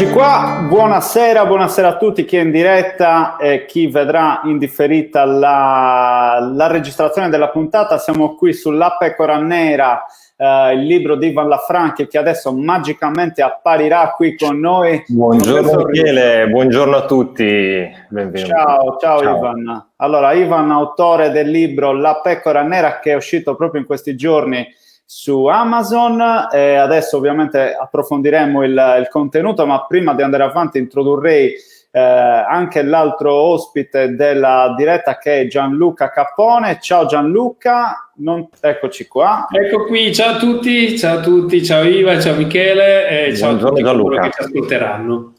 Eccoci 0.00 0.14
qua, 0.14 0.64
buonasera, 0.66 1.44
buonasera 1.44 1.88
a 1.88 1.96
tutti 1.98 2.24
chi 2.24 2.38
è 2.38 2.40
in 2.40 2.50
diretta 2.50 3.36
e 3.36 3.66
chi 3.66 3.86
vedrà 3.88 4.40
in 4.44 4.56
differita 4.56 5.26
la, 5.26 6.38
la 6.54 6.66
registrazione 6.68 7.28
della 7.28 7.50
puntata. 7.50 7.98
Siamo 7.98 8.34
qui 8.34 8.54
sulla 8.54 8.96
Pecora 8.98 9.36
Nera, 9.36 10.06
eh, 10.38 10.72
il 10.72 10.86
libro 10.86 11.16
di 11.16 11.26
Ivan 11.26 11.48
Lafranchi 11.48 12.06
che 12.06 12.16
adesso 12.16 12.50
magicamente 12.50 13.42
apparirà 13.42 14.14
qui 14.16 14.38
con 14.38 14.58
noi. 14.58 15.04
Buongiorno 15.06 15.84
Michele, 15.84 16.48
buongiorno 16.48 16.96
a 16.96 17.04
tutti. 17.04 17.44
Benvenuti. 18.08 18.46
Ciao, 18.46 18.96
ciao, 18.98 19.20
ciao, 19.20 19.36
Ivan. 19.36 19.88
Allora, 19.96 20.32
Ivan, 20.32 20.70
autore 20.70 21.30
del 21.30 21.50
libro 21.50 21.92
La 21.92 22.22
Pecora 22.22 22.62
Nera 22.62 23.00
che 23.00 23.12
è 23.12 23.16
uscito 23.16 23.54
proprio 23.54 23.82
in 23.82 23.86
questi 23.86 24.16
giorni 24.16 24.66
su 25.12 25.46
Amazon 25.46 26.22
e 26.52 26.76
adesso 26.76 27.16
ovviamente 27.16 27.74
approfondiremo 27.74 28.62
il, 28.62 28.96
il, 29.00 29.08
contenuto, 29.08 29.66
ma 29.66 29.84
prima 29.84 30.14
di 30.14 30.22
andare 30.22 30.44
avanti 30.44 30.78
introdurrei 30.78 31.52
eh, 31.90 31.98
anche 31.98 32.82
l'altro 32.82 33.34
ospite 33.34 34.14
della 34.14 34.72
diretta 34.76 35.18
che 35.18 35.40
è 35.40 35.46
Gianluca 35.48 36.10
Cappone. 36.10 36.78
Ciao 36.80 37.06
Gianluca, 37.06 38.08
non... 38.18 38.48
eccoci 38.60 39.08
qua. 39.08 39.48
Ecco 39.50 39.84
qui, 39.86 40.14
ciao 40.14 40.36
a 40.36 40.38
tutti, 40.38 40.96
ciao 40.96 41.18
a 41.18 41.20
tutti, 41.20 41.64
ciao 41.64 41.82
Iva, 41.82 42.20
ciao 42.20 42.36
Michele 42.36 43.26
e 43.26 43.36
ciao 43.36 43.54
a 43.54 43.56
tutti 43.56 43.82
coloro 43.82 44.16
che 44.16 44.30
ci 44.30 44.42
ascolteranno. 44.42 45.32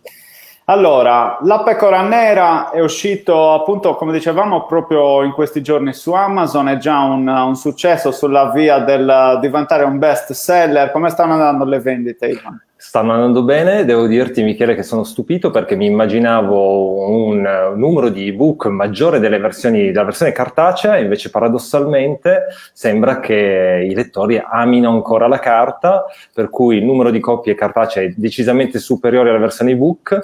Allora, 0.65 1.39
La 1.41 1.63
Pecora 1.63 2.01
Nera 2.01 2.69
è 2.69 2.79
uscito 2.79 3.51
appunto, 3.53 3.95
come 3.95 4.13
dicevamo, 4.13 4.65
proprio 4.65 5.23
in 5.23 5.31
questi 5.31 5.61
giorni 5.61 5.91
su 5.91 6.13
Amazon, 6.13 6.69
è 6.69 6.77
già 6.77 6.99
un, 6.99 7.27
un 7.27 7.55
successo 7.55 8.11
sulla 8.11 8.51
via 8.51 8.79
del 8.79 9.39
diventare 9.41 9.83
un 9.83 9.97
best 9.97 10.33
seller. 10.33 10.91
Come 10.91 11.09
stanno 11.09 11.33
andando 11.33 11.65
le 11.65 11.79
vendite, 11.79 12.27
Ivan? 12.27 12.61
Stanno 12.75 13.13
andando 13.13 13.43
bene, 13.43 13.85
devo 13.85 14.07
dirti 14.07 14.41
Michele 14.41 14.73
che 14.73 14.81
sono 14.81 15.03
stupito 15.03 15.51
perché 15.51 15.75
mi 15.75 15.85
immaginavo 15.85 17.09
un 17.11 17.73
numero 17.75 18.09
di 18.09 18.29
ebook 18.29 18.65
maggiore 18.67 19.19
versioni, 19.19 19.91
della 19.91 20.03
versione 20.03 20.31
cartacea, 20.31 20.97
invece 20.97 21.29
paradossalmente 21.29 22.45
sembra 22.73 23.19
che 23.19 23.87
i 23.87 23.93
lettori 23.93 24.41
amino 24.43 24.89
ancora 24.89 25.27
la 25.27 25.37
carta, 25.37 26.05
per 26.33 26.49
cui 26.49 26.77
il 26.77 26.83
numero 26.83 27.11
di 27.11 27.19
copie 27.19 27.53
cartacee 27.53 28.05
è 28.05 28.13
decisamente 28.17 28.79
superiore 28.79 29.29
alla 29.29 29.37
versione 29.37 29.71
ebook 29.71 30.19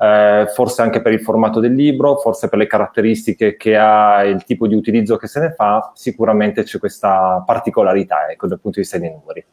eh, 0.00 0.46
forse 0.54 0.80
anche 0.80 1.02
per 1.02 1.12
il 1.12 1.20
formato 1.20 1.60
del 1.60 1.74
libro, 1.74 2.16
forse 2.16 2.48
per 2.48 2.58
le 2.58 2.66
caratteristiche 2.66 3.56
che 3.56 3.76
ha 3.76 4.24
il 4.24 4.44
tipo 4.44 4.66
di 4.66 4.74
utilizzo 4.74 5.16
che 5.16 5.26
se 5.26 5.40
ne 5.40 5.52
fa, 5.52 5.92
sicuramente 5.94 6.62
c'è 6.62 6.78
questa 6.78 7.42
particolarità 7.44 8.28
ecco, 8.30 8.46
dal 8.46 8.60
punto 8.60 8.76
di 8.78 8.82
vista 8.82 8.98
dei 8.98 9.10
numeri. 9.10 9.44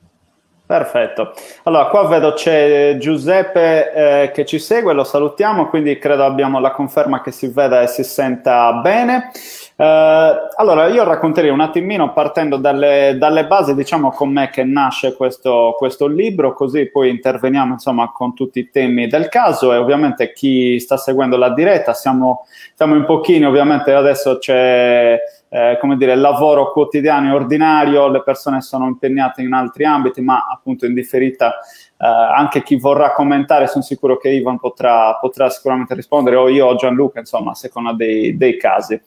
Perfetto. 0.66 1.34
Allora, 1.64 1.86
qua 1.88 2.08
vedo 2.08 2.34
c'è 2.34 2.98
Giuseppe 3.00 3.94
eh, 3.94 4.32
che 4.32 4.46
ci 4.46 4.60
segue, 4.60 4.94
lo 4.94 5.06
salutiamo, 5.06 5.68
quindi 5.68 5.98
credo 5.98 6.26
abbiamo 6.26 6.60
la 6.60 6.72
conferma 6.72 7.22
che 7.22 7.32
si 7.32 7.48
veda 7.48 7.82
e 7.82 7.88
si 7.88 8.04
senta 8.04 8.74
bene. 8.74 9.32
Eh, 9.80 10.36
allora, 10.56 10.88
io 10.88 11.04
racconterei 11.04 11.52
un 11.52 11.60
attimino 11.60 12.12
partendo 12.12 12.58
dalle, 12.58 13.16
dalle 13.20 13.46
basi, 13.46 13.76
diciamo 13.76 14.10
com'è 14.10 14.50
che 14.50 14.64
nasce 14.64 15.16
questo, 15.16 15.76
questo, 15.78 16.08
libro, 16.08 16.54
così 16.54 16.90
poi 16.90 17.12
interveniamo 17.12 17.74
insomma 17.74 18.12
con 18.12 18.34
tutti 18.34 18.58
i 18.58 18.72
temi 18.72 19.06
del 19.06 19.30
caso 19.30 19.72
e 19.74 19.78
ovviamente 19.78 20.34
chi 20.34 20.80
sta 20.80 20.98
seguendo 20.98 21.38
la 21.38 21.52
diretta, 21.52 21.94
siamo, 21.94 22.48
siamo 22.74 22.96
in 22.96 23.06
pochini, 23.06 23.46
ovviamente 23.46 23.94
adesso 23.94 24.40
c'è 24.40 25.20
eh, 25.50 25.78
come 25.80 25.96
dire, 25.96 26.16
lavoro 26.16 26.72
quotidiano 26.72 27.30
e 27.30 27.36
ordinario, 27.36 28.10
le 28.10 28.24
persone 28.24 28.62
sono 28.62 28.88
impegnate 28.88 29.44
in 29.44 29.54
altri 29.54 29.86
ambiti, 29.86 30.22
ma 30.22 30.48
appunto 30.52 30.88
in 30.88 30.96
differita 30.96 31.52
eh, 31.52 32.06
anche 32.06 32.64
chi 32.64 32.78
vorrà 32.78 33.14
commentare, 33.14 33.68
sono 33.68 33.84
sicuro 33.84 34.18
che 34.18 34.30
Ivan 34.30 34.58
potrà, 34.58 35.16
potrà 35.22 35.50
sicuramente 35.50 35.94
rispondere, 35.94 36.36
o 36.36 36.50
io 36.50 36.66
o 36.66 36.76
Gianluca, 36.76 37.20
insomma, 37.20 37.52
a 37.52 37.56
seconda 37.56 37.94
dei, 37.94 38.36
dei 38.36 38.58
casi. 38.58 39.00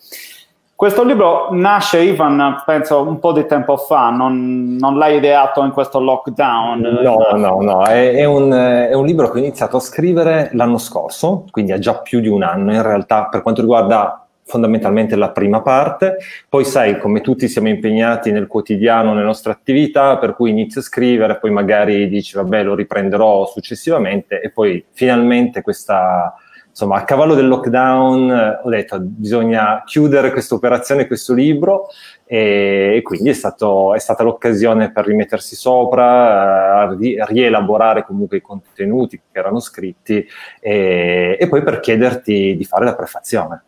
Questo 0.80 1.04
libro 1.04 1.48
nasce, 1.50 2.00
Ivan, 2.00 2.62
penso 2.64 3.02
un 3.02 3.18
po' 3.18 3.32
di 3.32 3.44
tempo 3.44 3.76
fa, 3.76 4.08
non, 4.08 4.76
non 4.80 4.96
l'hai 4.96 5.18
ideato 5.18 5.62
in 5.62 5.72
questo 5.72 6.00
lockdown? 6.00 6.80
No, 7.02 7.18
no, 7.34 7.60
no, 7.60 7.84
è, 7.84 8.14
è, 8.14 8.24
un, 8.24 8.50
è, 8.50 8.94
un, 8.94 9.04
libro 9.04 9.28
che 9.28 9.36
ho 9.36 9.42
iniziato 9.42 9.76
a 9.76 9.80
scrivere 9.80 10.48
l'anno 10.54 10.78
scorso, 10.78 11.44
quindi 11.50 11.72
ha 11.72 11.78
già 11.78 11.98
più 11.98 12.20
di 12.20 12.28
un 12.28 12.42
anno 12.42 12.72
in 12.72 12.80
realtà 12.80 13.26
per 13.26 13.42
quanto 13.42 13.60
riguarda 13.60 14.26
fondamentalmente 14.42 15.16
la 15.16 15.32
prima 15.32 15.60
parte, 15.60 16.16
poi 16.48 16.64
sai 16.64 16.96
come 16.96 17.20
tutti 17.20 17.46
siamo 17.46 17.68
impegnati 17.68 18.32
nel 18.32 18.46
quotidiano, 18.46 19.12
nelle 19.12 19.26
nostre 19.26 19.52
attività, 19.52 20.16
per 20.16 20.34
cui 20.34 20.48
inizio 20.48 20.80
a 20.80 20.84
scrivere, 20.84 21.36
poi 21.36 21.50
magari 21.50 22.08
dici 22.08 22.36
vabbè 22.36 22.62
lo 22.62 22.74
riprenderò 22.74 23.44
successivamente. 23.44 24.40
E 24.40 24.48
poi 24.48 24.82
finalmente 24.92 25.60
questa 25.60 26.34
insomma, 26.80 26.96
a 26.96 27.04
cavallo 27.04 27.34
del 27.34 27.46
lockdown 27.46 28.30
eh, 28.30 28.60
ho 28.62 28.68
detto 28.70 28.98
bisogna 29.00 29.82
chiudere 29.84 30.32
questa 30.32 30.54
operazione, 30.54 31.06
questo 31.06 31.34
libro 31.34 31.88
e, 32.24 33.00
quindi 33.02 33.28
è, 33.28 33.34
stato, 33.34 33.94
è, 33.94 33.98
stata 33.98 34.22
l'occasione 34.22 34.90
per 34.90 35.04
rimettersi 35.04 35.56
sopra, 35.56 36.90
eh, 36.90 36.96
ri, 36.96 37.16
rielaborare 37.26 38.04
comunque 38.04 38.38
i 38.38 38.40
contenuti 38.40 39.18
che 39.18 39.38
erano 39.38 39.60
scritti 39.60 40.26
e, 40.58 41.36
e 41.38 41.48
poi 41.48 41.62
per 41.62 41.80
chiederti 41.80 42.56
di 42.56 42.64
fare 42.64 42.86
la 42.86 42.94
prefazione. 42.94 43.64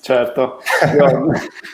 Certo, 0.00 0.60
Io, 0.94 1.32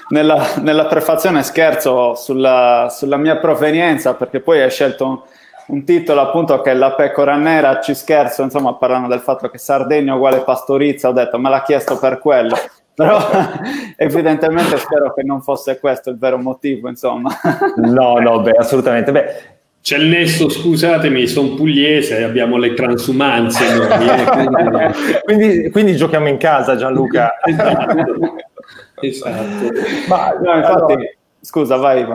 nella, 0.08 0.54
nella, 0.62 0.86
prefazione 0.86 1.42
scherzo 1.42 2.14
sulla, 2.14 2.88
sulla 2.90 3.18
mia 3.18 3.36
provenienza 3.36 4.14
perché 4.14 4.40
poi 4.40 4.62
hai 4.62 4.70
scelto 4.70 5.26
un 5.72 5.84
titolo 5.84 6.20
appunto 6.20 6.60
che 6.60 6.70
è 6.70 6.74
La 6.74 6.92
pecora 6.92 7.36
nera, 7.36 7.80
ci 7.80 7.94
scherzo, 7.94 8.42
insomma, 8.42 8.74
parlando 8.74 9.08
del 9.08 9.20
fatto 9.20 9.48
che 9.48 9.56
Sardegna 9.56 10.14
uguale 10.14 10.42
pastorizia, 10.42 11.08
ho 11.08 11.12
detto 11.12 11.38
me 11.38 11.48
l'ha 11.48 11.62
chiesto 11.62 11.98
per 11.98 12.18
quello. 12.18 12.54
Però 12.94 13.18
evidentemente 13.96 14.76
spero 14.76 15.14
che 15.14 15.22
non 15.22 15.40
fosse 15.40 15.80
questo 15.80 16.10
il 16.10 16.18
vero 16.18 16.36
motivo, 16.36 16.88
insomma. 16.88 17.30
No, 17.76 18.18
no, 18.18 18.40
beh, 18.42 18.50
assolutamente. 18.50 19.10
Beh, 19.10 19.34
c'è 19.80 19.96
il 19.96 20.08
nesso, 20.08 20.50
scusatemi, 20.50 21.26
sono 21.26 21.54
pugliese, 21.54 22.22
abbiamo 22.22 22.58
le 22.58 22.74
transumanze. 22.74 23.74
Noi, 23.74 24.08
eh, 24.08 24.24
quindi... 24.24 25.20
quindi, 25.24 25.70
quindi, 25.70 25.96
giochiamo 25.96 26.28
in 26.28 26.36
casa, 26.36 26.76
Gianluca. 26.76 27.32
esatto. 27.42 28.34
esatto. 29.00 29.72
Ma 30.08 30.36
no, 30.38 30.56
infatti... 30.56 30.92
Allora 30.92 31.20
Scusa, 31.44 31.74
vai. 31.74 32.06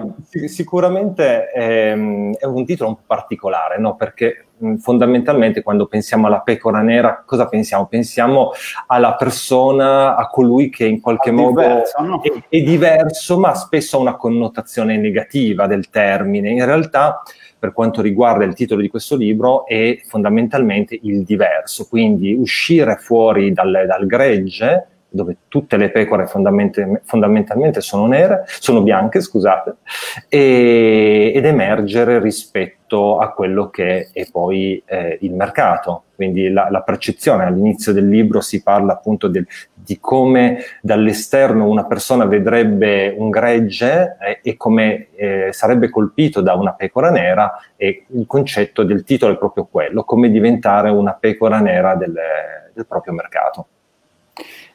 Sicuramente 0.46 1.52
ehm, 1.52 2.36
è 2.36 2.46
un 2.46 2.66
titolo 2.66 2.92
un 2.92 2.96
po' 2.96 3.04
particolare, 3.06 3.78
no? 3.78 3.98
perché 3.98 4.46
fondamentalmente 4.80 5.62
quando 5.64 5.86
pensiamo 5.86 6.28
alla 6.28 6.40
pecora 6.40 6.80
nera, 6.80 7.24
cosa 7.26 7.46
pensiamo? 7.50 7.88
Pensiamo 7.88 8.52
alla 8.86 9.16
persona, 9.16 10.16
a 10.16 10.30
colui 10.30 10.70
che 10.70 10.86
in 10.86 11.02
qualche 11.02 11.32
modo 11.32 11.60
diverso, 11.60 12.02
no? 12.04 12.22
è, 12.22 12.32
è, 12.48 12.62
diverso, 12.62 13.38
ma 13.38 13.54
spesso 13.54 13.98
ha 13.98 14.00
una 14.00 14.16
connotazione 14.16 14.96
negativa 14.96 15.68
del 15.68 15.90
termine. 15.90 16.50
In 16.52 16.64
realtà, 16.64 17.22
per 17.60 17.74
quanto 17.74 18.02
riguarda 18.02 18.46
il 18.46 18.54
titolo 18.54 18.80
di 18.80 18.88
questo 18.88 19.18
libro, 19.18 19.66
è 19.66 20.00
fondamentalmente 20.06 20.98
il 21.04 21.24
diverso, 21.24 21.86
quindi 21.90 22.34
uscire 22.34 22.96
fuori 22.96 23.52
dal, 23.52 23.84
dal 23.86 24.06
gregge 24.06 24.97
dove 25.10 25.38
tutte 25.48 25.78
le 25.78 25.90
pecore 25.90 26.28
fondament- 26.28 27.02
fondamentalmente 27.04 27.82
sono 27.82 28.06
nere, 28.08 28.44
sono 28.46 28.82
bianche, 28.82 29.22
scusate, 29.22 29.76
e, 30.28 31.32
ed 31.34 31.46
emergere 31.46 32.20
rispetto 32.20 33.18
a 33.18 33.32
quello 33.32 33.70
che 33.70 34.10
è 34.12 34.28
poi 34.32 34.82
eh, 34.86 35.18
il 35.22 35.34
mercato. 35.34 36.04
Quindi 36.16 36.50
la, 36.50 36.70
la, 36.72 36.82
percezione 36.82 37.46
all'inizio 37.46 37.94
del 37.94 38.08
libro 38.08 38.42
si 38.42 38.64
parla 38.64 38.94
appunto 38.94 39.28
del, 39.28 39.46
di 39.74 40.00
come 40.00 40.60
dall'esterno 40.82 41.68
una 41.68 41.86
persona 41.86 42.26
vedrebbe 42.26 43.14
un 43.16 43.30
gregge 43.30 44.18
eh, 44.20 44.40
e 44.42 44.58
come 44.58 45.10
eh, 45.16 45.50
sarebbe 45.52 45.90
colpito 45.90 46.42
da 46.42 46.56
una 46.56 46.74
pecora 46.74 47.12
nera 47.12 47.54
e 47.76 48.06
il 48.08 48.26
concetto 48.26 48.84
del 48.84 49.04
titolo 49.04 49.34
è 49.34 49.38
proprio 49.38 49.68
quello, 49.70 50.04
come 50.04 50.32
diventare 50.32 50.90
una 50.90 51.14
pecora 51.14 51.60
nera 51.60 51.94
del, 51.94 52.18
del 52.74 52.88
proprio 52.88 53.14
mercato. 53.14 53.68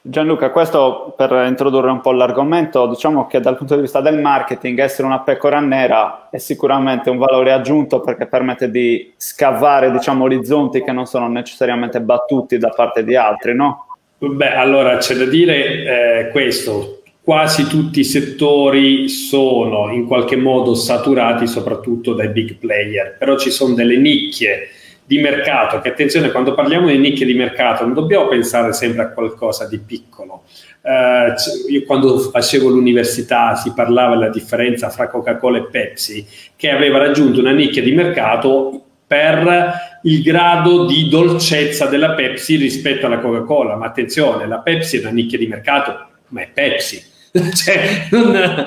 Gianluca, 0.05 0.51
questo 0.51 1.15
per 1.17 1.31
introdurre 1.47 1.89
un 1.89 2.01
po' 2.01 2.11
l'argomento, 2.11 2.89
diciamo 2.89 3.29
che 3.29 3.39
dal 3.39 3.57
punto 3.57 3.77
di 3.77 3.83
vista 3.83 4.01
del 4.01 4.19
marketing 4.19 4.81
essere 4.81 5.07
una 5.07 5.21
pecora 5.21 5.61
nera 5.61 6.29
è 6.29 6.39
sicuramente 6.39 7.09
un 7.09 7.19
valore 7.19 7.53
aggiunto 7.53 8.01
perché 8.01 8.27
permette 8.27 8.69
di 8.69 9.13
scavare 9.17 9.93
diciamo, 9.93 10.25
orizzonti 10.25 10.83
che 10.83 10.91
non 10.91 11.07
sono 11.07 11.29
necessariamente 11.29 12.01
battuti 12.01 12.59
da 12.59 12.71
parte 12.71 13.05
di 13.05 13.15
altri, 13.15 13.55
no? 13.55 13.87
Beh, 14.19 14.57
allora 14.57 14.97
c'è 14.97 15.15
da 15.15 15.25
dire 15.25 16.25
eh, 16.25 16.31
questo, 16.31 17.03
quasi 17.23 17.69
tutti 17.69 18.01
i 18.01 18.05
settori 18.05 19.09
sono 19.09 19.93
in 19.93 20.09
qualche 20.09 20.35
modo 20.35 20.75
saturati 20.75 21.47
soprattutto 21.47 22.13
dai 22.13 22.31
big 22.31 22.57
player, 22.57 23.15
però 23.17 23.39
ci 23.39 23.51
sono 23.51 23.75
delle 23.75 23.99
nicchie 23.99 24.69
di 25.13 25.19
mercato, 25.19 25.79
che 25.81 25.91
attenzione, 25.91 26.31
quando 26.31 26.55
parliamo 26.55 26.87
di 26.87 26.97
nicchie 26.97 27.27
di 27.27 27.35
mercato 27.35 27.85
non 27.85 27.93
dobbiamo 27.93 28.29
pensare 28.29 28.73
sempre 28.73 29.03
a 29.03 29.09
qualcosa 29.11 29.67
di 29.67 29.79
piccolo. 29.79 30.45
Uh, 30.81 31.71
io 31.71 31.85
quando 31.85 32.19
facevo 32.19 32.71
l'università 32.71 33.55
si 33.55 33.75
parlava 33.75 34.15
della 34.15 34.31
differenza 34.31 34.89
fra 34.89 35.09
Coca-Cola 35.09 35.59
e 35.59 35.67
Pepsi, 35.71 36.27
che 36.57 36.71
aveva 36.71 36.97
raggiunto 36.97 37.41
una 37.41 37.53
nicchia 37.53 37.83
di 37.83 37.93
mercato 37.93 38.85
per 39.07 40.01
il 40.05 40.23
grado 40.23 40.87
di 40.87 41.11
dolcezza 41.11 41.85
della 41.85 42.13
Pepsi 42.13 42.57
rispetto 42.57 43.05
alla 43.05 43.19
Coca-Cola. 43.19 43.77
Ma 43.77 43.85
attenzione, 43.85 44.47
la 44.47 44.61
Pepsi 44.61 44.97
è 44.97 45.01
una 45.01 45.11
nicchia 45.11 45.37
di 45.37 45.47
mercato, 45.47 46.07
ma 46.29 46.41
è 46.41 46.49
Pepsi. 46.49 47.03
cioè, 47.55 48.09
non, 48.11 48.65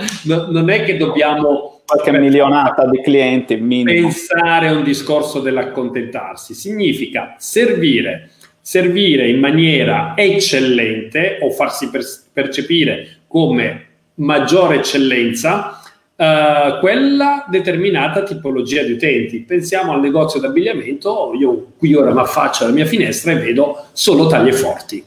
non, 0.52 0.70
è 0.70 0.84
che 0.84 0.98
dobbiamo 0.98 1.75
qualche 1.86 2.12
milionata 2.12 2.88
di 2.88 3.02
clienti 3.02 3.56
minimo. 3.58 4.08
pensare 4.08 4.68
a 4.68 4.74
un 4.74 4.84
discorso 4.84 5.40
dell'accontentarsi 5.40 6.54
significa 6.54 7.36
servire 7.38 8.32
servire 8.66 9.30
in 9.30 9.38
maniera 9.38 10.14
eccellente 10.18 11.38
o 11.40 11.52
farsi 11.52 11.92
per, 11.92 12.02
percepire 12.34 13.18
come 13.28 13.86
maggiore 14.16 14.78
eccellenza 14.78 15.80
Uh, 16.18 16.80
quella 16.80 17.46
determinata 17.50 18.24
tipologia 18.24 18.84
di 18.84 18.94
utenti. 18.94 19.42
Pensiamo 19.42 19.92
al 19.92 20.00
negozio 20.00 20.40
d'abbigliamento, 20.40 21.34
io 21.38 21.74
qui 21.78 21.94
ora 21.94 22.14
mi 22.14 22.22
affaccio 22.22 22.64
alla 22.64 22.72
mia 22.72 22.86
finestra 22.86 23.34
e 23.34 23.36
vedo 23.36 23.88
solo 23.92 24.28
taglie 24.28 24.54
forti. 24.54 25.04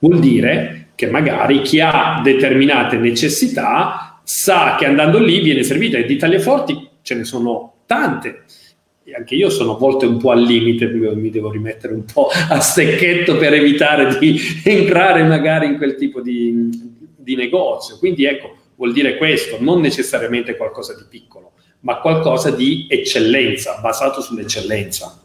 Vuol 0.00 0.18
dire 0.20 0.88
che 0.94 1.06
magari 1.06 1.62
chi 1.62 1.80
ha 1.80 2.20
determinate 2.22 2.98
necessità 2.98 4.05
sa 4.28 4.74
che 4.76 4.86
andando 4.86 5.20
lì 5.20 5.38
viene 5.38 5.62
servito 5.62 5.96
e 5.96 6.04
di 6.04 6.16
taglie 6.16 6.40
forti 6.40 6.88
ce 7.02 7.14
ne 7.14 7.22
sono 7.22 7.74
tante. 7.86 8.42
E 9.04 9.14
anche 9.14 9.36
io 9.36 9.50
sono 9.50 9.76
a 9.76 9.78
volte 9.78 10.04
un 10.04 10.18
po' 10.18 10.32
al 10.32 10.42
limite, 10.42 10.88
mi 10.88 11.30
devo 11.30 11.48
rimettere 11.48 11.94
un 11.94 12.04
po' 12.04 12.28
a 12.48 12.58
stecchetto 12.58 13.36
per 13.36 13.54
evitare 13.54 14.18
di 14.18 14.36
entrare 14.64 15.22
magari 15.22 15.66
in 15.66 15.76
quel 15.76 15.94
tipo 15.94 16.20
di, 16.20 16.68
di 17.16 17.36
negozio. 17.36 17.98
Quindi 17.98 18.24
ecco, 18.24 18.56
vuol 18.74 18.92
dire 18.92 19.16
questo, 19.16 19.58
non 19.60 19.80
necessariamente 19.80 20.56
qualcosa 20.56 20.96
di 20.96 21.04
piccolo, 21.08 21.52
ma 21.80 22.00
qualcosa 22.00 22.50
di 22.50 22.88
eccellenza, 22.90 23.78
basato 23.80 24.20
sull'eccellenza. 24.20 25.20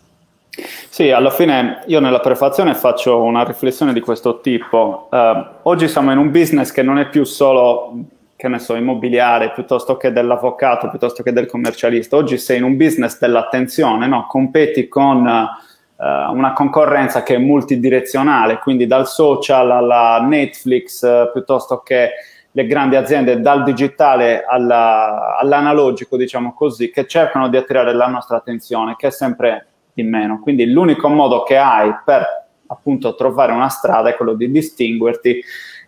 Sì, 0.89 1.09
alla 1.09 1.31
fine 1.31 1.83
io 1.87 1.99
nella 1.99 2.19
prefazione 2.19 2.75
faccio 2.75 3.19
una 3.23 3.43
riflessione 3.43 3.93
di 3.93 3.99
questo 3.99 4.41
tipo. 4.41 5.07
Uh, 5.09 5.43
oggi 5.63 5.87
siamo 5.87 6.11
in 6.11 6.19
un 6.19 6.29
business 6.29 6.71
che 6.71 6.83
non 6.83 6.99
è 6.99 7.09
più 7.09 7.23
solo, 7.23 7.93
che 8.41 8.47
ne 8.47 8.57
so, 8.57 8.73
immobiliare, 8.73 9.51
piuttosto 9.51 9.97
che 9.97 10.11
dell'avvocato, 10.11 10.89
piuttosto 10.89 11.21
che 11.21 11.31
del 11.31 11.45
commercialista. 11.45 12.15
Oggi 12.15 12.39
sei 12.39 12.57
in 12.57 12.63
un 12.63 12.75
business 12.75 13.19
dell'attenzione, 13.19 14.07
no? 14.07 14.25
Competi 14.25 14.87
con 14.87 15.17
uh, 15.17 16.03
una 16.33 16.51
concorrenza 16.53 17.21
che 17.21 17.35
è 17.35 17.37
multidirezionale, 17.37 18.57
quindi 18.57 18.87
dal 18.87 19.07
social 19.07 19.69
alla 19.69 20.19
Netflix, 20.27 21.03
uh, 21.03 21.31
piuttosto 21.31 21.81
che 21.81 22.13
le 22.49 22.65
grandi 22.65 22.95
aziende 22.95 23.39
dal 23.39 23.61
digitale 23.61 24.43
alla, 24.43 25.37
all'analogico, 25.37 26.17
diciamo 26.17 26.55
così, 26.55 26.89
che 26.89 27.05
cercano 27.05 27.47
di 27.47 27.57
attirare 27.57 27.93
la 27.93 28.07
nostra 28.07 28.37
attenzione, 28.37 28.95
che 28.97 29.05
è 29.05 29.11
sempre 29.11 29.67
di 29.93 30.01
meno. 30.01 30.39
Quindi 30.39 30.65
l'unico 30.65 31.09
modo 31.09 31.43
che 31.43 31.57
hai 31.57 31.93
per 32.03 32.25
appunto 32.65 33.13
trovare 33.13 33.51
una 33.51 33.69
strada 33.69 34.09
è 34.09 34.15
quello 34.15 34.33
di 34.33 34.49
distinguerti 34.49 35.43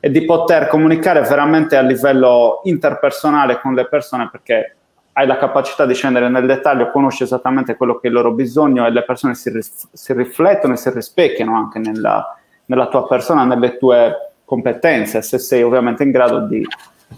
e 0.05 0.11
di 0.11 0.25
poter 0.25 0.67
comunicare 0.67 1.21
veramente 1.21 1.77
a 1.77 1.81
livello 1.81 2.59
interpersonale 2.63 3.61
con 3.61 3.73
le 3.73 3.87
persone 3.87 4.27
perché 4.29 4.75
hai 5.13 5.25
la 5.25 5.37
capacità 5.37 5.85
di 5.85 5.93
scendere 5.93 6.27
nel 6.27 6.45
dettaglio, 6.45 6.91
conosci 6.91 7.23
esattamente 7.23 7.77
quello 7.77 7.99
che 7.99 8.07
è 8.07 8.09
il 8.09 8.15
loro 8.15 8.33
bisogno 8.33 8.85
e 8.85 8.91
le 8.91 9.05
persone 9.05 9.33
si, 9.33 9.49
rif- 9.49 9.87
si 9.93 10.11
riflettono 10.11 10.73
e 10.73 10.75
si 10.75 10.89
rispecchiano 10.89 11.55
anche 11.55 11.79
nella, 11.79 12.37
nella 12.65 12.89
tua 12.89 13.07
persona, 13.07 13.45
nelle 13.45 13.77
tue 13.77 14.33
competenze, 14.43 15.21
se 15.21 15.37
sei 15.37 15.63
ovviamente 15.63 16.03
in 16.03 16.11
grado 16.11 16.47
di 16.47 16.67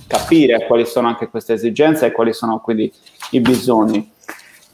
capire 0.06 0.68
quali 0.68 0.86
sono 0.86 1.08
anche 1.08 1.28
queste 1.28 1.54
esigenze 1.54 2.06
e 2.06 2.12
quali 2.12 2.34
sono 2.34 2.60
quindi 2.60 2.94
i 3.32 3.40
bisogni. 3.40 4.12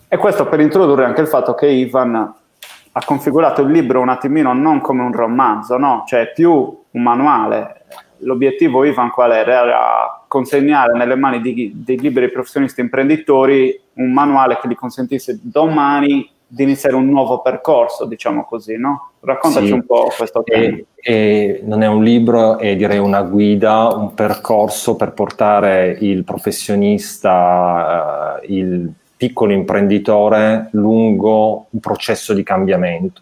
E 0.09 0.17
questo 0.17 0.49
per 0.49 0.59
introdurre 0.59 1.05
anche 1.05 1.21
il 1.21 1.27
fatto 1.27 1.53
che 1.53 1.67
Ivan 1.67 2.13
ha 2.91 3.05
configurato 3.05 3.61
il 3.61 3.71
libro 3.71 4.01
un 4.01 4.09
attimino 4.09 4.51
non 4.51 4.81
come 4.81 5.01
un 5.01 5.13
romanzo, 5.13 5.77
no? 5.77 6.03
cioè 6.05 6.33
più 6.33 6.80
un 6.91 7.01
manuale. 7.01 7.85
L'obiettivo 8.19 8.83
Ivan 8.83 9.09
qual 9.09 9.31
era? 9.31 9.61
Era 9.61 10.23
consegnare 10.27 10.97
nelle 10.97 11.15
mani 11.15 11.41
di, 11.41 11.71
dei 11.75 11.97
liberi 11.97 12.29
professionisti 12.29 12.81
imprenditori 12.81 13.79
un 13.93 14.13
manuale 14.13 14.59
che 14.61 14.67
gli 14.67 14.75
consentisse 14.75 15.39
domani 15.41 16.29
di 16.53 16.63
iniziare 16.63 16.95
un 16.95 17.05
nuovo 17.05 17.41
percorso, 17.41 18.05
diciamo 18.05 18.43
così, 18.43 18.77
no? 18.77 19.11
Raccontaci 19.21 19.67
sì, 19.67 19.71
un 19.71 19.85
po' 19.85 20.11
questo 20.15 20.43
tema. 20.43 20.75
E, 20.75 20.85
e 20.95 21.61
non 21.63 21.81
è 21.81 21.87
un 21.87 22.03
libro, 22.03 22.57
è 22.57 22.75
direi 22.75 22.97
una 22.97 23.21
guida, 23.21 23.87
un 23.87 24.13
percorso 24.13 24.97
per 24.97 25.13
portare 25.13 25.97
il 26.01 26.25
professionista, 26.25 28.41
uh, 28.41 28.51
il 28.51 28.91
piccolo 29.15 29.53
imprenditore 29.53 30.67
lungo 30.71 31.67
un 31.69 31.79
processo 31.79 32.33
di 32.33 32.43
cambiamento. 32.43 33.21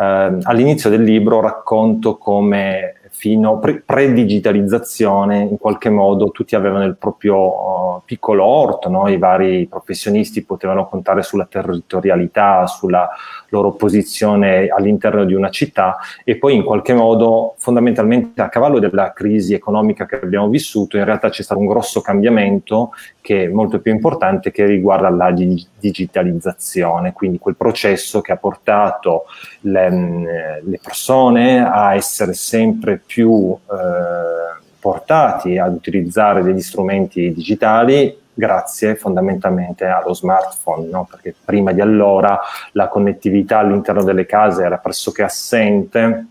Uh, 0.00 0.38
all'inizio 0.44 0.88
del 0.88 1.02
libro 1.02 1.40
racconto 1.40 2.16
come 2.16 2.99
fino 3.10 3.58
pre- 3.58 3.82
pre-digitalizzazione, 3.84 5.40
in 5.40 5.58
qualche 5.58 5.90
modo 5.90 6.30
tutti 6.30 6.54
avevano 6.54 6.84
il 6.84 6.96
proprio 6.96 7.36
uh, 7.36 8.02
piccolo 8.04 8.44
orto, 8.44 8.88
no? 8.88 9.08
i 9.08 9.18
vari 9.18 9.66
professionisti 9.66 10.44
potevano 10.44 10.88
contare 10.88 11.22
sulla 11.22 11.44
territorialità, 11.44 12.66
sulla 12.66 13.10
loro 13.50 13.72
posizione 13.72 14.68
all'interno 14.68 15.24
di 15.24 15.34
una 15.34 15.50
città 15.50 15.98
e 16.24 16.36
poi 16.36 16.54
in 16.54 16.64
qualche 16.64 16.94
modo 16.94 17.54
fondamentalmente 17.58 18.40
a 18.40 18.48
cavallo 18.48 18.78
della 18.78 19.12
crisi 19.12 19.54
economica 19.54 20.06
che 20.06 20.20
abbiamo 20.20 20.48
vissuto 20.48 20.96
in 20.96 21.04
realtà 21.04 21.28
c'è 21.30 21.42
stato 21.42 21.60
un 21.60 21.66
grosso 21.66 22.00
cambiamento 22.00 22.92
che 23.20 23.44
è 23.44 23.48
molto 23.48 23.80
più 23.80 23.92
importante 23.92 24.50
che 24.50 24.64
riguarda 24.64 25.10
la 25.10 25.30
di- 25.30 25.66
digitalizzazione, 25.78 27.12
quindi 27.12 27.38
quel 27.38 27.56
processo 27.56 28.20
che 28.20 28.32
ha 28.32 28.36
portato 28.36 29.24
le, 29.62 30.60
le 30.64 30.80
persone 30.82 31.60
a 31.60 31.94
essere 31.94 32.32
sempre 32.32 32.99
più 33.04 33.56
eh, 33.70 34.62
portati 34.78 35.58
ad 35.58 35.74
utilizzare 35.74 36.42
degli 36.42 36.60
strumenti 36.60 37.32
digitali 37.32 38.18
grazie 38.32 38.96
fondamentalmente 38.96 39.84
allo 39.84 40.14
smartphone, 40.14 40.88
no? 40.88 41.06
perché 41.08 41.34
prima 41.44 41.72
di 41.72 41.80
allora 41.80 42.40
la 42.72 42.88
connettività 42.88 43.58
all'interno 43.58 44.02
delle 44.02 44.24
case 44.24 44.64
era 44.64 44.78
pressoché 44.78 45.22
assente 45.22 46.26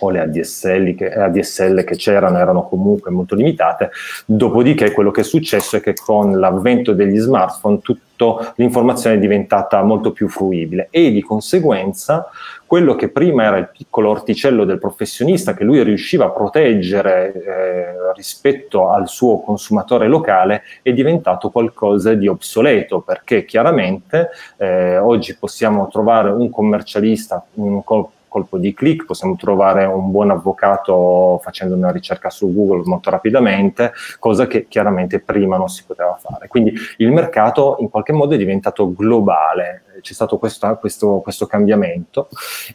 o 0.00 0.10
le 0.10 0.20
ADSL 0.20 0.94
che, 0.94 1.12
ADSL 1.12 1.84
che 1.84 1.96
c'erano 1.96 2.38
erano 2.38 2.62
comunque 2.66 3.10
molto 3.10 3.34
limitate, 3.34 3.90
dopodiché 4.24 4.92
quello 4.92 5.10
che 5.10 5.20
è 5.20 5.24
successo 5.24 5.76
è 5.76 5.80
che 5.80 5.94
con 5.94 6.38
l'avvento 6.38 6.92
degli 6.92 7.18
smartphone 7.18 7.80
tutto 7.80 8.08
l'informazione 8.56 9.16
è 9.16 9.18
diventata 9.18 9.82
molto 9.82 10.12
più 10.12 10.28
fruibile 10.28 10.88
e 10.90 11.10
di 11.10 11.22
conseguenza 11.22 12.28
quello 12.66 12.94
che 12.94 13.08
prima 13.08 13.44
era 13.44 13.56
il 13.56 13.70
piccolo 13.72 14.10
orticello 14.10 14.64
del 14.64 14.78
professionista 14.78 15.54
che 15.54 15.64
lui 15.64 15.82
riusciva 15.82 16.26
a 16.26 16.30
proteggere 16.30 17.32
eh, 17.32 18.12
rispetto 18.14 18.90
al 18.90 19.08
suo 19.08 19.40
consumatore 19.40 20.06
locale 20.06 20.62
è 20.82 20.92
diventato 20.92 21.50
qualcosa 21.50 22.14
di 22.14 22.28
obsoleto 22.28 23.00
perché 23.00 23.44
chiaramente 23.44 24.28
eh, 24.56 24.98
oggi 24.98 25.36
possiamo 25.36 25.88
trovare 25.88 26.30
un 26.30 26.48
commercialista, 26.50 27.44
un 27.54 27.82
colpo 28.30 28.56
di 28.56 28.72
click, 28.72 29.04
possiamo 29.04 29.36
trovare 29.36 29.84
un 29.84 30.10
buon 30.10 30.30
avvocato 30.30 31.38
facendo 31.42 31.74
una 31.74 31.90
ricerca 31.90 32.30
su 32.30 32.54
Google 32.54 32.84
molto 32.84 33.10
rapidamente, 33.10 33.92
cosa 34.18 34.46
che 34.46 34.68
chiaramente 34.68 35.20
prima 35.20 35.58
non 35.58 35.68
si 35.68 35.84
poteva 35.84 36.16
fare. 36.18 36.48
Quindi 36.48 36.72
il 36.98 37.12
mercato 37.12 37.76
in 37.80 37.90
qualche 37.90 38.12
modo 38.12 38.34
è 38.34 38.38
diventato 38.38 38.94
globale, 38.94 39.82
c'è 40.00 40.12
stato 40.12 40.38
questo, 40.38 40.78
questo, 40.80 41.20
questo 41.20 41.46
cambiamento 41.46 42.28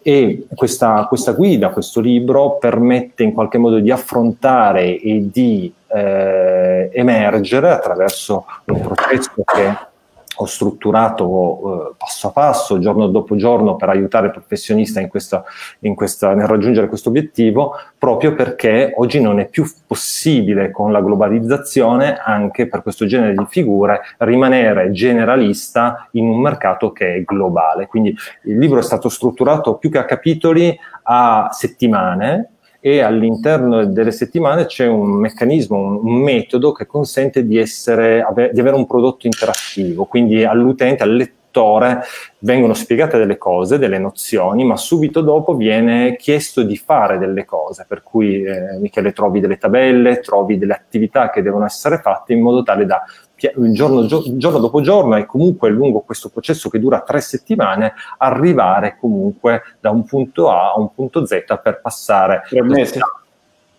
e 0.04 0.46
questa, 0.54 1.06
questa, 1.08 1.32
guida, 1.32 1.70
questo 1.70 2.02
libro 2.02 2.58
permette 2.58 3.24
in 3.24 3.34
qualche 3.34 3.58
modo 3.58 3.80
di 3.80 3.90
affrontare 3.90 5.00
e 5.00 5.30
di 5.32 5.74
eh, 5.88 6.90
emergere 6.94 7.72
attraverso 7.72 8.46
un 8.66 8.82
processo 8.82 9.32
che 9.46 9.94
ho 10.36 10.46
strutturato 10.46 11.92
eh, 11.92 11.94
passo 11.98 12.28
a 12.28 12.32
passo, 12.32 12.80
giorno 12.80 13.08
dopo 13.08 13.36
giorno, 13.36 13.76
per 13.76 13.90
aiutare 13.90 14.28
il 14.28 14.32
professionista 14.32 15.00
in 15.00 15.08
questa, 15.08 15.44
in 15.80 15.96
questa, 15.96 16.34
nel 16.34 16.48
raggiungere 16.48 16.88
questo 16.88 17.10
obiettivo, 17.10 17.74
proprio 17.98 18.34
perché 18.34 18.94
oggi 18.98 19.22
non 19.22 19.40
è 19.40 19.48
più 19.48 19.66
possibile 19.86 20.72
con 20.72 20.92
la 20.92 21.02
globalizzazione, 21.02 22.18
anche 22.18 22.68
per 22.68 22.82
questo 22.82 23.06
genere 23.06 23.34
di 23.34 23.46
figure, 23.48 24.02
rimanere 24.20 24.92
generalista 24.92 26.10
in 26.12 26.28
un 26.28 26.40
mercato 26.40 26.92
che 26.92 27.16
è 27.16 27.24
globale. 27.24 27.88
Quindi 27.88 28.16
il 28.44 28.58
libro 28.58 28.80
è 28.80 28.84
stato 28.84 29.10
strutturato 29.10 29.76
più 29.76 29.90
che 29.90 30.00
a 30.00 30.06
capitoli 30.06 30.78
a 31.04 31.50
settimane, 31.52 32.55
e 32.86 33.00
all'interno 33.00 33.84
delle 33.88 34.12
settimane 34.12 34.68
c'è 34.68 34.86
un 34.86 35.14
meccanismo, 35.14 36.02
un, 36.04 36.22
metodo 36.22 36.72
che 36.72 36.86
consente 36.86 37.44
di, 37.44 37.58
essere, 37.58 38.24
di, 38.54 38.60
avere 38.60 38.76
un 38.76 38.86
prodotto 38.86 39.26
interattivo, 39.26 40.06
quindi 40.06 40.44
all'utente, 40.44 41.02
al 41.02 41.16
lettore, 41.16 41.45
dottore, 41.56 42.04
vengono 42.40 42.74
spiegate 42.74 43.18
delle 43.18 43.38
cose, 43.38 43.80
delle 43.80 43.98
nozioni, 43.98 44.66
ma 44.66 44.76
subito 44.76 45.22
dopo 45.22 45.56
viene 45.56 46.18
chiesto 46.18 46.64
di 46.64 46.76
fare 46.76 47.18
delle 47.18 47.46
cose, 47.46 47.86
per 47.88 48.04
cui 48.04 48.44
eh, 48.44 48.78
Michele 48.80 49.14
trovi 49.14 49.40
delle 49.40 49.58
tabelle, 49.58 50.20
trovi 50.20 50.58
delle 50.58 50.74
attività 50.74 51.30
che 51.30 51.42
devono 51.42 51.66
essere 51.66 52.00
fatte 52.00 52.34
in 52.34 52.42
modo 52.42 52.62
tale 52.64 52.86
da 52.86 53.04
giorno, 53.38 54.06
giorno, 54.06 54.60
dopo 54.60 54.82
giorno 54.82 55.18
e 55.18 55.26
comunque 55.26 55.70
lungo 55.70 56.00
questo 56.02 56.30
processo 56.30 56.70
che 56.70 56.80
dura 56.80 57.02
tre 57.02 57.20
settimane 57.20 57.94
arrivare 58.18 58.98
comunque 58.98 59.62
da 59.80 59.90
un 59.90 60.06
punto 60.06 60.50
A 60.50 60.72
a 60.72 60.80
un 60.80 60.94
punto 60.94 61.26
Z 61.26 61.44
per 61.62 61.82
passare 61.82 62.44
tre 62.48 62.64
mesi. 62.64 63.00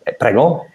Eh, 0.02 0.14
prego. 0.14 0.66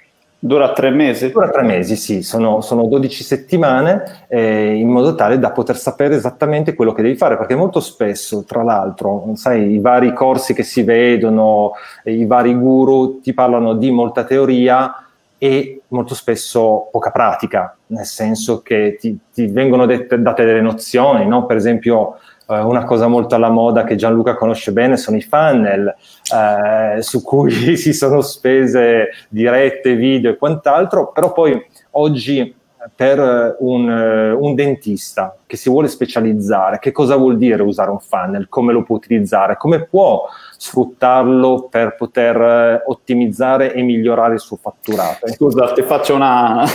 Dura 0.43 0.71
tre 0.73 0.89
mesi? 0.89 1.29
Dura 1.29 1.51
tre 1.51 1.61
mesi, 1.61 1.95
sì, 1.95 2.23
sono, 2.23 2.61
sono 2.61 2.87
12 2.87 3.23
settimane 3.23 4.25
eh, 4.27 4.73
in 4.73 4.89
modo 4.89 5.13
tale 5.13 5.37
da 5.37 5.51
poter 5.51 5.77
sapere 5.77 6.15
esattamente 6.15 6.73
quello 6.73 6.93
che 6.93 7.03
devi 7.03 7.15
fare, 7.15 7.37
perché 7.37 7.53
molto 7.53 7.79
spesso, 7.79 8.43
tra 8.43 8.63
l'altro, 8.63 9.29
sai, 9.35 9.73
i 9.73 9.79
vari 9.79 10.13
corsi 10.13 10.55
che 10.55 10.63
si 10.63 10.81
vedono, 10.81 11.73
i 12.05 12.25
vari 12.25 12.55
guru 12.55 13.19
ti 13.19 13.35
parlano 13.35 13.75
di 13.75 13.91
molta 13.91 14.23
teoria 14.23 15.05
e 15.37 15.81
molto 15.89 16.15
spesso 16.15 16.87
poca 16.91 17.11
pratica, 17.11 17.77
nel 17.87 18.05
senso 18.05 18.63
che 18.63 18.97
ti, 18.99 19.15
ti 19.31 19.45
vengono 19.45 19.85
dette, 19.85 20.19
date 20.19 20.43
delle 20.43 20.61
nozioni, 20.61 21.27
no? 21.27 21.45
per 21.45 21.57
esempio 21.57 22.17
eh, 22.51 22.59
una 22.59 22.83
cosa 22.83 23.07
molto 23.07 23.35
alla 23.35 23.49
moda 23.49 23.83
che 23.83 23.95
Gianluca 23.95 24.35
conosce 24.35 24.71
bene 24.71 24.97
sono 24.97 25.17
i 25.17 25.21
funnel, 25.21 25.93
eh, 26.33 27.01
su 27.01 27.23
cui 27.23 27.75
si 27.77 27.93
sono 27.93 28.21
spese 28.21 29.09
dirette, 29.29 29.95
video 29.95 30.31
e 30.31 30.37
quant'altro, 30.37 31.11
però 31.11 31.31
poi 31.31 31.59
oggi 31.91 32.55
per 32.95 33.57
un, 33.59 33.87
un, 33.87 34.55
dentista 34.55 35.35
che 35.45 35.55
si 35.55 35.69
vuole 35.69 35.87
specializzare, 35.87 36.79
che 36.79 36.91
cosa 36.91 37.15
vuol 37.15 37.37
dire 37.37 37.61
usare 37.61 37.91
un 37.91 37.99
funnel, 37.99 38.49
come 38.49 38.73
lo 38.73 38.81
può 38.81 38.95
utilizzare, 38.95 39.55
come 39.55 39.85
può 39.85 40.27
sfruttarlo 40.57 41.67
per 41.69 41.95
poter 41.95 42.81
ottimizzare 42.85 43.73
e 43.73 43.83
migliorare 43.83 44.33
il 44.33 44.39
suo 44.39 44.57
fatturato. 44.57 45.27
Scusa, 45.27 45.73
ti 45.73 45.83
faccio 45.83 46.15
una, 46.15 46.65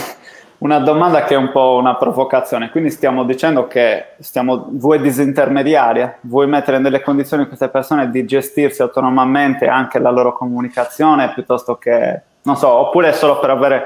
una 0.59 0.79
domanda 0.79 1.23
che 1.23 1.35
è 1.35 1.37
un 1.37 1.51
po' 1.51 1.75
una 1.75 1.95
provocazione, 1.95 2.69
quindi 2.69 2.89
stiamo 2.89 3.23
dicendo 3.23 3.67
che 3.67 4.13
stiamo, 4.19 4.67
vuoi 4.71 4.99
disintermediare, 4.99 6.17
vuoi 6.21 6.47
mettere 6.47 6.79
nelle 6.79 7.01
condizioni 7.01 7.47
queste 7.47 7.69
persone 7.69 8.09
di 8.09 8.25
gestirsi 8.25 8.81
autonomamente 8.81 9.67
anche 9.67 9.99
la 9.99 10.09
loro 10.09 10.33
comunicazione 10.33 11.31
piuttosto 11.33 11.75
che, 11.75 12.21
non 12.41 12.57
so, 12.57 12.69
oppure 12.69 13.13
solo 13.13 13.39
per 13.39 13.49
avere 13.51 13.85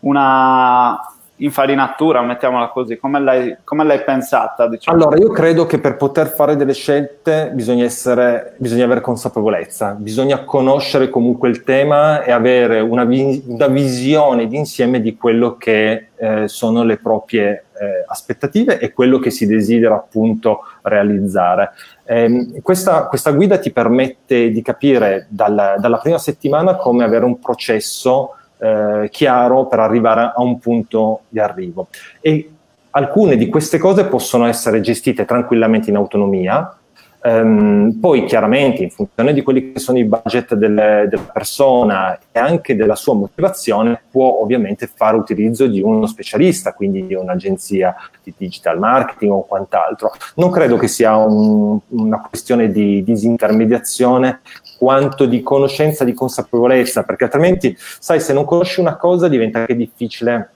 una 0.00 1.00
infarinatura, 1.36 2.22
mettiamola 2.22 2.68
così, 2.68 2.96
come 2.96 3.20
l'hai, 3.20 3.56
come 3.64 3.84
l'hai 3.84 4.02
pensata? 4.02 4.68
Diciamo? 4.68 4.96
Allora, 4.96 5.16
io 5.18 5.30
credo 5.30 5.66
che 5.66 5.78
per 5.78 5.96
poter 5.96 6.28
fare 6.28 6.54
delle 6.56 6.74
scelte 6.74 7.50
bisogna, 7.52 7.84
essere, 7.84 8.54
bisogna 8.58 8.84
avere 8.84 9.00
consapevolezza, 9.00 9.96
bisogna 9.98 10.44
conoscere 10.44 11.08
comunque 11.08 11.48
il 11.48 11.64
tema 11.64 12.22
e 12.22 12.30
avere 12.30 12.80
una, 12.80 13.04
vi- 13.04 13.42
una 13.46 13.66
visione 13.66 14.46
d'insieme 14.46 15.00
di 15.00 15.16
quello 15.16 15.56
che 15.56 16.08
eh, 16.16 16.46
sono 16.46 16.84
le 16.84 16.98
proprie 16.98 17.64
eh, 17.80 18.04
aspettative 18.06 18.78
e 18.78 18.92
quello 18.92 19.18
che 19.18 19.30
si 19.30 19.46
desidera 19.46 19.96
appunto 19.96 20.60
realizzare. 20.82 21.72
Eh, 22.04 22.60
questa, 22.62 23.06
questa, 23.06 23.32
guida 23.32 23.58
ti 23.58 23.72
permette 23.72 24.50
di 24.50 24.62
capire 24.62 25.26
dal, 25.28 25.76
dalla 25.78 25.98
prima 25.98 26.18
settimana 26.18 26.76
come 26.76 27.02
avere 27.02 27.24
un 27.24 27.40
processo 27.40 28.36
eh, 28.64 29.08
chiaro 29.10 29.66
per 29.66 29.80
arrivare 29.80 30.32
a 30.34 30.42
un 30.42 30.58
punto 30.58 31.20
di 31.28 31.38
arrivo. 31.38 31.88
E 32.20 32.50
alcune 32.90 33.36
di 33.36 33.48
queste 33.48 33.78
cose 33.78 34.06
possono 34.06 34.46
essere 34.46 34.80
gestite 34.80 35.24
tranquillamente 35.24 35.90
in 35.90 35.96
autonomia, 35.96 36.78
Um, 37.26 37.96
poi 38.02 38.24
chiaramente 38.24 38.82
in 38.82 38.90
funzione 38.90 39.32
di 39.32 39.42
quelli 39.42 39.72
che 39.72 39.78
sono 39.78 39.96
i 39.96 40.04
budget 40.04 40.54
delle, 40.56 41.06
della 41.08 41.30
persona 41.32 42.18
e 42.30 42.38
anche 42.38 42.76
della 42.76 42.96
sua 42.96 43.14
motivazione 43.14 43.98
può 44.10 44.40
ovviamente 44.42 44.90
fare 44.94 45.16
utilizzo 45.16 45.66
di 45.66 45.80
uno 45.80 46.04
specialista, 46.04 46.74
quindi 46.74 47.06
di 47.06 47.14
un'agenzia 47.14 47.94
di 48.22 48.34
digital 48.36 48.78
marketing 48.78 49.32
o 49.32 49.46
quant'altro. 49.46 50.12
Non 50.34 50.50
credo 50.50 50.76
che 50.76 50.86
sia 50.86 51.16
un, 51.16 51.78
una 51.88 52.20
questione 52.28 52.70
di 52.70 53.02
disintermediazione 53.02 54.40
quanto 54.78 55.26
di 55.26 55.42
conoscenza, 55.42 56.04
di 56.04 56.14
consapevolezza, 56.14 57.02
perché 57.02 57.24
altrimenti, 57.24 57.76
sai, 57.78 58.20
se 58.20 58.32
non 58.32 58.44
conosci 58.44 58.80
una 58.80 58.96
cosa 58.96 59.28
diventa 59.28 59.60
anche 59.60 59.76
difficile 59.76 60.50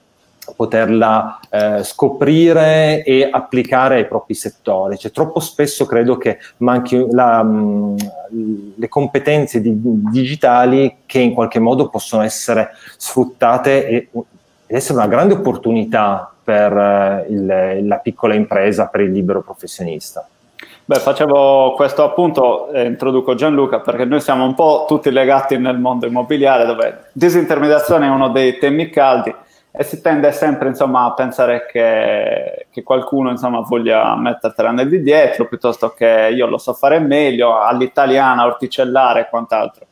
poterla 0.57 1.41
eh, 1.51 1.85
scoprire 1.85 3.03
e 3.03 3.29
applicare 3.31 3.97
ai 3.97 4.07
propri 4.07 4.35
settori. 4.35 4.97
Cioè, 4.97 5.11
troppo 5.11 5.41
spesso 5.41 5.87
credo 5.87 6.17
che 6.17 6.39
manchi 6.59 7.07
la, 7.11 7.43
mh, 7.43 7.97
mm, 8.35 8.71
le 8.77 8.89
competenze 8.89 9.61
di, 9.61 9.75
digitali 9.77 10.99
che 11.07 11.19
in 11.19 11.35
qualche 11.35 11.59
modo 11.59 11.89
possono 11.89 12.23
essere 12.23 12.71
sfruttate 12.97 13.87
e, 13.87 14.09
ed 14.71 14.77
essere 14.77 14.99
una 14.99 15.09
grande 15.09 15.35
opportunità 15.35 16.31
per 16.43 16.77
eh, 16.77 17.27
il, 17.29 17.87
la 17.87 17.97
piccola 17.99 18.35
impresa, 18.35 18.87
per 18.87 19.01
il 19.01 19.13
libero 19.13 19.43
professionista. 19.43 20.27
Beh, 20.89 21.01
facevo 21.01 21.75
questo 21.75 22.03
appunto 22.03 22.71
e 22.71 22.87
introduco 22.87 23.35
Gianluca 23.35 23.81
perché 23.81 24.07
noi 24.07 24.23
siamo 24.23 24.47
un 24.47 24.55
po' 24.55 24.87
tutti 24.89 25.11
legati 25.11 25.59
nel 25.59 25.77
mondo 25.77 26.07
immobiliare 26.07 26.65
dove 26.65 27.11
disintermediazione 27.13 28.07
è 28.07 28.09
uno 28.09 28.31
dei 28.31 28.57
temi 28.57 28.89
caldi 28.89 29.35
e 29.71 29.83
si 29.83 30.01
tende 30.01 30.33
sempre 30.33 30.69
insomma, 30.69 31.05
a 31.05 31.13
pensare 31.13 31.67
che, 31.71 32.69
che 32.71 32.83
qualcuno 32.83 33.29
insomma, 33.29 33.61
voglia 33.61 34.17
mettertela 34.17 34.71
nel 34.71 34.89
di 34.89 35.03
dietro 35.03 35.47
piuttosto 35.47 35.91
che 35.91 36.31
io 36.33 36.47
lo 36.47 36.57
so 36.57 36.73
fare 36.73 37.01
meglio, 37.01 37.61
all'italiana, 37.61 38.47
orticellare 38.47 39.21
e 39.21 39.29
quant'altro. 39.29 39.89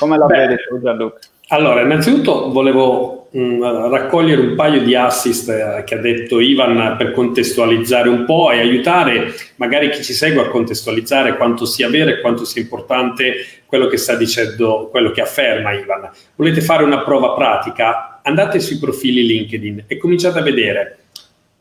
Come 0.00 0.18
la 0.18 0.26
Beh, 0.26 0.36
vedi 0.36 0.56
tu 0.68 0.80
Gianluca? 0.80 1.18
Allora, 1.52 1.80
innanzitutto 1.80 2.52
volevo 2.52 3.26
mh, 3.32 3.40
mm, 3.40 3.62
raccogliere 3.90 4.40
un 4.40 4.54
paio 4.54 4.82
di 4.82 4.94
assist 4.94 5.48
eh, 5.48 5.82
che 5.84 5.96
ha 5.96 5.98
detto 5.98 6.38
Ivan 6.38 6.94
per 6.96 7.10
contestualizzare 7.10 8.08
un 8.08 8.24
po' 8.24 8.52
e 8.52 8.60
aiutare 8.60 9.34
magari 9.56 9.90
chi 9.90 10.04
ci 10.04 10.12
segue 10.12 10.42
a 10.42 10.48
contestualizzare 10.48 11.36
quanto 11.36 11.64
sia 11.64 11.88
vero 11.88 12.10
e 12.10 12.20
quanto 12.20 12.44
sia 12.44 12.62
importante 12.62 13.44
quello 13.66 13.88
che 13.88 13.96
sta 13.96 14.14
dicendo, 14.14 14.88
quello 14.92 15.10
che 15.10 15.22
afferma 15.22 15.72
Ivan. 15.72 16.08
Volete 16.36 16.60
fare 16.60 16.84
una 16.84 17.02
prova 17.02 17.32
pratica? 17.32 18.20
Andate 18.22 18.60
sui 18.60 18.78
profili 18.78 19.26
LinkedIn 19.26 19.84
e 19.88 19.96
cominciate 19.96 20.38
a 20.38 20.42
vedere 20.42 20.98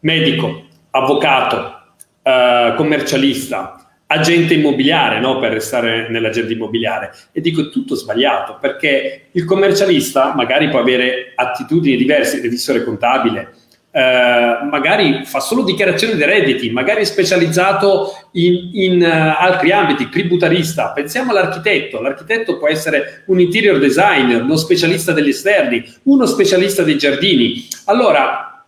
medico, 0.01 0.65
avvocato, 0.91 1.81
eh, 2.21 2.73
commercialista, 2.75 3.88
agente 4.11 4.55
immobiliare, 4.55 5.19
no? 5.19 5.39
per 5.39 5.51
restare 5.51 6.09
nell'agente 6.09 6.53
immobiliare. 6.53 7.11
E 7.31 7.41
dico 7.41 7.69
tutto 7.69 7.95
sbagliato, 7.95 8.57
perché 8.59 9.27
il 9.31 9.45
commercialista 9.45 10.33
magari 10.35 10.69
può 10.69 10.79
avere 10.79 11.33
attitudini 11.35 11.95
diverse, 11.95 12.41
revisore 12.41 12.83
contabile, 12.83 13.53
eh, 13.91 14.59
magari 14.69 15.25
fa 15.25 15.39
solo 15.39 15.63
dichiarazioni 15.63 16.15
dei 16.15 16.25
redditi, 16.25 16.71
magari 16.71 17.01
è 17.01 17.05
specializzato 17.05 18.29
in, 18.33 18.69
in 18.73 19.01
uh, 19.01 19.43
altri 19.43 19.71
ambiti, 19.71 20.09
tributarista. 20.09 20.91
Pensiamo 20.91 21.31
all'architetto, 21.31 22.01
l'architetto 22.01 22.57
può 22.57 22.67
essere 22.67 23.23
un 23.27 23.39
interior 23.39 23.77
designer, 23.77 24.41
uno 24.41 24.57
specialista 24.57 25.11
degli 25.11 25.29
esterni, 25.29 25.83
uno 26.03 26.25
specialista 26.25 26.81
dei 26.81 26.97
giardini. 26.97 27.67
Allora, 27.85 28.63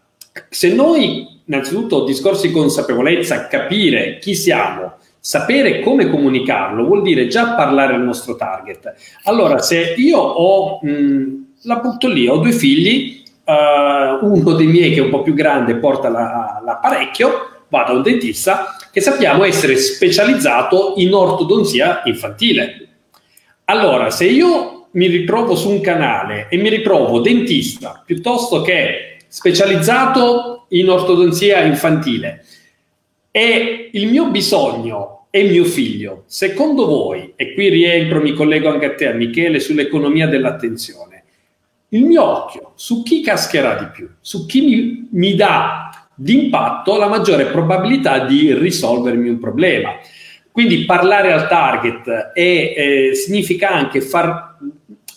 se 0.50 0.74
noi 0.74 1.40
innanzitutto 1.46 2.06
discorsi 2.06 2.48
di 2.48 2.54
consapevolezza, 2.54 3.48
capire 3.48 4.20
chi 4.20 4.36
siamo, 4.36 4.98
Sapere 5.24 5.82
come 5.82 6.10
comunicarlo 6.10 6.84
vuol 6.84 7.04
dire 7.04 7.28
già 7.28 7.54
parlare 7.54 7.94
al 7.94 8.02
nostro 8.02 8.36
target. 8.36 8.96
Allora, 9.26 9.60
se 9.60 9.94
io 9.96 10.18
ho, 10.18 10.80
mh, 10.82 11.46
la 11.66 11.76
butto 11.76 12.08
lì, 12.08 12.28
ho 12.28 12.38
due 12.38 12.52
figli, 12.52 13.22
uh, 13.46 14.26
uno 14.26 14.54
dei 14.54 14.66
miei 14.66 14.92
che 14.92 15.00
è 15.00 15.04
un 15.04 15.12
po' 15.12 15.22
più 15.22 15.36
grande 15.36 15.76
porta 15.76 16.10
la, 16.10 16.60
l'apparecchio, 16.66 17.66
vado 17.68 17.92
a 17.92 17.96
un 17.98 18.02
dentista 18.02 18.76
che 18.92 19.00
sappiamo 19.00 19.44
essere 19.44 19.78
specializzato 19.78 20.94
in 20.98 21.14
ortodonzia 21.14 22.02
infantile. 22.06 22.88
Allora, 23.66 24.10
se 24.10 24.26
io 24.26 24.88
mi 24.94 25.06
ritrovo 25.06 25.56
su 25.56 25.70
un 25.70 25.82
canale 25.82 26.48
e 26.50 26.58
mi 26.58 26.70
ritrovo 26.70 27.22
dentista 27.22 28.02
piuttosto 28.04 28.62
che 28.62 29.18
specializzato 29.28 30.66
in 30.70 30.90
ortodonzia 30.90 31.62
infantile, 31.62 32.44
e 33.32 33.90
il 33.94 34.08
mio 34.08 34.30
bisogno 34.30 35.28
è 35.30 35.42
mio 35.44 35.64
figlio. 35.64 36.24
Secondo 36.28 36.86
voi, 36.86 37.34
e 37.36 37.54
qui 37.54 37.70
rientro, 37.70 38.22
mi 38.22 38.34
collego 38.34 38.70
anche 38.70 38.86
a 38.86 38.96
te, 38.96 39.08
a 39.08 39.14
Michele, 39.14 39.60
sull'economia 39.60 40.28
dell'attenzione, 40.28 41.24
il 41.90 42.04
mio 42.04 42.24
occhio 42.24 42.74
su 42.76 43.02
chi 43.04 43.22
cascherà 43.22 43.76
di 43.76 43.88
più, 43.94 44.10
su 44.20 44.46
chi 44.46 44.62
mi, 44.62 45.08
mi 45.12 45.36
dà 45.36 46.08
d'impatto 46.14 46.98
la 46.98 47.08
maggiore 47.08 47.46
probabilità 47.46 48.26
di 48.26 48.54
risolvermi 48.54 49.30
un 49.30 49.40
problema. 49.40 49.98
Quindi 50.52 50.84
parlare 50.86 51.32
al 51.32 51.48
target 51.48 52.32
è, 52.34 52.40
eh, 52.42 53.16
significa 53.16 53.70
anche 53.70 54.02
far 54.02 54.58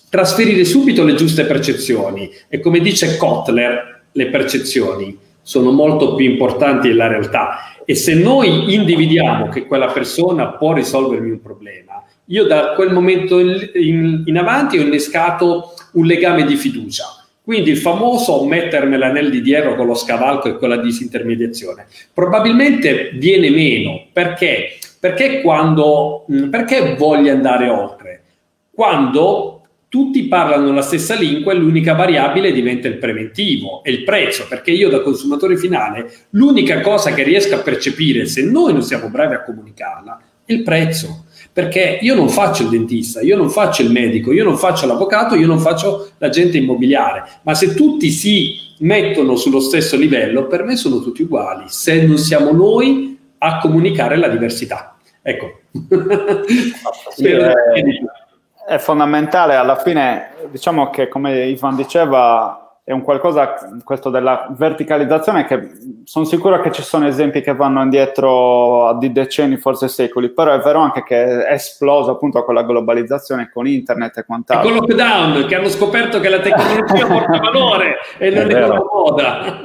trasferire 0.08 0.64
subito 0.64 1.02
le 1.02 1.14
giuste 1.14 1.44
percezioni 1.44 2.30
e 2.48 2.60
come 2.60 2.78
dice 2.78 3.16
Kotler, 3.16 4.02
le 4.12 4.26
percezioni 4.28 5.18
sono 5.44 5.70
molto 5.70 6.14
più 6.14 6.28
importanti 6.28 6.88
della 6.88 7.06
realtà 7.06 7.74
E 7.84 7.94
se 7.94 8.14
noi 8.14 8.74
individuiamo 8.74 9.48
che 9.50 9.66
quella 9.66 9.88
persona 9.88 10.48
può 10.52 10.72
risolvermi 10.72 11.30
un 11.30 11.42
problema, 11.42 12.02
io 12.26 12.46
da 12.46 12.72
quel 12.72 12.92
momento 12.92 13.38
in, 13.38 13.70
in, 13.74 14.22
in 14.24 14.38
avanti 14.38 14.78
ho 14.78 14.80
innescato 14.80 15.74
un 15.92 16.06
legame 16.06 16.46
di 16.46 16.56
fiducia. 16.56 17.04
Quindi 17.42 17.70
il 17.70 17.76
famoso 17.76 18.42
mettermela 18.44 19.12
nel 19.12 19.30
di 19.30 19.42
dietro 19.42 19.74
con 19.74 19.86
lo 19.86 19.94
scavalco 19.94 20.48
e 20.48 20.56
con 20.56 20.70
la 20.70 20.78
disintermediazione 20.78 21.86
probabilmente 22.14 23.10
viene 23.16 23.50
meno 23.50 24.06
perché 24.10 24.78
perché 24.98 25.42
quando 25.42 26.24
perché 26.50 26.94
voglio 26.96 27.30
andare 27.30 27.68
oltre? 27.68 28.22
Quando 28.72 29.53
tutti 29.94 30.24
parlano 30.24 30.72
la 30.72 30.82
stessa 30.82 31.14
lingua 31.14 31.52
e 31.52 31.54
l'unica 31.54 31.94
variabile 31.94 32.50
diventa 32.50 32.88
il 32.88 32.98
preventivo 32.98 33.80
e 33.84 33.92
il 33.92 34.02
prezzo, 34.02 34.44
perché 34.48 34.72
io 34.72 34.88
da 34.88 35.02
consumatore 35.02 35.56
finale 35.56 36.12
l'unica 36.30 36.80
cosa 36.80 37.14
che 37.14 37.22
riesco 37.22 37.54
a 37.54 37.58
percepire 37.58 38.26
se 38.26 38.42
noi 38.42 38.72
non 38.72 38.82
siamo 38.82 39.08
bravi 39.08 39.34
a 39.34 39.44
comunicarla 39.44 40.20
è 40.44 40.52
il 40.52 40.64
prezzo. 40.64 41.26
Perché 41.52 42.00
io 42.02 42.16
non 42.16 42.28
faccio 42.28 42.64
il 42.64 42.70
dentista, 42.70 43.20
io 43.20 43.36
non 43.36 43.48
faccio 43.50 43.82
il 43.82 43.92
medico, 43.92 44.32
io 44.32 44.42
non 44.42 44.56
faccio 44.56 44.86
l'avvocato, 44.86 45.36
io 45.36 45.46
non 45.46 45.60
faccio 45.60 46.10
l'agente 46.18 46.58
immobiliare, 46.58 47.22
ma 47.42 47.54
se 47.54 47.74
tutti 47.74 48.10
si 48.10 48.56
mettono 48.78 49.36
sullo 49.36 49.60
stesso 49.60 49.96
livello, 49.96 50.48
per 50.48 50.64
me 50.64 50.74
sono 50.74 51.00
tutti 51.00 51.22
uguali, 51.22 51.66
se 51.68 52.04
non 52.04 52.18
siamo 52.18 52.50
noi 52.50 53.16
a 53.38 53.58
comunicare 53.60 54.16
la 54.16 54.26
diversità. 54.26 54.96
Ecco. 55.22 55.60
Sì, 57.14 57.26
è, 57.30 57.52
è 58.66 58.78
fondamentale, 58.78 59.56
alla 59.56 59.76
fine 59.76 60.30
diciamo 60.50 60.90
che 60.90 61.08
come 61.08 61.44
Ivan 61.46 61.76
diceva 61.76 62.64
è 62.86 62.92
un 62.92 63.00
qualcosa, 63.00 63.54
questo 63.82 64.10
della 64.10 64.46
verticalizzazione, 64.50 65.46
che 65.46 65.70
sono 66.04 66.26
sicuro 66.26 66.60
che 66.60 66.70
ci 66.70 66.82
sono 66.82 67.06
esempi 67.06 67.40
che 67.40 67.54
vanno 67.54 67.80
indietro 67.80 68.94
di 68.98 69.10
decenni, 69.10 69.56
forse 69.56 69.88
secoli, 69.88 70.30
però 70.34 70.52
è 70.52 70.58
vero 70.58 70.80
anche 70.80 71.02
che 71.02 71.46
è 71.46 71.52
esploso 71.54 72.10
appunto 72.10 72.44
con 72.44 72.52
la 72.52 72.62
globalizzazione, 72.62 73.50
con 73.50 73.66
internet 73.66 74.18
e 74.18 74.24
quant'altro. 74.26 74.68
E 74.68 74.72
con 74.72 74.80
lockdown, 74.80 75.46
che 75.46 75.54
hanno 75.54 75.70
scoperto 75.70 76.20
che 76.20 76.28
la 76.28 76.40
tecnologia 76.40 77.06
porta 77.08 77.38
valore 77.38 77.96
e 78.18 78.28
non 78.28 78.50
è 78.50 78.64
una 78.64 78.84
moda. 78.84 79.60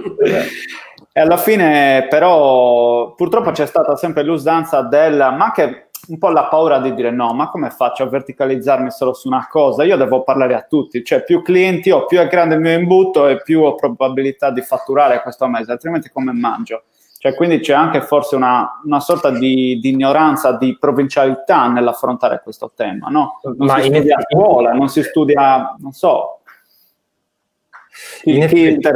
E 1.12 1.20
alla 1.20 1.38
fine 1.38 2.08
però 2.10 3.16
purtroppo 3.16 3.52
c'è 3.52 3.66
stata 3.66 3.98
sempre 3.98 4.24
l'usanza 4.24 4.82
del, 4.84 5.18
ma 5.18 5.44
anche 5.44 5.89
un 6.08 6.18
po' 6.18 6.30
la 6.30 6.46
paura 6.46 6.80
di 6.80 6.94
dire 6.94 7.12
no, 7.12 7.34
ma 7.34 7.50
come 7.50 7.70
faccio 7.70 8.04
a 8.04 8.08
verticalizzarmi 8.08 8.90
solo 8.90 9.14
su 9.14 9.28
una 9.28 9.48
cosa? 9.50 9.84
Io 9.84 9.98
devo 9.98 10.24
parlare 10.24 10.56
a 10.56 10.62
tutti, 10.62 11.04
cioè 11.04 11.24
più 11.24 11.42
clienti 11.42 11.92
ho, 11.92 12.06
più 12.06 12.20
è 12.20 12.28
grande 12.28 12.56
il 12.56 12.62
mio 12.62 12.78
imbuto 12.78 13.28
e 13.28 13.42
più 13.42 13.62
ho 13.62 13.76
probabilità 13.76 14.52
di 14.52 14.62
fatturare 14.62 15.22
questo 15.22 15.48
mese, 15.48 15.72
altrimenti 15.72 16.10
come 16.10 16.32
mangio? 16.32 16.84
Cioè, 17.20 17.36
quindi 17.36 17.60
c'è 17.60 17.74
anche 17.74 18.02
forse 18.02 18.38
una, 18.38 18.80
una 18.86 19.02
sorta 19.02 19.30
di, 19.30 19.78
di, 19.82 19.90
ignoranza, 19.90 20.54
di 20.54 20.78
provincialità 20.80 21.68
nell'affrontare 21.68 22.40
questo 22.42 22.72
tema, 22.74 23.10
no? 23.10 23.42
Non 23.44 23.68
ma 23.68 23.82
si 23.82 23.88
studia 23.88 24.16
a 24.16 24.22
scuola, 24.22 24.72
non 24.72 24.88
si 24.88 25.04
studia, 25.04 25.76
non 25.80 25.92
so. 25.92 26.40
In 28.24 28.42
effetti, 28.42 28.90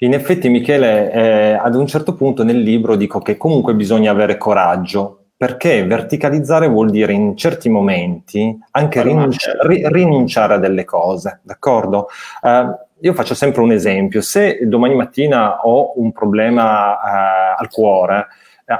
in 0.00 0.12
effetti 0.12 0.48
Michele, 0.50 1.10
eh, 1.10 1.52
ad 1.52 1.74
un 1.74 1.86
certo 1.86 2.14
punto 2.14 2.44
nel 2.44 2.60
libro 2.60 2.96
dico 2.96 3.20
che 3.20 3.38
comunque 3.38 3.74
bisogna 3.74 4.10
avere 4.10 4.36
coraggio 4.36 5.17
perché 5.38 5.84
verticalizzare 5.84 6.66
vuol 6.66 6.90
dire 6.90 7.12
in 7.12 7.36
certi 7.36 7.68
momenti 7.68 8.58
anche 8.72 9.02
rinunci- 9.04 9.48
ri- 9.60 9.86
rinunciare 9.86 10.54
a 10.54 10.58
delle 10.58 10.84
cose, 10.84 11.38
d'accordo? 11.44 12.08
Uh, 12.42 12.76
io 13.00 13.14
faccio 13.14 13.34
sempre 13.34 13.62
un 13.62 13.70
esempio, 13.70 14.20
se 14.20 14.58
domani 14.66 14.96
mattina 14.96 15.60
ho 15.60 15.92
un 16.00 16.10
problema 16.10 16.90
uh, 16.90 17.54
al 17.56 17.68
cuore, 17.70 18.26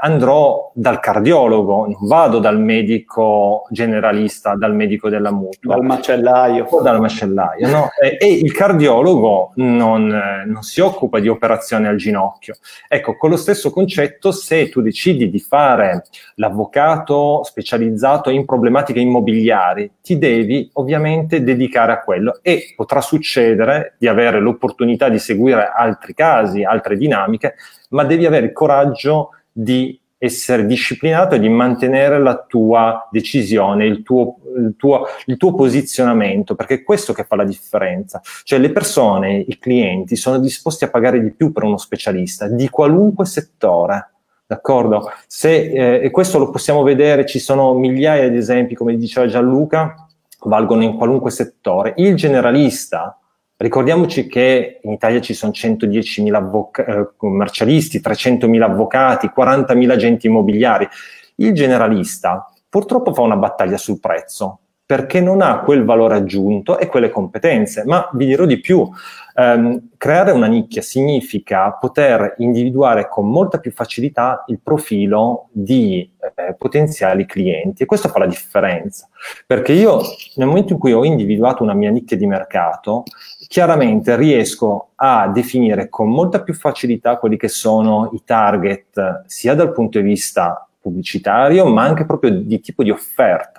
andrò 0.00 0.70
dal 0.74 1.00
cardiologo, 1.00 1.86
non 1.86 2.06
vado 2.06 2.40
dal 2.40 2.60
medico 2.60 3.64
generalista, 3.70 4.54
dal 4.54 4.74
medico 4.74 5.08
della 5.08 5.32
mutua. 5.32 5.76
Dal 5.76 5.84
macellaio. 5.84 6.66
O 6.68 6.82
dal 6.82 7.00
macellaio, 7.00 7.68
no? 7.68 7.88
e, 7.98 8.18
e, 8.20 8.32
il 8.32 8.52
cardiologo 8.52 9.52
non, 9.56 10.44
non, 10.44 10.62
si 10.62 10.80
occupa 10.80 11.20
di 11.20 11.28
operazioni 11.28 11.86
al 11.86 11.96
ginocchio. 11.96 12.56
Ecco, 12.86 13.16
con 13.16 13.30
lo 13.30 13.36
stesso 13.36 13.70
concetto, 13.70 14.30
se 14.30 14.68
tu 14.68 14.82
decidi 14.82 15.30
di 15.30 15.40
fare 15.40 16.04
l'avvocato 16.34 17.42
specializzato 17.44 18.28
in 18.28 18.44
problematiche 18.44 19.00
immobiliari, 19.00 19.90
ti 20.02 20.18
devi 20.18 20.68
ovviamente 20.74 21.42
dedicare 21.42 21.92
a 21.92 22.00
quello 22.00 22.40
e 22.42 22.74
potrà 22.76 23.00
succedere 23.00 23.94
di 23.98 24.06
avere 24.06 24.38
l'opportunità 24.38 25.08
di 25.08 25.18
seguire 25.18 25.70
altri 25.74 26.12
casi, 26.12 26.62
altre 26.62 26.98
dinamiche, 26.98 27.54
ma 27.90 28.04
devi 28.04 28.26
avere 28.26 28.46
il 28.46 28.52
coraggio 28.52 29.30
di 29.52 29.98
essere 30.18 30.66
disciplinato 30.66 31.36
e 31.36 31.38
di 31.38 31.48
mantenere 31.48 32.18
la 32.18 32.44
tua 32.44 33.08
decisione, 33.10 33.86
il 33.86 34.02
tuo, 34.02 34.38
il, 34.56 34.74
tuo, 34.76 35.06
il 35.26 35.36
tuo, 35.36 35.54
posizionamento, 35.54 36.56
perché 36.56 36.74
è 36.74 36.82
questo 36.82 37.12
che 37.12 37.24
fa 37.24 37.36
la 37.36 37.44
differenza. 37.44 38.20
Cioè 38.42 38.58
le 38.58 38.72
persone, 38.72 39.44
i 39.46 39.58
clienti, 39.58 40.16
sono 40.16 40.38
disposti 40.38 40.84
a 40.84 40.90
pagare 40.90 41.20
di 41.20 41.30
più 41.30 41.52
per 41.52 41.62
uno 41.62 41.76
specialista 41.76 42.48
di 42.48 42.68
qualunque 42.68 43.26
settore. 43.26 44.10
D'accordo? 44.44 45.10
Se, 45.26 45.54
eh, 45.54 46.00
e 46.02 46.10
questo 46.10 46.38
lo 46.38 46.50
possiamo 46.50 46.82
vedere, 46.82 47.26
ci 47.26 47.38
sono 47.38 47.74
migliaia 47.74 48.28
di 48.28 48.38
esempi, 48.38 48.74
come 48.74 48.96
diceva 48.96 49.26
Gianluca, 49.26 50.08
valgono 50.44 50.82
in 50.82 50.96
qualunque 50.96 51.30
settore. 51.30 51.94
Il 51.98 52.16
generalista, 52.16 53.18
Ricordiamoci 53.60 54.28
che 54.28 54.78
in 54.84 54.92
Italia 54.92 55.20
ci 55.20 55.34
sono 55.34 55.50
110.000 55.50 56.36
avvoca- 56.36 56.84
eh, 56.84 57.08
commercialisti, 57.16 58.00
300.000 58.00 58.62
avvocati, 58.62 59.32
40.000 59.34 59.90
agenti 59.90 60.28
immobiliari. 60.28 60.86
Il 61.34 61.52
generalista 61.54 62.48
purtroppo 62.68 63.12
fa 63.12 63.22
una 63.22 63.36
battaglia 63.36 63.76
sul 63.76 63.98
prezzo 63.98 64.60
perché 64.88 65.20
non 65.20 65.42
ha 65.42 65.60
quel 65.60 65.84
valore 65.84 66.14
aggiunto 66.14 66.78
e 66.78 66.86
quelle 66.86 67.10
competenze. 67.10 67.82
Ma 67.84 68.08
vi 68.14 68.24
dirò 68.24 68.46
di 68.46 68.58
più, 68.58 68.88
ehm, 69.34 69.88
creare 69.98 70.30
una 70.30 70.46
nicchia 70.46 70.80
significa 70.80 71.72
poter 71.72 72.36
individuare 72.38 73.06
con 73.06 73.28
molta 73.28 73.58
più 73.58 73.70
facilità 73.70 74.44
il 74.46 74.60
profilo 74.62 75.50
di 75.52 76.10
eh, 76.34 76.54
potenziali 76.54 77.26
clienti 77.26 77.82
e 77.82 77.86
questo 77.86 78.08
fa 78.08 78.20
la 78.20 78.26
differenza, 78.26 79.10
perché 79.46 79.72
io 79.72 80.00
nel 80.36 80.46
momento 80.46 80.72
in 80.72 80.78
cui 80.78 80.94
ho 80.94 81.04
individuato 81.04 81.62
una 81.62 81.74
mia 81.74 81.90
nicchia 81.90 82.16
di 82.16 82.26
mercato, 82.26 83.02
chiaramente 83.48 84.14
riesco 84.14 84.90
a 84.94 85.26
definire 85.28 85.88
con 85.88 86.10
molta 86.10 86.42
più 86.42 86.54
facilità 86.54 87.16
quelli 87.16 87.36
che 87.36 87.48
sono 87.48 88.10
i 88.12 88.22
target, 88.24 89.24
sia 89.26 89.54
dal 89.54 89.72
punto 89.72 89.98
di 89.98 90.04
vista 90.04 90.68
pubblicitario, 90.80 91.66
ma 91.66 91.82
anche 91.82 92.04
proprio 92.04 92.30
di 92.30 92.60
tipo 92.60 92.84
di 92.84 92.90
offerta 92.90 93.57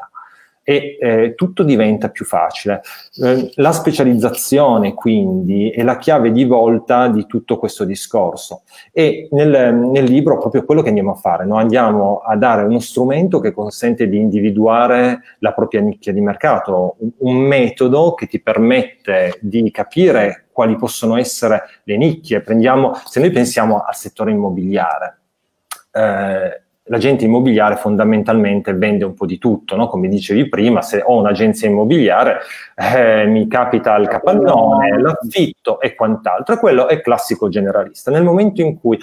e 0.70 0.98
eh, 1.00 1.34
tutto 1.34 1.64
diventa 1.64 2.10
più 2.10 2.26
facile. 2.26 2.82
Eh, 3.24 3.50
la 3.56 3.72
specializzazione 3.72 4.94
quindi 4.94 5.72
è 5.72 5.82
la 5.82 5.98
chiave 5.98 6.32
di 6.32 6.46
volta 6.46 7.08
di 7.08 7.26
tutto 7.26 7.58
questo 7.58 7.86
discorso 7.86 8.62
e 8.92 9.30
nel, 9.32 9.74
nel 9.74 10.04
libro 10.04 10.38
proprio 10.38 10.64
quello 10.66 10.84
che 10.84 10.90
andiamo 10.90 11.14
a 11.14 11.16
fare, 11.16 11.44
no? 11.44 11.56
andiamo 11.56 12.20
a 12.20 12.36
dare 12.36 12.66
uno 12.66 12.78
strumento 12.78 13.40
che 13.40 13.52
consente 13.52 14.08
di 14.08 14.18
individuare 14.18 15.22
la 15.40 15.54
propria 15.54 15.82
nicchia 15.82 16.14
di 16.14 16.22
mercato, 16.22 16.98
un, 17.00 17.10
un 17.18 17.38
metodo 17.38 18.14
che 18.14 18.28
ti 18.28 18.40
permette 18.40 19.40
di 19.42 19.72
capire 19.72 20.50
quali 20.52 20.76
possono 20.76 21.18
essere 21.18 21.64
le 21.86 21.98
nicchie. 21.98 22.42
Prendiamo, 22.42 22.94
se 23.06 23.20
noi 23.20 23.32
pensiamo 23.32 23.80
al 23.80 23.96
settore 23.96 24.30
immobiliare, 24.30 25.20
eh, 25.94 26.62
l'agente 26.90 27.26
immobiliare 27.26 27.76
fondamentalmente 27.76 28.74
vende 28.74 29.06
un 29.06 29.14
po' 29.14 29.26
di 29.26 29.38
tutto, 29.38 29.76
no? 29.76 29.88
come 29.88 30.08
dicevi 30.08 30.50
prima, 30.50 30.82
se 30.82 31.02
ho 31.06 31.18
un'agenzia 31.18 31.70
immobiliare 31.70 32.40
eh, 32.76 33.26
mi 33.26 33.48
capita 33.48 33.96
il 33.96 34.08
capannone, 34.08 35.00
l'affitto 35.00 35.80
e 35.80 35.96
quant'altro, 35.96 36.58
quello 36.58 36.88
è 36.88 37.00
classico 37.02 37.48
generalista. 37.48 38.12
Nel 38.12 38.24
momento 38.24 38.62
in 38.62 38.80
cui 38.80 38.98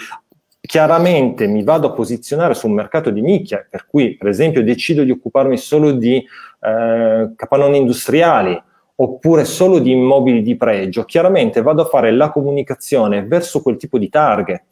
chiaramente 0.59 1.47
mi 1.47 1.63
vado 1.63 1.87
a 1.87 1.93
posizionare 1.93 2.53
sul 2.53 2.71
mercato 2.71 3.09
di 3.09 3.21
nicchia, 3.21 3.65
per 3.67 3.87
cui 3.87 4.17
per 4.17 4.27
esempio 4.27 4.63
decido 4.63 5.03
di 5.03 5.11
occuparmi 5.11 5.57
solo 5.57 5.91
di 5.91 6.17
eh, 6.59 7.31
capannoni 7.35 7.77
industriali, 7.77 8.61
oppure 8.99 9.45
solo 9.45 9.79
di 9.79 9.91
immobili 9.91 10.41
di 10.41 10.57
pregio, 10.57 11.05
chiaramente 11.05 11.61
vado 11.61 11.83
a 11.83 11.85
fare 11.85 12.11
la 12.11 12.31
comunicazione 12.31 13.23
verso 13.23 13.61
quel 13.61 13.77
tipo 13.77 13.97
di 13.97 14.09
target. 14.09 14.63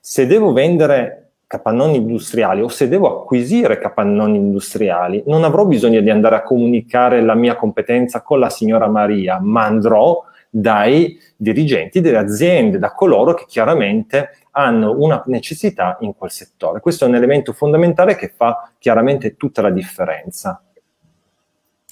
Se 0.00 0.26
devo 0.26 0.52
vendere 0.52 1.29
capannoni 1.50 1.96
industriali 1.96 2.62
o 2.62 2.68
se 2.68 2.86
devo 2.86 3.22
acquisire 3.22 3.80
capannoni 3.80 4.36
industriali, 4.36 5.24
non 5.26 5.42
avrò 5.42 5.66
bisogno 5.66 6.00
di 6.00 6.08
andare 6.08 6.36
a 6.36 6.42
comunicare 6.44 7.20
la 7.22 7.34
mia 7.34 7.56
competenza 7.56 8.22
con 8.22 8.38
la 8.38 8.48
signora 8.48 8.86
Maria, 8.86 9.40
ma 9.40 9.64
andrò 9.64 10.22
dai 10.48 11.18
dirigenti 11.34 12.00
delle 12.00 12.18
aziende, 12.18 12.78
da 12.78 12.92
coloro 12.92 13.34
che 13.34 13.46
chiaramente 13.48 14.30
hanno 14.52 14.94
una 14.96 15.24
necessità 15.26 15.96
in 16.02 16.14
quel 16.14 16.30
settore. 16.30 16.78
Questo 16.78 17.04
è 17.04 17.08
un 17.08 17.16
elemento 17.16 17.52
fondamentale 17.52 18.14
che 18.14 18.28
fa 18.28 18.70
chiaramente 18.78 19.34
tutta 19.34 19.60
la 19.60 19.70
differenza. 19.70 20.62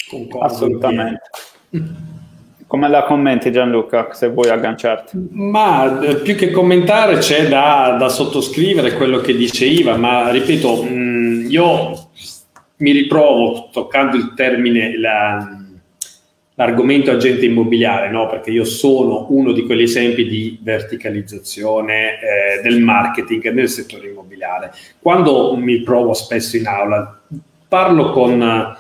Concordo 0.09 0.47
Assolutamente. 0.47 1.31
Come 2.69 2.87
la 2.91 3.05
commenti 3.05 3.51
Gianluca, 3.51 4.13
se 4.13 4.29
vuoi 4.29 4.51
agganciarti? 4.51 5.29
Ma 5.31 6.03
eh, 6.03 6.17
più 6.17 6.35
che 6.35 6.51
commentare 6.51 7.17
c'è 7.17 7.49
da, 7.49 7.97
da 7.99 8.11
sottoscrivere 8.11 8.93
quello 8.93 9.21
che 9.21 9.35
dice 9.35 9.65
Iva, 9.65 9.97
ma 9.97 10.29
ripeto, 10.29 10.85
mm, 10.85 11.49
io 11.49 12.11
mi 12.77 12.93
riprovo 12.93 13.71
toccando 13.73 14.17
il 14.17 14.35
termine, 14.37 14.99
la, 14.99 15.49
l'argomento 16.57 17.11
agente 17.11 17.47
immobiliare, 17.47 18.11
no? 18.11 18.29
perché 18.29 18.51
io 18.51 18.65
sono 18.65 19.29
uno 19.31 19.53
di 19.53 19.65
quegli 19.65 19.83
esempi 19.83 20.29
di 20.29 20.59
verticalizzazione 20.61 22.21
eh, 22.21 22.63
del 22.63 22.81
marketing 22.81 23.51
nel 23.51 23.71
settore 23.71 24.09
immobiliare. 24.09 24.73
Quando 25.01 25.57
mi 25.57 25.81
provo 25.81 26.13
spesso 26.13 26.59
in 26.59 26.67
aula, 26.67 27.19
parlo 27.67 28.11
con, 28.11 28.77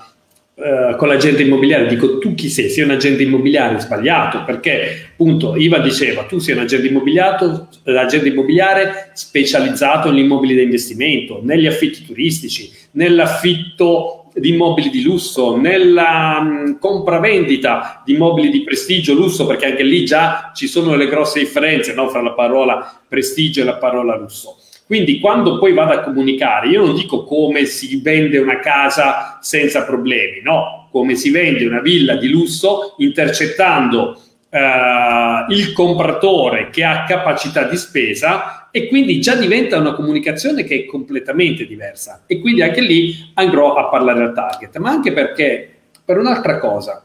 eh, 0.60 0.96
con 0.96 1.06
l'agente 1.06 1.42
immobiliare, 1.42 1.86
dico 1.86 2.18
tu 2.18 2.34
chi 2.34 2.48
sei? 2.48 2.68
Sei 2.68 2.82
un 2.82 2.90
agente 2.90 3.22
immobiliare 3.22 3.78
sbagliato, 3.78 4.42
perché 4.44 5.10
appunto 5.12 5.54
Iva 5.54 5.78
diceva 5.78 6.24
tu 6.24 6.38
sei 6.38 6.56
un 6.56 6.62
agente 6.62 6.88
immobiliare, 6.88 7.68
l'agente 7.84 8.26
immobiliare 8.26 9.12
specializzato 9.14 10.10
negli 10.10 10.24
immobili 10.24 10.56
da 10.56 10.62
investimento, 10.62 11.38
negli 11.44 11.66
affitti 11.66 12.04
turistici, 12.04 12.72
nell'affitto 12.92 14.30
di 14.34 14.48
immobili 14.48 14.90
di 14.90 15.02
lusso, 15.02 15.56
nella 15.56 16.40
mh, 16.40 16.78
compravendita 16.80 18.02
di 18.04 18.14
immobili 18.14 18.50
di 18.50 18.64
prestigio, 18.64 19.14
lusso, 19.14 19.46
perché 19.46 19.66
anche 19.66 19.84
lì 19.84 20.04
già 20.04 20.50
ci 20.54 20.66
sono 20.66 20.96
le 20.96 21.06
grosse 21.06 21.38
differenze 21.38 21.94
no, 21.94 22.08
fra 22.08 22.20
la 22.20 22.32
parola 22.32 23.00
prestigio 23.06 23.60
e 23.60 23.64
la 23.64 23.76
parola 23.76 24.16
lusso. 24.16 24.56
Quindi 24.88 25.20
quando 25.20 25.58
poi 25.58 25.74
vado 25.74 25.92
a 25.92 26.00
comunicare, 26.00 26.68
io 26.68 26.86
non 26.86 26.94
dico 26.94 27.24
come 27.24 27.66
si 27.66 28.00
vende 28.00 28.38
una 28.38 28.58
casa 28.58 29.36
senza 29.42 29.84
problemi, 29.84 30.40
no, 30.42 30.88
come 30.90 31.14
si 31.14 31.30
vende 31.30 31.66
una 31.66 31.82
villa 31.82 32.16
di 32.16 32.30
lusso 32.30 32.94
intercettando 32.98 34.22
Uh, 34.50 35.44
il 35.52 35.74
compratore 35.74 36.70
che 36.70 36.82
ha 36.82 37.04
capacità 37.04 37.64
di 37.64 37.76
spesa 37.76 38.70
e 38.70 38.88
quindi 38.88 39.20
già 39.20 39.34
diventa 39.34 39.76
una 39.76 39.92
comunicazione 39.92 40.64
che 40.64 40.74
è 40.74 40.84
completamente 40.86 41.66
diversa. 41.66 42.22
E 42.26 42.40
quindi 42.40 42.62
anche 42.62 42.80
lì 42.80 43.14
andrò 43.34 43.74
a 43.74 43.90
parlare 43.90 44.22
al 44.22 44.32
target, 44.32 44.78
ma 44.78 44.88
anche 44.88 45.12
perché 45.12 45.70
per 46.02 46.16
un'altra 46.16 46.58
cosa, 46.58 47.04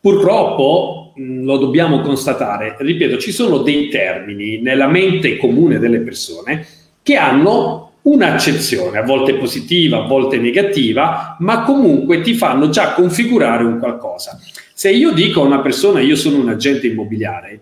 purtroppo 0.00 1.12
mh, 1.14 1.44
lo 1.44 1.58
dobbiamo 1.58 2.00
constatare, 2.00 2.76
ripeto, 2.78 3.18
ci 3.18 3.32
sono 3.32 3.58
dei 3.58 3.88
termini 3.88 4.60
nella 4.60 4.88
mente 4.88 5.36
comune 5.36 5.78
delle 5.78 6.00
persone 6.00 6.66
che 7.02 7.16
hanno 7.16 7.90
un'accezione, 8.02 8.98
a 8.98 9.02
volte 9.02 9.34
positiva, 9.34 9.98
a 9.98 10.06
volte 10.06 10.38
negativa, 10.38 11.36
ma 11.40 11.62
comunque 11.62 12.22
ti 12.22 12.34
fanno 12.34 12.70
già 12.70 12.94
configurare 12.94 13.64
un 13.64 13.78
qualcosa. 13.78 14.38
Se 14.72 14.90
io 14.90 15.12
dico 15.12 15.42
a 15.42 15.46
una 15.46 15.60
persona 15.60 16.00
io 16.00 16.16
sono 16.16 16.38
un 16.38 16.48
agente 16.48 16.86
immobiliare, 16.86 17.60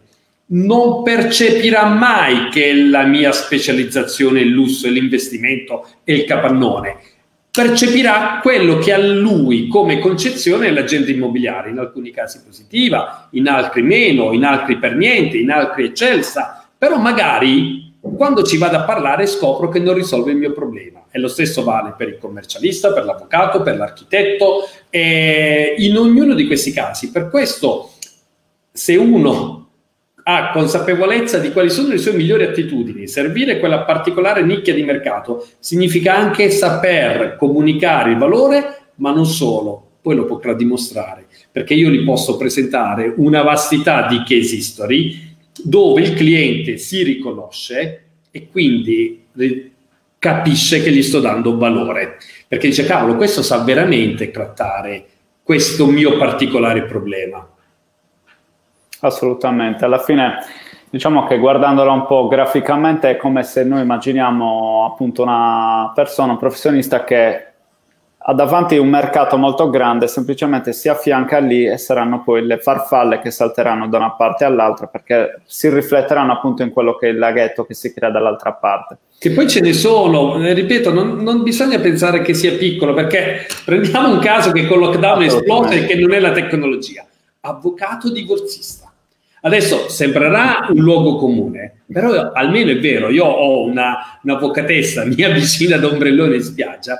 non 0.50 1.02
percepirà 1.02 1.86
mai 1.86 2.48
che 2.50 2.72
la 2.72 3.04
mia 3.04 3.32
specializzazione 3.32 4.40
è 4.40 4.44
il 4.44 4.50
lusso 4.50 4.86
e 4.86 4.90
l'investimento 4.90 5.86
e 6.04 6.14
il 6.14 6.24
capannone. 6.24 6.96
Percepirà 7.50 8.38
quello 8.40 8.78
che 8.78 8.92
a 8.92 8.98
lui 8.98 9.66
come 9.66 9.98
concezione 9.98 10.68
è 10.68 10.70
l'agente 10.70 11.10
immobiliare, 11.10 11.70
in 11.70 11.78
alcuni 11.78 12.10
casi 12.10 12.42
positiva, 12.44 13.28
in 13.32 13.48
altri 13.48 13.82
meno, 13.82 14.32
in 14.32 14.44
altri 14.44 14.78
per 14.78 14.94
niente, 14.94 15.38
in 15.38 15.50
altri 15.50 15.86
eccelsa, 15.86 16.68
però 16.76 16.98
magari 16.98 17.94
quando 18.00 18.44
ci 18.44 18.58
vado 18.58 18.76
a 18.76 18.84
parlare 18.84 19.26
scopro 19.26 19.68
che 19.68 19.80
non 19.80 19.94
risolve 19.94 20.30
il 20.30 20.36
mio 20.36 20.52
problema. 20.52 21.02
E 21.10 21.18
lo 21.18 21.28
stesso 21.28 21.64
vale 21.64 21.94
per 21.96 22.08
il 22.08 22.18
commercialista, 22.18 22.92
per 22.92 23.04
l'avvocato, 23.04 23.62
per 23.62 23.76
l'architetto, 23.76 24.68
e 24.90 25.74
in 25.78 25.96
ognuno 25.96 26.34
di 26.34 26.46
questi 26.46 26.72
casi. 26.72 27.10
Per 27.10 27.28
questo, 27.28 27.92
se 28.70 28.94
uno 28.94 29.67
ha 30.30 30.50
consapevolezza 30.50 31.38
di 31.38 31.52
quali 31.52 31.70
sono 31.70 31.88
le 31.88 31.96
sue 31.96 32.12
migliori 32.12 32.44
attitudini, 32.44 33.08
servire 33.08 33.58
quella 33.58 33.84
particolare 33.84 34.44
nicchia 34.44 34.74
di 34.74 34.82
mercato 34.82 35.46
significa 35.58 36.14
anche 36.14 36.50
saper 36.50 37.36
comunicare 37.36 38.10
il 38.10 38.18
valore, 38.18 38.90
ma 38.96 39.10
non 39.10 39.24
solo, 39.24 39.92
poi 40.02 40.16
lo 40.16 40.26
potrà 40.26 40.52
dimostrare, 40.52 41.24
perché 41.50 41.72
io 41.72 41.88
gli 41.88 42.04
posso 42.04 42.36
presentare 42.36 43.10
una 43.16 43.40
vastità 43.40 44.06
di 44.06 44.18
case 44.18 44.56
history 44.56 45.18
dove 45.64 46.02
il 46.02 46.12
cliente 46.12 46.76
si 46.76 47.02
riconosce 47.02 48.02
e 48.30 48.48
quindi 48.50 49.22
capisce 50.18 50.82
che 50.82 50.92
gli 50.92 51.02
sto 51.02 51.20
dando 51.20 51.56
valore, 51.56 52.18
perché 52.46 52.68
dice 52.68 52.84
cavolo, 52.84 53.16
questo 53.16 53.40
sa 53.40 53.64
veramente 53.64 54.30
trattare 54.30 55.06
questo 55.42 55.86
mio 55.86 56.18
particolare 56.18 56.84
problema. 56.84 57.48
Assolutamente, 59.00 59.84
alla 59.84 59.98
fine 59.98 60.38
diciamo 60.90 61.26
che 61.26 61.38
guardandola 61.38 61.92
un 61.92 62.06
po' 62.06 62.28
graficamente 62.28 63.10
è 63.10 63.16
come 63.16 63.42
se 63.42 63.64
noi 63.64 63.82
immaginiamo 63.82 64.90
appunto 64.92 65.22
una 65.22 65.92
persona, 65.94 66.32
un 66.32 66.38
professionista 66.38 67.04
che 67.04 67.42
ha 68.20 68.34
davanti 68.34 68.76
un 68.76 68.88
mercato 68.88 69.38
molto 69.38 69.70
grande, 69.70 70.06
semplicemente 70.06 70.74
si 70.74 70.88
affianca 70.88 71.38
lì 71.38 71.64
e 71.66 71.78
saranno 71.78 72.22
poi 72.22 72.44
le 72.44 72.58
farfalle 72.58 73.20
che 73.20 73.30
salteranno 73.30 73.88
da 73.88 73.96
una 73.96 74.10
parte 74.12 74.44
all'altra 74.44 74.86
perché 74.86 75.40
si 75.46 75.70
rifletteranno 75.70 76.32
appunto 76.32 76.62
in 76.62 76.70
quello 76.70 76.96
che 76.96 77.08
è 77.08 77.10
il 77.10 77.18
laghetto 77.18 77.64
che 77.64 77.72
si 77.72 77.94
crea 77.94 78.10
dall'altra 78.10 78.52
parte. 78.52 78.98
Che 79.18 79.30
poi 79.30 79.48
ce 79.48 79.60
ne 79.60 79.72
sono, 79.72 80.36
eh, 80.42 80.52
ripeto, 80.52 80.92
non, 80.92 81.16
non, 81.22 81.42
bisogna 81.42 81.78
pensare 81.78 82.20
che 82.20 82.34
sia 82.34 82.52
piccolo 82.52 82.92
perché 82.92 83.46
prendiamo 83.64 84.10
un 84.10 84.18
caso 84.18 84.52
che 84.52 84.66
con 84.66 84.78
lockdown 84.78 85.22
esplode 85.22 85.76
e 85.76 85.86
che 85.86 85.94
non 85.94 86.12
è 86.12 86.20
la 86.20 86.32
tecnologia. 86.32 87.06
Avvocato 87.40 88.10
divorzista. 88.12 88.87
Adesso 89.42 89.88
sembrerà 89.88 90.66
un 90.70 90.82
luogo 90.82 91.16
comune, 91.16 91.82
però 91.92 92.32
almeno 92.32 92.70
è 92.70 92.78
vero, 92.78 93.08
io 93.10 93.24
ho 93.24 93.64
una, 93.64 94.18
un'avvocatessa 94.22 95.04
mia 95.16 95.30
vicina 95.30 95.76
d'ombrellone 95.76 96.36
in 96.36 96.42
spiaggia 96.42 96.98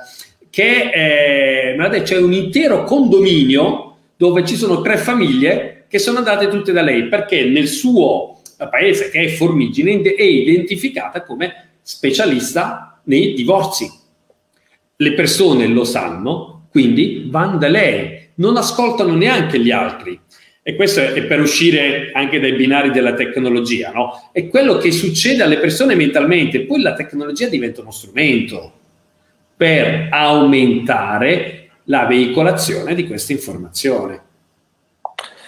che 0.49 1.75
eh, 1.75 2.01
c'è 2.01 2.17
un 2.17 2.33
intero 2.33 2.83
condominio 2.83 3.95
dove 4.17 4.43
ci 4.45 4.55
sono 4.55 4.81
tre 4.81 4.97
famiglie 4.97 5.85
che 5.87 5.99
sono 5.99 6.17
andate 6.17 6.47
tutte 6.47 6.71
da 6.71 6.81
lei 6.81 7.07
perché 7.07 7.45
nel 7.45 7.67
suo 7.67 8.39
paese, 8.67 9.09
che 9.09 9.21
è 9.21 9.27
Formigine, 9.29 10.01
è 10.01 10.21
identificata 10.21 11.23
come 11.23 11.69
specialista 11.81 12.99
nei 13.05 13.33
divorzi. 13.33 13.89
Le 14.95 15.13
persone 15.13 15.67
lo 15.67 15.85
sanno, 15.85 16.67
quindi 16.69 17.27
vanno 17.29 17.57
da 17.57 17.69
lei, 17.69 18.31
non 18.35 18.57
ascoltano 18.57 19.15
neanche 19.15 19.59
gli 19.59 19.71
altri. 19.71 20.19
E 20.69 20.75
questo 20.75 20.99
è 20.99 21.23
per 21.23 21.39
uscire 21.39 22.11
anche 22.13 22.39
dai 22.39 22.53
binari 22.53 22.91
della 22.91 23.15
tecnologia, 23.15 23.89
no? 23.91 24.29
È 24.31 24.47
quello 24.47 24.77
che 24.77 24.91
succede 24.91 25.41
alle 25.41 25.57
persone 25.57 25.95
mentalmente, 25.95 26.61
poi 26.61 26.83
la 26.83 26.93
tecnologia 26.93 27.47
diventa 27.47 27.81
uno 27.81 27.89
strumento 27.89 28.73
per 29.57 30.09
aumentare 30.11 31.69
la 31.85 32.05
veicolazione 32.05 32.93
di 32.93 33.07
questa 33.07 33.31
informazione. 33.31 34.21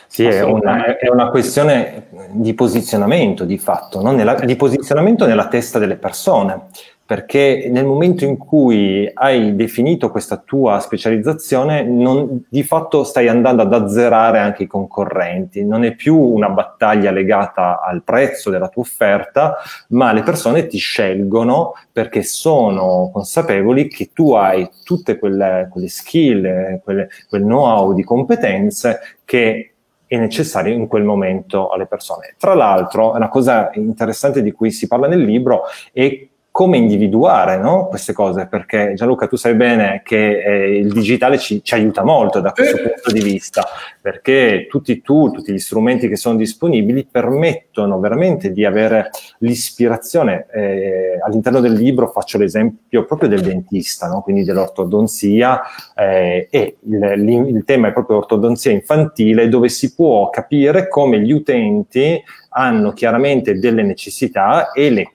Sì, 0.07 0.23
è 0.23 0.41
una, 0.41 0.97
è 0.97 1.07
una, 1.07 1.29
questione 1.29 2.07
di 2.31 2.55
posizionamento 2.55 3.45
di 3.45 3.59
fatto, 3.59 4.01
no? 4.01 4.13
nella, 4.13 4.33
di 4.33 4.55
posizionamento 4.55 5.27
nella 5.27 5.49
testa 5.49 5.77
delle 5.77 5.97
persone 5.97 6.65
perché 7.11 7.67
nel 7.69 7.83
momento 7.83 8.23
in 8.23 8.37
cui 8.37 9.11
hai 9.13 9.53
definito 9.57 10.09
questa 10.09 10.37
tua 10.37 10.79
specializzazione, 10.79 11.83
non, 11.83 12.45
di 12.47 12.63
fatto 12.63 13.03
stai 13.03 13.27
andando 13.27 13.63
ad 13.63 13.73
azzerare 13.73 14.39
anche 14.39 14.63
i 14.63 14.67
concorrenti, 14.67 15.65
non 15.65 15.83
è 15.83 15.93
più 15.93 16.15
una 16.15 16.47
battaglia 16.47 17.11
legata 17.11 17.81
al 17.81 18.01
prezzo 18.03 18.49
della 18.49 18.69
tua 18.69 18.83
offerta, 18.83 19.57
ma 19.89 20.13
le 20.13 20.23
persone 20.23 20.67
ti 20.67 20.77
scelgono 20.77 21.73
perché 21.91 22.23
sono 22.23 23.09
consapevoli 23.11 23.89
che 23.89 24.11
tu 24.13 24.31
hai 24.31 24.69
tutte 24.85 25.19
quelle, 25.19 25.67
quelle 25.69 25.89
skill, 25.89 26.79
quelle, 26.81 27.09
quel 27.27 27.41
know-how 27.41 27.91
di 27.91 28.05
competenze 28.05 29.17
che 29.25 29.71
è 30.07 30.17
necessario 30.17 30.73
in 30.73 30.87
quel 30.87 31.03
momento 31.03 31.69
alle 31.69 31.87
persone. 31.87 32.35
Tra 32.37 32.53
l'altro, 32.53 33.15
una 33.15 33.27
cosa 33.29 33.69
interessante 33.73 34.41
di 34.41 34.53
cui 34.53 34.71
si 34.71 34.87
parla 34.87 35.07
nel 35.07 35.23
libro 35.23 35.63
è 35.91 36.27
come 36.51 36.75
individuare 36.75 37.57
no? 37.57 37.87
queste 37.87 38.11
cose, 38.11 38.45
perché 38.45 38.91
Gianluca 38.93 39.25
tu 39.27 39.37
sai 39.37 39.55
bene 39.55 40.01
che 40.03 40.43
eh, 40.43 40.77
il 40.79 40.91
digitale 40.91 41.37
ci, 41.39 41.63
ci, 41.63 41.73
aiuta 41.75 42.03
molto 42.03 42.41
da 42.41 42.51
questo 42.51 42.75
eh. 42.75 42.81
punto 42.81 43.11
di 43.11 43.21
vista, 43.21 43.65
perché 44.01 44.67
tutti 44.69 44.91
i 44.91 45.01
tool, 45.01 45.31
tutti 45.31 45.53
gli 45.53 45.59
strumenti 45.59 46.09
che 46.09 46.17
sono 46.17 46.35
disponibili 46.35 47.07
permettono 47.09 47.99
veramente 47.99 48.51
di 48.51 48.65
avere 48.65 49.11
l'ispirazione. 49.39 50.47
Eh, 50.53 51.19
all'interno 51.25 51.61
del 51.61 51.73
libro 51.73 52.09
faccio 52.09 52.37
l'esempio 52.37 53.05
proprio 53.05 53.29
del 53.29 53.41
dentista, 53.41 54.07
no? 54.07 54.21
quindi 54.21 54.43
dell'ortodonzia, 54.43 55.61
eh, 55.95 56.47
e 56.51 56.77
il, 56.81 57.45
il 57.47 57.63
tema 57.63 57.87
è 57.87 57.93
proprio 57.93 58.17
l'ortodonzia 58.17 58.71
infantile, 58.71 59.47
dove 59.47 59.69
si 59.69 59.95
può 59.95 60.29
capire 60.29 60.89
come 60.89 61.21
gli 61.21 61.31
utenti 61.31 62.21
hanno 62.49 62.91
chiaramente 62.91 63.57
delle 63.57 63.83
necessità 63.83 64.73
e 64.73 64.89
le 64.89 65.11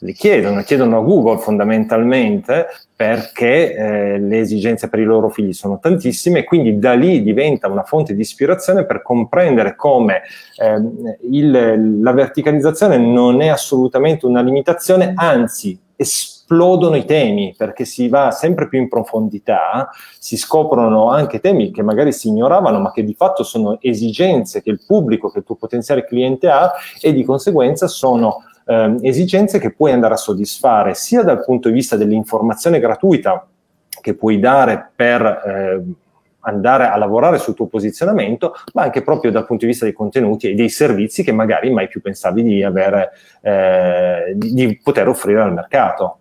li 0.00 0.12
chiedono, 0.12 0.62
chiedono 0.62 0.98
a 0.98 1.02
Google 1.02 1.38
fondamentalmente 1.38 2.68
perché 2.94 3.74
eh, 3.74 4.18
le 4.18 4.38
esigenze 4.38 4.88
per 4.88 4.98
i 4.98 5.04
loro 5.04 5.28
figli 5.28 5.52
sono 5.52 5.78
tantissime 5.78 6.40
e 6.40 6.44
quindi 6.44 6.78
da 6.78 6.94
lì 6.94 7.22
diventa 7.22 7.68
una 7.68 7.82
fonte 7.82 8.14
di 8.14 8.20
ispirazione 8.20 8.86
per 8.86 9.02
comprendere 9.02 9.76
come 9.76 10.22
eh, 10.56 11.16
il, 11.30 12.00
la 12.02 12.12
verticalizzazione 12.12 12.96
non 12.96 13.42
è 13.42 13.48
assolutamente 13.48 14.26
una 14.26 14.42
limitazione, 14.42 15.12
anzi 15.14 15.78
esplodono 15.96 16.96
i 16.96 17.04
temi 17.04 17.54
perché 17.56 17.84
si 17.84 18.08
va 18.08 18.30
sempre 18.30 18.68
più 18.68 18.80
in 18.80 18.88
profondità, 18.88 19.90
si 20.18 20.38
scoprono 20.38 21.10
anche 21.10 21.40
temi 21.40 21.70
che 21.70 21.82
magari 21.82 22.10
si 22.12 22.28
ignoravano 22.28 22.80
ma 22.80 22.90
che 22.90 23.04
di 23.04 23.14
fatto 23.14 23.42
sono 23.42 23.78
esigenze 23.82 24.62
che 24.62 24.70
il 24.70 24.80
pubblico, 24.86 25.30
che 25.30 25.40
il 25.40 25.44
tuo 25.44 25.56
potenziale 25.56 26.06
cliente 26.06 26.48
ha 26.48 26.72
e 27.00 27.12
di 27.12 27.22
conseguenza 27.22 27.86
sono 27.86 28.44
eh, 28.70 28.96
esigenze 29.02 29.58
che 29.58 29.72
puoi 29.72 29.90
andare 29.90 30.14
a 30.14 30.16
soddisfare 30.16 30.94
sia 30.94 31.22
dal 31.22 31.44
punto 31.44 31.68
di 31.68 31.74
vista 31.74 31.96
dell'informazione 31.96 32.78
gratuita 32.78 33.44
che 34.00 34.14
puoi 34.14 34.38
dare 34.38 34.90
per 34.94 35.22
eh, 35.22 35.82
andare 36.42 36.86
a 36.86 36.96
lavorare 36.96 37.38
sul 37.38 37.54
tuo 37.54 37.66
posizionamento, 37.66 38.54
ma 38.72 38.82
anche 38.82 39.02
proprio 39.02 39.30
dal 39.30 39.44
punto 39.44 39.64
di 39.64 39.72
vista 39.72 39.84
dei 39.84 39.92
contenuti 39.92 40.48
e 40.48 40.54
dei 40.54 40.70
servizi 40.70 41.22
che 41.22 41.32
magari 41.32 41.70
mai 41.70 41.88
più 41.88 42.00
pensavi 42.00 42.42
di 42.42 42.62
avere, 42.62 43.10
eh, 43.42 44.32
di, 44.36 44.54
di, 44.54 44.80
poter 44.82 45.08
offrire 45.08 45.40
al 45.42 45.52
mercato. 45.52 46.18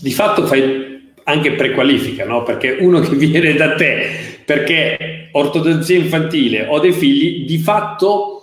Di 0.00 0.12
fatto 0.12 0.46
fai 0.46 1.12
anche 1.24 1.52
prequalifica, 1.52 2.24
no? 2.24 2.42
Perché 2.42 2.78
uno 2.80 3.00
che 3.00 3.14
viene 3.16 3.54
da 3.54 3.74
te 3.74 4.36
perché 4.46 5.28
ortodonzia 5.32 5.98
infantile 5.98 6.66
o 6.68 6.78
dei 6.78 6.92
figli, 6.92 7.44
di 7.44 7.58
fatto 7.58 8.37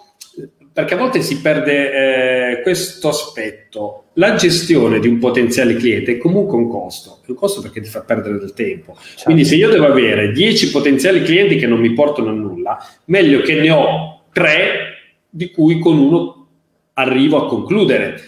perché 0.76 0.96
a 0.96 0.98
volte 0.98 1.22
si 1.22 1.40
perde 1.40 2.58
eh, 2.58 2.62
questo 2.62 3.08
aspetto. 3.08 4.08
La 4.16 4.36
gestione 4.36 5.00
di 5.00 5.08
un 5.08 5.20
potenziale 5.20 5.74
cliente 5.76 6.12
è 6.12 6.18
comunque 6.18 6.58
un 6.58 6.68
costo, 6.68 7.20
è 7.26 7.30
un 7.30 7.38
costo 7.38 7.62
perché 7.62 7.80
ti 7.80 7.88
fa 7.88 8.02
perdere 8.02 8.40
del 8.40 8.52
tempo. 8.52 8.94
Certo. 8.94 9.24
Quindi 9.24 9.46
se 9.46 9.56
io 9.56 9.70
devo 9.70 9.86
avere 9.86 10.34
10 10.34 10.72
potenziali 10.72 11.24
clienti 11.24 11.56
che 11.56 11.66
non 11.66 11.80
mi 11.80 11.94
portano 11.94 12.28
a 12.28 12.34
nulla, 12.34 12.78
meglio 13.06 13.40
che 13.40 13.54
ne 13.54 13.70
ho 13.70 14.24
3 14.34 15.14
di 15.30 15.50
cui 15.50 15.80
con 15.80 15.98
uno 15.98 16.48
arrivo 16.96 17.38
a 17.38 17.48
concludere. 17.48 18.20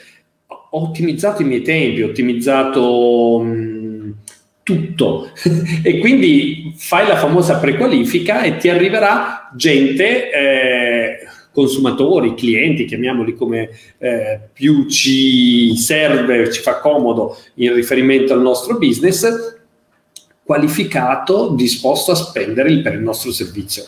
Ho 0.48 0.84
ottimizzato 0.84 1.42
i 1.42 1.46
miei 1.46 1.64
tempi, 1.64 2.02
ho 2.02 2.08
ottimizzato 2.08 3.40
mh, 3.40 4.14
tutto 4.64 5.32
e 5.84 6.00
quindi 6.00 6.74
fai 6.78 7.08
la 7.08 7.18
famosa 7.18 7.58
prequalifica 7.58 8.44
e 8.44 8.56
ti 8.56 8.70
arriverà 8.70 9.52
gente... 9.54 10.32
Eh, 10.32 11.27
consumatori, 11.58 12.36
clienti, 12.36 12.86
chiamiamoli 12.86 13.34
come 13.34 13.72
eh, 13.98 14.40
più 14.54 14.88
ci 14.88 15.76
serve, 15.76 16.52
ci 16.52 16.62
fa 16.62 16.78
comodo 16.78 17.36
in 17.56 17.74
riferimento 17.74 18.32
al 18.32 18.42
nostro 18.42 18.78
business, 18.78 19.58
qualificato, 20.44 21.56
disposto 21.56 22.12
a 22.12 22.16
spendere 22.16 22.78
per 22.82 22.94
il 22.94 23.02
nostro 23.02 23.32
servizio. 23.32 23.86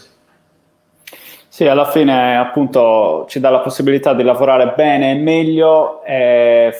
Sì, 1.48 1.68
alla 1.68 1.92
fine 1.92 2.38
appunto 2.38 3.28
ci 3.30 3.40
dà 3.40 3.52
la 3.52 3.60
possibilità 3.60 4.16
di 4.16 4.24
lavorare 4.24 4.74
bene 4.76 5.12
e 5.12 5.16
meglio 5.16 6.04
e 6.04 6.74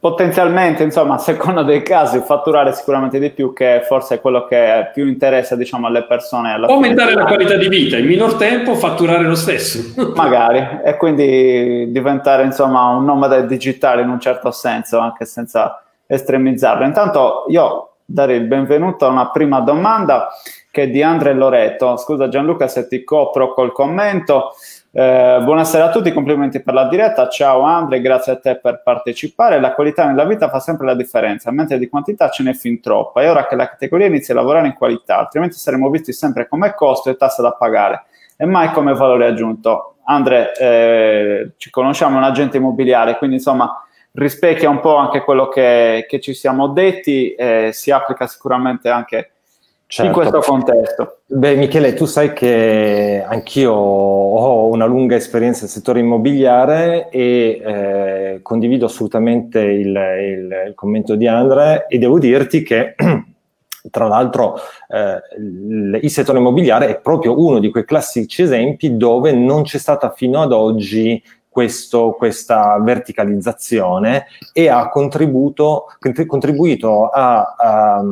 potenzialmente, 0.00 0.82
insomma, 0.82 1.14
a 1.14 1.18
seconda 1.18 1.62
dei 1.62 1.82
casi, 1.82 2.20
fatturare 2.20 2.72
sicuramente 2.72 3.18
di 3.18 3.30
più, 3.30 3.52
che 3.52 3.82
forse 3.86 4.16
è 4.16 4.20
quello 4.20 4.46
che 4.46 4.90
più 4.92 5.06
interessa, 5.06 5.56
diciamo, 5.56 5.86
alle 5.86 6.04
persone. 6.04 6.52
Alla 6.52 6.68
Aumentare 6.68 7.14
la 7.14 7.24
qualità 7.24 7.56
di 7.56 7.68
vita, 7.68 7.96
in 7.96 8.06
minor 8.06 8.34
tempo 8.34 8.74
fatturare 8.74 9.24
lo 9.24 9.34
stesso. 9.34 9.80
Magari, 10.14 10.80
e 10.84 10.96
quindi 10.96 11.90
diventare, 11.90 12.44
insomma, 12.44 12.86
un 12.86 13.04
nomade 13.04 13.46
digitale 13.46 14.02
in 14.02 14.08
un 14.08 14.20
certo 14.20 14.50
senso, 14.50 14.98
anche 14.98 15.24
senza 15.24 15.82
estremizzarlo. 16.06 16.84
Intanto 16.84 17.44
io 17.48 17.90
darei 18.04 18.38
il 18.38 18.46
benvenuto 18.46 19.04
a 19.04 19.10
una 19.10 19.30
prima 19.30 19.60
domanda 19.60 20.28
che 20.70 20.84
è 20.84 20.88
di 20.88 21.02
Andre 21.02 21.34
Loreto. 21.34 21.96
Scusa 21.96 22.28
Gianluca 22.28 22.68
se 22.68 22.88
ti 22.88 23.04
copro 23.04 23.52
col 23.52 23.72
commento. 23.72 24.52
Eh, 24.90 25.40
buonasera 25.42 25.84
a 25.84 25.90
tutti, 25.90 26.12
complimenti 26.12 26.62
per 26.62 26.72
la 26.72 26.88
diretta. 26.88 27.28
Ciao 27.28 27.60
Andre, 27.60 28.00
grazie 28.00 28.32
a 28.32 28.38
te 28.38 28.56
per 28.56 28.80
partecipare. 28.82 29.60
La 29.60 29.74
qualità 29.74 30.06
nella 30.06 30.24
vita 30.24 30.48
fa 30.48 30.60
sempre 30.60 30.86
la 30.86 30.94
differenza, 30.94 31.50
mentre 31.50 31.78
di 31.78 31.90
quantità 31.90 32.30
ce 32.30 32.42
n'è 32.42 32.54
fin 32.54 32.80
troppa. 32.80 33.20
È 33.20 33.30
ora 33.30 33.46
che 33.46 33.54
la 33.54 33.68
categoria 33.68 34.06
inizia 34.06 34.32
a 34.32 34.38
lavorare 34.38 34.66
in 34.66 34.72
qualità, 34.72 35.18
altrimenti 35.18 35.56
saremo 35.56 35.90
visti 35.90 36.14
sempre 36.14 36.48
come 36.48 36.72
costo 36.74 37.10
e 37.10 37.16
tassa 37.16 37.42
da 37.42 37.52
pagare 37.52 38.04
e 38.38 38.46
mai 38.46 38.72
come 38.72 38.94
valore 38.94 39.26
aggiunto. 39.26 39.96
Andre, 40.04 40.54
eh, 40.56 41.50
ci 41.58 41.68
conosciamo, 41.68 42.14
è 42.14 42.18
un 42.18 42.24
agente 42.24 42.56
immobiliare, 42.56 43.18
quindi 43.18 43.36
insomma 43.36 43.84
rispecchia 44.12 44.70
un 44.70 44.80
po' 44.80 44.96
anche 44.96 45.20
quello 45.20 45.48
che, 45.48 46.06
che 46.08 46.18
ci 46.18 46.32
siamo 46.32 46.68
detti, 46.68 47.34
eh, 47.34 47.70
si 47.74 47.90
applica 47.90 48.26
sicuramente 48.26 48.88
anche 48.88 49.32
certo. 49.88 50.06
in 50.06 50.12
questo 50.12 50.40
contesto. 50.40 51.18
Beh, 51.26 51.56
Michele, 51.56 51.94
tu 51.94 52.04
sai 52.04 52.32
che 52.32 53.24
anch'io 53.26 53.72
ho 53.72 54.68
una 54.68 54.84
lunga 54.84 55.16
esperienza 55.16 55.62
nel 55.62 55.70
settore 55.70 56.00
immobiliare 56.00 57.08
e 57.08 57.60
eh, 57.64 58.40
condivido 58.42 58.86
assolutamente 58.86 59.60
il, 59.60 59.88
il, 59.88 60.56
il, 60.68 60.72
commento 60.74 61.16
di 61.16 61.26
Andre 61.26 61.86
e 61.88 61.98
devo 61.98 62.18
dirti 62.18 62.62
che 62.62 62.94
tra 63.90 64.06
l'altro 64.06 64.56
eh, 64.88 65.20
il, 65.38 65.98
il 66.02 66.10
settore 66.10 66.38
immobiliare 66.38 66.88
è 66.88 67.00
proprio 67.00 67.38
uno 67.40 67.58
di 67.58 67.70
quei 67.70 67.84
classici 67.84 68.42
esempi 68.42 68.96
dove 68.96 69.32
non 69.32 69.62
c'è 69.62 69.78
stata 69.78 70.10
fino 70.10 70.42
ad 70.42 70.52
oggi 70.52 71.22
questo, 71.48 72.14
questa 72.16 72.78
verticalizzazione 72.78 74.26
e 74.52 74.68
ha 74.68 74.88
contribuito, 74.90 75.86
contribuito 76.26 77.08
a, 77.08 77.54
a 77.58 78.02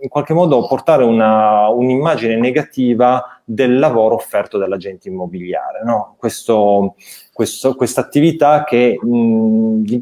in 0.00 0.08
qualche 0.08 0.34
modo 0.34 0.66
portare 0.66 1.04
una, 1.04 1.68
un'immagine 1.68 2.36
negativa 2.36 3.40
del 3.44 3.78
lavoro 3.78 4.14
offerto 4.14 4.58
dall'agente 4.58 5.08
immobiliare. 5.08 5.82
No? 5.84 6.14
Questo, 6.18 6.94
questa 7.44 8.00
attività 8.00 8.64
che, 8.64 8.98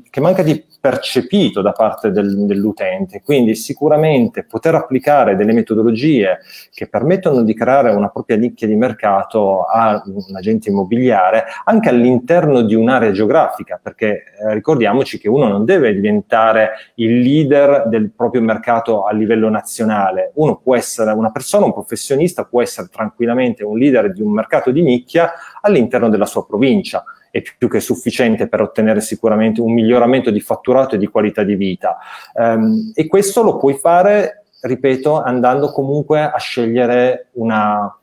che, 0.08 0.20
manca 0.20 0.42
di 0.42 0.64
percepito 0.80 1.60
da 1.60 1.72
parte 1.72 2.10
del, 2.10 2.46
dell'utente. 2.46 3.20
Quindi 3.22 3.54
sicuramente 3.54 4.44
poter 4.44 4.74
applicare 4.74 5.36
delle 5.36 5.52
metodologie 5.52 6.38
che 6.72 6.88
permettono 6.88 7.42
di 7.42 7.52
creare 7.52 7.90
una 7.90 8.08
propria 8.08 8.38
nicchia 8.38 8.66
di 8.66 8.74
mercato 8.74 9.64
a 9.64 10.02
un 10.06 10.34
agente 10.34 10.70
immobiliare 10.70 11.44
anche 11.64 11.90
all'interno 11.90 12.62
di 12.62 12.74
un'area 12.74 13.10
geografica, 13.10 13.78
perché 13.82 14.06
eh, 14.06 14.54
ricordiamoci 14.54 15.18
che 15.18 15.28
uno 15.28 15.46
non 15.46 15.66
deve 15.66 15.92
diventare 15.92 16.70
il 16.94 17.18
leader 17.18 17.88
del 17.88 18.12
proprio 18.12 18.40
mercato 18.40 19.04
a 19.04 19.12
livello 19.12 19.50
nazionale. 19.50 20.30
Uno 20.36 20.56
può 20.56 20.74
essere 20.74 21.10
una 21.10 21.32
persona, 21.32 21.66
un 21.66 21.74
professionista, 21.74 22.44
può 22.44 22.62
essere 22.62 22.88
tranquillamente 22.90 23.62
un 23.62 23.76
leader 23.76 24.10
di 24.10 24.22
un 24.22 24.32
mercato 24.32 24.70
di 24.70 24.80
nicchia 24.80 25.32
all'interno 25.60 26.08
della 26.08 26.24
sua 26.24 26.46
provincia 26.46 27.04
è 27.36 27.42
più 27.58 27.68
che 27.68 27.80
sufficiente 27.80 28.48
per 28.48 28.62
ottenere 28.62 29.00
sicuramente 29.00 29.60
un 29.60 29.72
miglioramento 29.74 30.30
di 30.30 30.40
fatturato 30.40 30.94
e 30.94 30.98
di 30.98 31.06
qualità 31.06 31.42
di 31.42 31.54
vita. 31.54 31.98
Um, 32.34 32.92
e 32.94 33.06
questo 33.06 33.42
lo 33.42 33.58
puoi 33.58 33.74
fare, 33.74 34.44
ripeto, 34.60 35.20
andando 35.20 35.70
comunque 35.70 36.22
a 36.22 36.38
scegliere 36.38 37.28
una, 37.32 37.94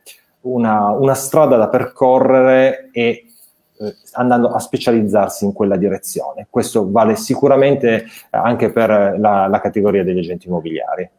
una, 0.42 0.92
una 0.92 1.14
strada 1.16 1.58
da 1.58 1.68
percorrere 1.68 2.90
e 2.92 3.26
eh, 3.80 3.96
andando 4.12 4.50
a 4.50 4.60
specializzarsi 4.60 5.46
in 5.46 5.54
quella 5.54 5.78
direzione. 5.78 6.46
Questo 6.50 6.92
vale 6.92 7.16
sicuramente 7.16 8.06
anche 8.30 8.72
per 8.72 9.16
la, 9.18 9.48
la 9.48 9.60
categoria 9.60 10.04
degli 10.04 10.20
agenti 10.20 10.48
immobiliari. 10.48 11.10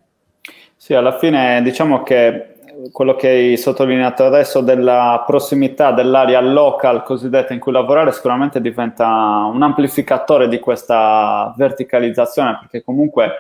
Sì, 0.77 0.94
alla 0.94 1.18
fine 1.18 1.62
diciamo 1.62 2.03
che 2.03 2.54
quello 2.92 3.14
che 3.14 3.28
hai 3.28 3.56
sottolineato 3.56 4.24
adesso 4.24 4.60
della 4.60 5.22
prossimità 5.26 5.92
dell'area 5.92 6.40
local 6.40 7.02
cosiddetta 7.02 7.52
in 7.52 7.60
cui 7.60 7.72
lavorare 7.72 8.12
sicuramente 8.12 8.60
diventa 8.60 9.48
un 9.52 9.62
amplificatore 9.62 10.48
di 10.48 10.58
questa 10.58 11.52
verticalizzazione 11.56 12.58
perché 12.60 12.82
comunque 12.82 13.32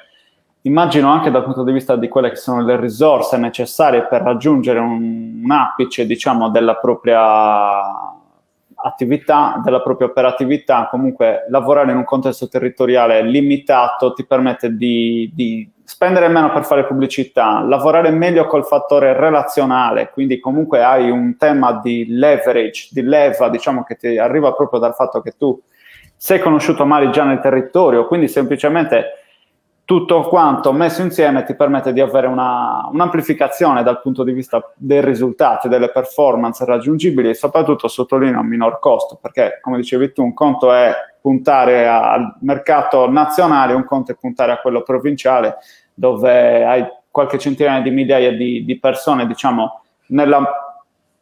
immagino 0.62 1.10
anche 1.10 1.30
dal 1.30 1.44
punto 1.44 1.62
di 1.62 1.72
vista 1.72 1.96
di 1.96 2.08
quelle 2.08 2.30
che 2.30 2.36
sono 2.36 2.62
le 2.62 2.78
risorse 2.78 3.36
necessarie 3.36 4.06
per 4.06 4.22
raggiungere 4.22 4.78
un, 4.78 5.40
un 5.42 5.50
apice 5.50 6.06
diciamo 6.06 6.50
della 6.50 6.76
propria 6.76 8.12
attività, 8.76 9.60
della 9.64 9.80
propria 9.80 10.08
operatività, 10.08 10.88
comunque 10.90 11.46
lavorare 11.48 11.90
in 11.90 11.96
un 11.96 12.04
contesto 12.04 12.48
territoriale 12.48 13.22
limitato 13.22 14.12
ti 14.12 14.26
permette 14.26 14.76
di, 14.76 15.30
di 15.34 15.70
spendere 15.84 16.28
meno 16.28 16.50
per 16.50 16.64
fare 16.64 16.86
pubblicità, 16.86 17.60
lavorare 17.60 18.10
meglio 18.10 18.46
col 18.46 18.64
fattore 18.64 19.12
relazionale, 19.12 20.10
quindi 20.10 20.40
comunque 20.40 20.82
hai 20.82 21.10
un 21.10 21.36
tema 21.36 21.80
di 21.82 22.06
leverage, 22.08 22.88
di 22.90 23.02
leva, 23.02 23.50
diciamo 23.50 23.84
che 23.84 23.96
ti 23.96 24.16
arriva 24.18 24.54
proprio 24.54 24.80
dal 24.80 24.94
fatto 24.94 25.20
che 25.20 25.34
tu 25.36 25.60
sei 26.16 26.40
conosciuto 26.40 26.86
male 26.86 27.10
già 27.10 27.24
nel 27.24 27.40
territorio, 27.40 28.06
quindi 28.06 28.28
semplicemente 28.28 29.18
tutto 29.84 30.22
quanto 30.22 30.72
messo 30.72 31.02
insieme 31.02 31.44
ti 31.44 31.54
permette 31.54 31.92
di 31.92 32.00
avere 32.00 32.26
una, 32.26 32.88
un'amplificazione 32.90 33.82
dal 33.82 34.00
punto 34.00 34.24
di 34.24 34.32
vista 34.32 34.72
dei 34.76 35.02
risultati, 35.02 35.68
delle 35.68 35.90
performance 35.90 36.64
raggiungibili 36.64 37.28
e 37.28 37.34
soprattutto 37.34 37.88
sottolineo 37.88 38.40
un 38.40 38.46
minor 38.46 38.78
costo, 38.78 39.18
perché 39.20 39.58
come 39.60 39.76
dicevi 39.76 40.12
tu 40.12 40.22
un 40.22 40.32
conto 40.32 40.72
è 40.72 40.94
puntare 41.24 41.88
al 41.88 42.36
mercato 42.40 43.10
nazionale, 43.10 43.72
un 43.72 43.86
conto 43.86 44.12
è 44.12 44.14
puntare 44.14 44.52
a 44.52 44.58
quello 44.58 44.82
provinciale, 44.82 45.56
dove 45.94 46.62
hai 46.66 46.86
qualche 47.10 47.38
centinaia 47.38 47.80
di 47.80 47.88
migliaia 47.88 48.30
di, 48.30 48.62
di 48.62 48.78
persone, 48.78 49.26
diciamo, 49.26 49.80
nella, 50.08 50.46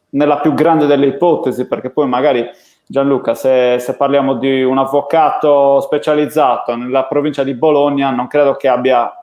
nella, 0.09 0.39
più 0.41 0.53
grande 0.53 0.87
delle 0.87 1.05
ipotesi, 1.05 1.67
perché 1.67 1.89
poi 1.89 2.09
magari 2.09 2.45
Gianluca, 2.85 3.33
se, 3.33 3.77
se, 3.79 3.95
parliamo 3.95 4.33
di 4.33 4.61
un 4.61 4.77
avvocato 4.77 5.79
specializzato 5.79 6.75
nella 6.75 7.05
provincia 7.05 7.45
di 7.45 7.53
Bologna, 7.53 8.09
non 8.09 8.27
credo 8.27 8.57
che 8.57 8.67
abbia 8.67 9.22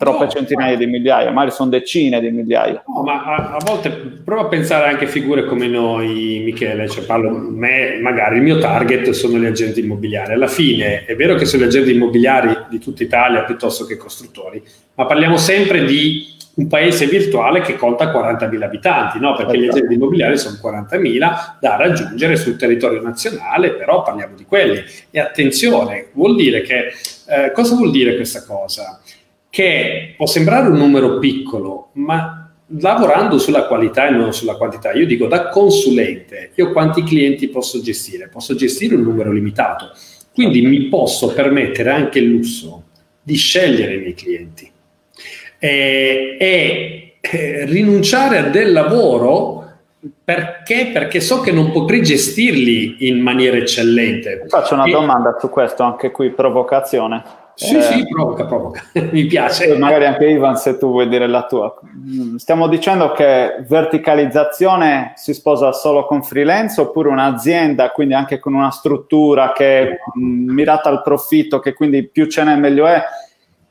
troppe 0.00 0.24
no, 0.24 0.30
centinaia 0.30 0.72
ma... 0.72 0.78
di 0.78 0.86
migliaia, 0.86 1.30
magari 1.30 1.54
sono 1.54 1.68
decine 1.68 2.20
di 2.20 2.30
migliaia. 2.30 2.82
No, 2.86 3.02
ma 3.02 3.22
a, 3.22 3.56
a, 3.56 3.58
volte 3.62 3.90
prova 3.90 4.42
a 4.42 4.46
pensare 4.46 4.88
anche 4.88 5.04
a 5.04 5.08
figure 5.08 5.44
come 5.44 5.66
noi, 5.66 6.40
Michele, 6.42 6.88
cioè 6.88 7.04
parlo 7.04 7.28
me, 7.30 7.98
magari 8.00 8.36
il 8.36 8.42
mio 8.42 8.56
target 8.58 9.10
sono 9.10 9.36
gli 9.36 9.44
agenti 9.44 9.80
immobiliari. 9.80 10.32
Alla 10.32 10.46
fine 10.46 11.04
è 11.04 11.14
vero 11.14 11.34
che 11.34 11.44
sono 11.44 11.64
gli 11.64 11.66
agenti 11.66 11.92
immobiliari 11.92 12.56
di 12.70 12.78
tutta 12.78 13.02
Italia 13.02 13.42
piuttosto 13.42 13.84
che 13.84 13.98
costruttori, 13.98 14.62
ma 14.94 15.04
parliamo 15.04 15.36
sempre 15.36 15.84
di 15.84 16.38
un 16.54 16.66
paese 16.66 17.04
virtuale 17.06 17.60
che 17.60 17.76
conta 17.76 18.10
40.000 18.10 18.62
abitanti, 18.62 19.18
no? 19.18 19.34
perché 19.34 19.58
gli 19.58 19.68
agenti 19.68 19.94
immobiliari 19.94 20.38
sono 20.38 20.56
40.000 20.62 21.58
da 21.60 21.76
raggiungere 21.76 22.36
sul 22.36 22.56
territorio 22.56 23.02
nazionale, 23.02 23.72
però 23.72 24.02
parliamo 24.02 24.34
di 24.34 24.44
quelli. 24.44 24.82
E 25.10 25.20
attenzione, 25.20 26.08
vuol 26.12 26.36
dire 26.36 26.62
che, 26.62 26.92
eh, 27.28 27.52
cosa 27.52 27.74
vuol 27.74 27.90
dire 27.90 28.16
questa 28.16 28.44
cosa? 28.44 28.98
Che 29.50 30.14
può 30.16 30.26
sembrare 30.26 30.68
un 30.68 30.76
numero 30.76 31.18
piccolo, 31.18 31.90
ma 31.94 32.50
lavorando 32.78 33.38
sulla 33.38 33.66
qualità 33.66 34.06
e 34.06 34.10
non 34.10 34.32
sulla 34.32 34.54
quantità, 34.54 34.92
io 34.92 35.06
dico 35.06 35.26
da 35.26 35.48
consulente, 35.48 36.52
io 36.54 36.70
quanti 36.70 37.02
clienti 37.02 37.48
posso 37.48 37.80
gestire? 37.80 38.28
Posso 38.28 38.54
gestire 38.54 38.94
un 38.94 39.02
numero 39.02 39.32
limitato, 39.32 39.90
quindi 40.32 40.62
mi 40.62 40.82
posso 40.84 41.32
permettere 41.32 41.90
anche 41.90 42.20
il 42.20 42.26
lusso 42.30 42.84
di 43.22 43.34
scegliere 43.34 43.94
i 43.94 43.98
miei 43.98 44.14
clienti 44.14 44.70
e, 45.58 46.36
e, 46.38 47.14
e 47.20 47.64
rinunciare 47.66 48.38
a 48.38 48.42
del 48.44 48.72
lavoro 48.72 49.60
perché? 50.24 50.90
Perché 50.92 51.20
so 51.20 51.40
che 51.40 51.52
non 51.52 51.72
potrei 51.72 52.02
gestirli 52.02 53.08
in 53.08 53.20
maniera 53.20 53.58
eccellente. 53.58 54.44
Faccio 54.48 54.74
una 54.74 54.84
e... 54.84 54.90
domanda 54.90 55.36
su 55.38 55.50
questo, 55.50 55.82
anche 55.82 56.10
qui 56.10 56.30
provocazione. 56.30 57.22
Sì, 57.60 57.76
eh, 57.76 57.82
sì, 57.82 58.08
provoca, 58.08 58.46
provoca, 58.46 58.82
mi 59.12 59.26
piace. 59.26 59.76
Magari 59.76 60.06
anche 60.06 60.26
Ivan, 60.30 60.56
se 60.56 60.78
tu 60.78 60.88
vuoi 60.92 61.10
dire 61.10 61.26
la 61.26 61.44
tua. 61.44 61.78
Stiamo 62.38 62.68
dicendo 62.68 63.12
che 63.12 63.62
verticalizzazione 63.68 65.12
si 65.16 65.34
sposa 65.34 65.70
solo 65.72 66.06
con 66.06 66.22
freelance 66.22 66.80
oppure 66.80 67.10
un'azienda, 67.10 67.90
quindi 67.90 68.14
anche 68.14 68.38
con 68.38 68.54
una 68.54 68.70
struttura 68.70 69.52
che 69.52 69.82
è 69.82 69.98
mirata 70.14 70.88
al 70.88 71.02
profitto, 71.02 71.58
che 71.58 71.74
quindi 71.74 72.08
più 72.08 72.24
ce 72.28 72.44
n'è 72.44 72.56
meglio 72.56 72.86
è, 72.86 73.02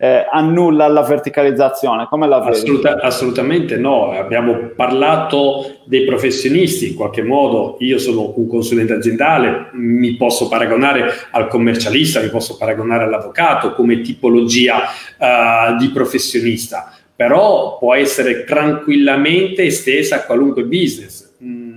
eh, 0.02 0.26
annulla 0.32 0.88
la 0.88 1.02
verticalizzazione? 1.02 2.08
Come 2.08 2.26
la 2.26 2.40
vedi? 2.40 2.52
Assoluta, 2.52 3.02
assolutamente 3.02 3.76
no, 3.76 4.12
abbiamo 4.12 4.72
parlato 4.74 5.82
dei 5.84 6.06
professionisti, 6.06 6.92
in 6.92 6.96
qualche 6.96 7.22
modo 7.22 7.76
io 7.80 7.98
sono 7.98 8.34
un 8.34 8.48
consulente 8.48 8.94
aziendale, 8.94 9.72
mi 9.74 10.16
posso 10.16 10.48
paragonare 10.48 11.12
al 11.32 11.48
commercialista, 11.48 12.22
mi 12.22 12.30
posso 12.30 12.56
paragonare 12.56 13.04
all'avvocato 13.04 13.74
come 13.74 14.00
tipologia 14.00 14.84
uh, 15.18 15.76
di 15.78 15.90
professionista, 15.90 16.94
però 17.14 17.78
può 17.78 17.94
essere 17.94 18.46
tranquillamente 18.46 19.66
estesa 19.66 20.16
a 20.16 20.24
qualunque 20.24 20.64
business. 20.64 21.36
Mm 21.44 21.70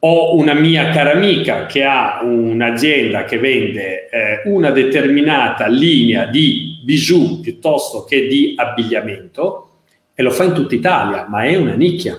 ho 0.00 0.36
una 0.36 0.54
mia 0.54 0.90
cara 0.90 1.12
amica 1.12 1.66
che 1.66 1.82
ha 1.82 2.20
un'azienda 2.22 3.24
che 3.24 3.38
vende 3.38 4.08
eh, 4.08 4.42
una 4.44 4.70
determinata 4.70 5.66
linea 5.66 6.26
di 6.26 6.67
bijou 6.88 7.40
piuttosto 7.40 8.04
che 8.04 8.26
di 8.26 8.54
abbigliamento 8.56 9.68
e 10.14 10.22
lo 10.22 10.30
fa 10.30 10.44
in 10.44 10.54
tutta 10.54 10.74
Italia, 10.74 11.26
ma 11.28 11.44
è 11.44 11.54
una 11.54 11.74
nicchia. 11.74 12.18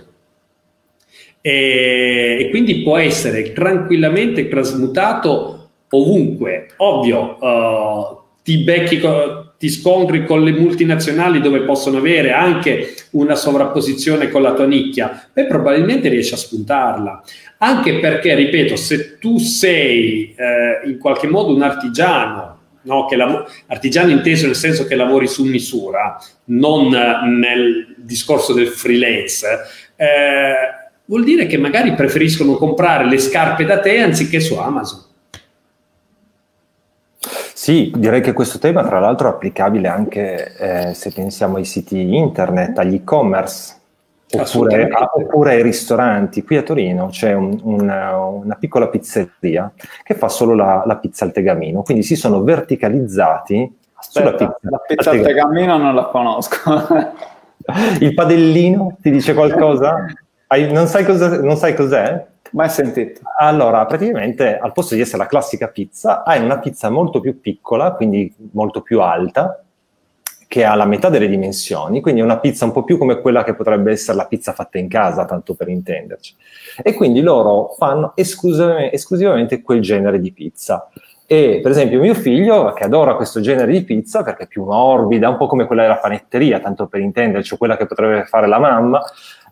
E, 1.42 2.38
e 2.40 2.50
quindi 2.52 2.84
può 2.84 2.98
essere 2.98 3.52
tranquillamente 3.52 4.48
trasmutato 4.48 5.70
ovunque. 5.90 6.68
Ovvio, 6.78 7.38
uh, 7.40 8.18
ti 8.44 8.60
becchi 8.60 9.02
ti 9.58 9.70
scontri 9.70 10.26
con 10.26 10.44
le 10.44 10.52
multinazionali 10.52 11.42
dove 11.42 11.64
possono 11.64 11.98
avere 11.98 12.32
anche 12.32 12.94
una 13.12 13.36
sovrapposizione 13.36 14.30
con 14.30 14.42
la 14.42 14.54
tua 14.54 14.66
nicchia, 14.66 15.30
beh, 15.34 15.48
probabilmente 15.48 16.10
riesci 16.10 16.34
a 16.36 16.38
spuntarla. 16.38 17.24
Anche 17.58 18.00
perché, 18.00 18.36
ripeto, 18.36 18.78
se 18.78 19.18
tu 19.18 19.38
sei 19.40 20.34
eh, 20.36 20.88
in 20.88 20.98
qualche 20.98 21.28
modo 21.28 21.54
un 21.54 21.64
artigiano, 21.64 22.59
no, 22.84 23.08
lav- 23.10 23.48
artigiano 23.68 24.12
inteso 24.12 24.46
nel 24.46 24.56
senso 24.56 24.86
che 24.86 24.96
lavori 24.96 25.28
su 25.28 25.44
misura, 25.44 26.20
non 26.46 26.90
nel 26.90 27.96
discorso 27.98 28.54
del 28.54 28.68
freelance, 28.68 29.48
eh, 29.96 30.54
vuol 31.06 31.24
dire 31.24 31.46
che 31.48 31.58
magari 31.58 31.94
preferiscono 31.94 32.56
comprare 32.56 33.06
le 33.06 33.18
scarpe 33.18 33.66
da 33.66 33.80
te 33.80 34.00
anziché 34.00 34.40
su 34.40 34.56
Amazon. 34.56 35.08
Sì, 37.54 37.92
direi 37.94 38.22
che 38.22 38.32
questo 38.32 38.58
tema 38.58 38.86
tra 38.86 39.00
l'altro 39.00 39.28
è 39.28 39.32
applicabile 39.32 39.90
anche 39.90 40.56
eh, 40.58 40.94
se 40.94 41.12
pensiamo 41.12 41.58
ai 41.58 41.66
siti 41.66 42.16
internet, 42.16 42.78
agli 42.78 42.96
e-commerce, 42.96 43.79
oppure, 44.38 44.88
a, 44.88 45.12
oppure, 45.14 45.54
ai 45.54 45.62
ristoranti. 45.62 46.44
Qui 46.44 46.58
a 46.58 46.64
Torino 46.64 47.08
c'è 47.08 47.34
un, 47.34 47.60
una, 47.64 48.18
una, 48.18 48.56
piccola 48.56 48.88
pizzeria 48.88 49.72
che 50.04 50.14
fa 50.14 50.30
solo 50.30 50.54
la, 50.54 50.84
la, 50.86 50.98
pizza 50.98 51.26
al 51.26 51.32
tegamino, 51.32 51.82
quindi 51.82 52.04
si 52.04 52.16
sono 52.16 52.44
verticalizzati 52.44 53.78
Aspetta, 53.94 54.20
sulla 54.20 54.38
pizza. 54.38 54.58
La 54.62 54.78
pizza 54.78 55.10
al 55.12 55.22
tegamino 55.22 55.78
non 55.78 55.96
la 55.96 56.06
conosco. 56.06 56.58
Il 58.00 58.14
padellino 58.14 58.98
ti 59.02 59.12
dice 59.12 59.34
qualcosa? 59.34 60.06
Non, 60.72 60.88
sai 60.88 61.06
cosa, 61.06 61.42
non 61.42 61.58
sai 61.58 61.76
cos'è? 61.76 62.26
Mai 62.52 62.70
sentito. 62.70 63.22
Allora, 63.38 63.86
praticamente 63.86 64.58
al 64.58 64.72
posto 64.72 64.96
di 64.96 65.02
essere 65.02 65.20
la 65.20 65.28
classica 65.28 65.68
pizza, 65.68 66.24
hai 66.24 66.44
una 66.44 66.58
pizza 66.58 66.90
molto 66.90 67.20
più 67.20 67.40
piccola, 67.40 67.92
quindi 67.92 68.34
molto 68.54 68.82
più 68.82 69.02
alta, 69.02 69.64
che 70.50 70.66
ha 70.66 70.74
la 70.74 70.86
metà 70.86 71.10
delle 71.10 71.28
dimensioni, 71.28 72.02
quindi 72.02 72.22
è 72.22 72.24
una 72.24 72.40
pizza 72.40 72.66
un 72.66 72.72
po' 72.72 72.84
più 72.84 72.98
come 72.98 73.22
quella 73.22 73.44
che 73.44 73.54
potrebbe 73.54 73.92
essere 73.92 74.18
la 74.18 74.26
pizza 74.26 74.52
fatta 74.52 74.80
in 74.80 74.88
casa, 74.88 75.24
tanto 75.24 75.54
per 75.54 75.70
intenderci. 75.70 76.36
E 76.82 76.96
quindi 76.96 77.22
loro 77.22 77.76
fanno 77.78 78.14
esclusivamente, 78.16 78.96
esclusivamente 78.96 79.62
quel 79.62 79.80
genere 79.80 80.20
di 80.20 80.34
pizza. 80.34 80.90
E 81.28 81.60
per 81.62 81.70
esempio 81.70 82.00
mio 82.00 82.16
figlio, 82.16 82.74
che 82.74 82.84
adora 82.84 83.14
questo 83.14 83.42
genere 83.42 83.72
di 83.72 83.84
pizza 83.84 84.24
perché 84.24 84.46
è 84.46 84.48
più 84.48 84.64
morbida, 84.64 85.30
un 85.30 85.38
po' 85.38 85.46
come 85.46 85.68
quella 85.68 85.84
della 85.84 85.98
panetteria, 85.98 86.60
tanto 86.60 86.88
per 86.88 87.02
intenderci, 87.02 87.54
o 87.54 87.58
quella 87.58 87.78
che 87.78 87.86
potrebbe 87.86 88.26
fare 88.26 88.48
la 88.48 88.58
mamma, 88.58 89.04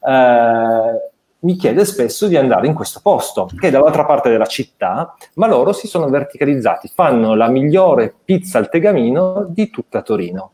eh, 0.03 1.11
mi 1.41 1.55
chiede 1.57 1.85
spesso 1.85 2.25
di 2.25 2.37
andare 2.37 2.65
in 2.65 2.73
questo 2.73 3.01
posto, 3.03 3.47
che 3.59 3.67
è 3.67 3.69
dall'altra 3.69 4.03
parte 4.03 4.31
della 4.31 4.47
città, 4.47 5.15
ma 5.35 5.45
loro 5.45 5.73
si 5.73 5.85
sono 5.85 6.09
verticalizzati, 6.09 6.89
fanno 6.91 7.35
la 7.35 7.49
migliore 7.49 8.11
pizza 8.25 8.57
al 8.57 8.69
tegamino 8.69 9.45
di 9.47 9.69
tutta 9.69 10.01
Torino. 10.01 10.53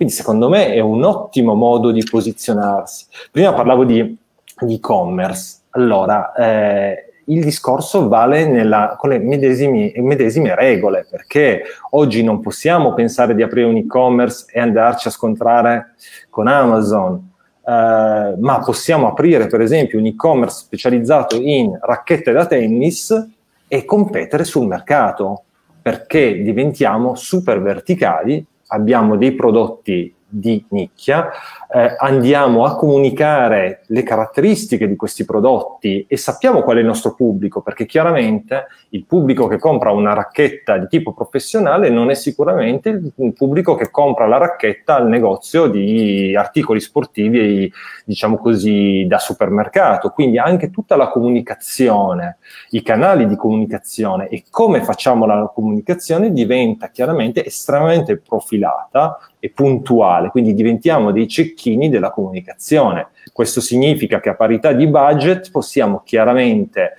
Quindi 0.00 0.16
secondo 0.16 0.48
me 0.48 0.72
è 0.72 0.80
un 0.80 1.04
ottimo 1.04 1.52
modo 1.52 1.90
di 1.90 2.02
posizionarsi. 2.02 3.04
Prima 3.30 3.52
parlavo 3.52 3.84
di, 3.84 4.16
di 4.60 4.74
e-commerce, 4.76 5.58
allora 5.72 6.32
eh, 6.32 7.12
il 7.26 7.44
discorso 7.44 8.08
vale 8.08 8.46
nella, 8.46 8.96
con 8.98 9.10
le 9.10 9.18
medesime, 9.18 9.92
medesime 9.96 10.54
regole, 10.54 11.06
perché 11.10 11.64
oggi 11.90 12.22
non 12.22 12.40
possiamo 12.40 12.94
pensare 12.94 13.34
di 13.34 13.42
aprire 13.42 13.66
un 13.66 13.76
e-commerce 13.76 14.46
e 14.50 14.58
andarci 14.58 15.08
a 15.08 15.10
scontrare 15.10 15.94
con 16.30 16.48
Amazon, 16.48 17.32
eh, 17.62 18.36
ma 18.38 18.62
possiamo 18.64 19.06
aprire 19.06 19.48
per 19.48 19.60
esempio 19.60 19.98
un 19.98 20.06
e-commerce 20.06 20.60
specializzato 20.60 21.36
in 21.38 21.78
racchette 21.78 22.32
da 22.32 22.46
tennis 22.46 23.32
e 23.68 23.84
competere 23.84 24.44
sul 24.44 24.66
mercato 24.66 25.42
perché 25.82 26.42
diventiamo 26.42 27.14
super 27.16 27.60
verticali, 27.60 28.46
abbiamo 28.70 29.16
dei 29.16 29.34
prodotti 29.34 30.14
di 30.30 30.64
nicchia, 30.70 31.30
eh, 31.72 31.94
andiamo 31.98 32.64
a 32.64 32.76
comunicare 32.76 33.82
le 33.86 34.02
caratteristiche 34.02 34.88
di 34.88 34.96
questi 34.96 35.24
prodotti 35.24 36.06
e 36.08 36.16
sappiamo 36.16 36.62
qual 36.62 36.76
è 36.76 36.80
il 36.80 36.86
nostro 36.86 37.14
pubblico, 37.14 37.60
perché 37.60 37.86
chiaramente 37.86 38.66
il 38.90 39.04
pubblico 39.04 39.46
che 39.46 39.58
compra 39.58 39.90
una 39.90 40.14
racchetta 40.14 40.78
di 40.78 40.86
tipo 40.88 41.12
professionale 41.12 41.90
non 41.90 42.10
è 42.10 42.14
sicuramente 42.14 42.88
il 42.88 43.32
pubblico 43.34 43.74
che 43.74 43.90
compra 43.90 44.26
la 44.26 44.38
racchetta 44.38 44.96
al 44.96 45.08
negozio 45.08 45.66
di 45.66 46.34
articoli 46.34 46.80
sportivi, 46.80 47.70
diciamo 48.04 48.38
così, 48.38 49.06
da 49.06 49.18
supermercato. 49.18 50.10
Quindi 50.10 50.38
anche 50.38 50.70
tutta 50.70 50.96
la 50.96 51.08
comunicazione, 51.08 52.38
i 52.70 52.82
canali 52.82 53.26
di 53.26 53.36
comunicazione 53.36 54.28
e 54.28 54.44
come 54.50 54.82
facciamo 54.82 55.26
la 55.26 55.50
comunicazione 55.52 56.32
diventa 56.32 56.88
chiaramente 56.88 57.44
estremamente 57.44 58.18
profilata 58.18 59.18
e 59.40 59.50
puntuale, 59.50 60.28
quindi 60.28 60.54
diventiamo 60.54 61.10
dei 61.10 61.26
cecchini 61.26 61.88
della 61.88 62.10
comunicazione. 62.10 63.08
Questo 63.32 63.60
significa 63.60 64.20
che 64.20 64.28
a 64.28 64.36
parità 64.36 64.72
di 64.72 64.86
budget 64.86 65.50
possiamo 65.50 66.02
chiaramente 66.04 66.92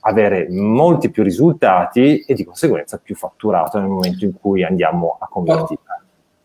avere 0.00 0.48
molti 0.50 1.10
più 1.10 1.22
risultati 1.22 2.24
e 2.26 2.34
di 2.34 2.44
conseguenza 2.44 2.98
più 2.98 3.14
fatturato 3.14 3.78
nel 3.78 3.88
momento 3.88 4.24
in 4.24 4.32
cui 4.40 4.64
andiamo 4.64 5.18
a 5.20 5.28
convertire. 5.28 5.80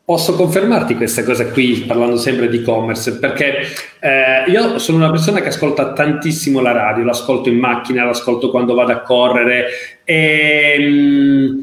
Posso 0.08 0.36
confermarti 0.36 0.96
questa 0.96 1.24
cosa 1.24 1.48
qui, 1.48 1.84
parlando 1.86 2.16
sempre 2.16 2.48
di 2.48 2.60
e-commerce, 2.60 3.18
perché 3.18 3.58
eh, 4.00 4.50
io 4.50 4.80
sono 4.80 5.00
una 5.00 5.12
persona 5.12 5.42
che 5.42 5.50
ascolta 5.50 5.92
tantissimo 5.92 6.62
la 6.62 6.72
radio, 6.72 7.04
l'ascolto 7.04 7.50
in 7.50 7.58
macchina, 7.58 8.06
l'ascolto 8.06 8.50
quando 8.50 8.74
vado 8.74 8.94
a 8.94 9.02
correre 9.02 9.66
e 10.06 10.78
mh, 10.80 10.84
mm, 10.86 11.62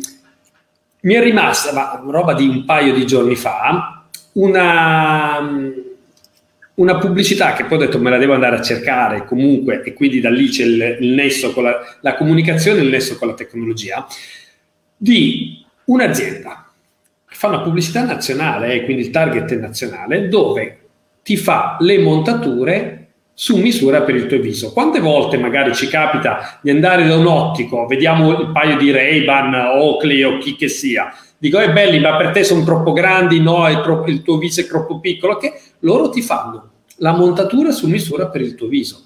mi 1.05 1.14
è 1.14 1.22
rimasta, 1.22 1.72
ma 1.72 2.02
roba 2.11 2.34
di 2.34 2.46
un 2.46 2.64
paio 2.64 2.94
di 2.94 3.07
giorni 3.07 3.36
fa, 3.36 4.05
una, 4.32 5.38
una 6.74 6.98
pubblicità 6.98 7.52
che 7.52 7.64
poi 7.64 7.78
ho 7.78 7.80
detto 7.80 7.98
me 7.98 8.11
la 8.11 8.16
devo 8.16 8.32
andare 8.32 8.57
a 8.57 8.62
cercare 8.62 9.24
comunque 9.24 9.82
e 9.82 9.92
quindi 9.92 10.20
da 10.20 10.30
lì 10.30 10.48
c'è 10.48 10.64
il, 10.64 10.96
il 11.00 11.09
nesso 11.11 11.52
con 11.52 11.64
la, 11.64 11.78
la 12.00 12.14
comunicazione, 12.14 12.80
il 12.80 12.88
nesso 12.88 13.16
con 13.16 13.28
la 13.28 13.34
tecnologia, 13.34 14.07
di 14.96 15.64
un'azienda. 15.84 16.70
Fa 17.26 17.48
una 17.48 17.61
pubblicità 17.61 18.02
nazionale, 18.05 18.72
eh, 18.72 18.84
quindi 18.84 19.02
il 19.02 19.11
target 19.11 19.52
è 19.52 19.57
nazionale, 19.57 20.28
dove 20.28 20.78
ti 21.22 21.36
fa 21.36 21.76
le 21.80 21.98
montature 21.98 23.03
su 23.35 23.57
misura 23.57 24.03
per 24.03 24.14
il 24.14 24.26
tuo 24.26 24.39
viso. 24.39 24.72
Quante 24.72 25.01
volte 25.01 25.37
magari 25.37 25.74
ci 25.74 25.89
capita 25.89 26.59
di 26.62 26.70
andare 26.70 27.07
da 27.07 27.16
un 27.16 27.26
ottico, 27.26 27.87
vediamo 27.87 28.39
il 28.39 28.51
paio 28.53 28.76
di 28.76 28.91
Ray-Ban, 28.91 29.55
Oakley 29.55 30.22
o 30.22 30.39
chi 30.39 30.57
che 30.57 30.68
sia, 30.68 31.12
dico 31.37 31.59
è 31.59 31.68
eh, 31.68 31.72
belli 31.72 31.99
ma 31.99 32.16
per 32.16 32.30
te 32.30 32.45
sono 32.45 32.64
troppo 32.64 32.93
grandi, 32.93 33.41
no, 33.41 33.64
troppo, 33.82 34.09
il 34.09 34.22
tuo 34.22 34.39
viso 34.39 34.61
è 34.61 34.66
troppo 34.66 35.01
piccolo, 35.01 35.37
che 35.37 35.53
loro 35.80 36.09
ti 36.09 36.22
fanno 36.22 36.70
la 36.99 37.12
montatura 37.12 37.72
su 37.72 37.89
misura 37.89 38.28
per 38.28 38.41
il 38.41 38.55
tuo 38.55 38.68
viso 38.68 39.03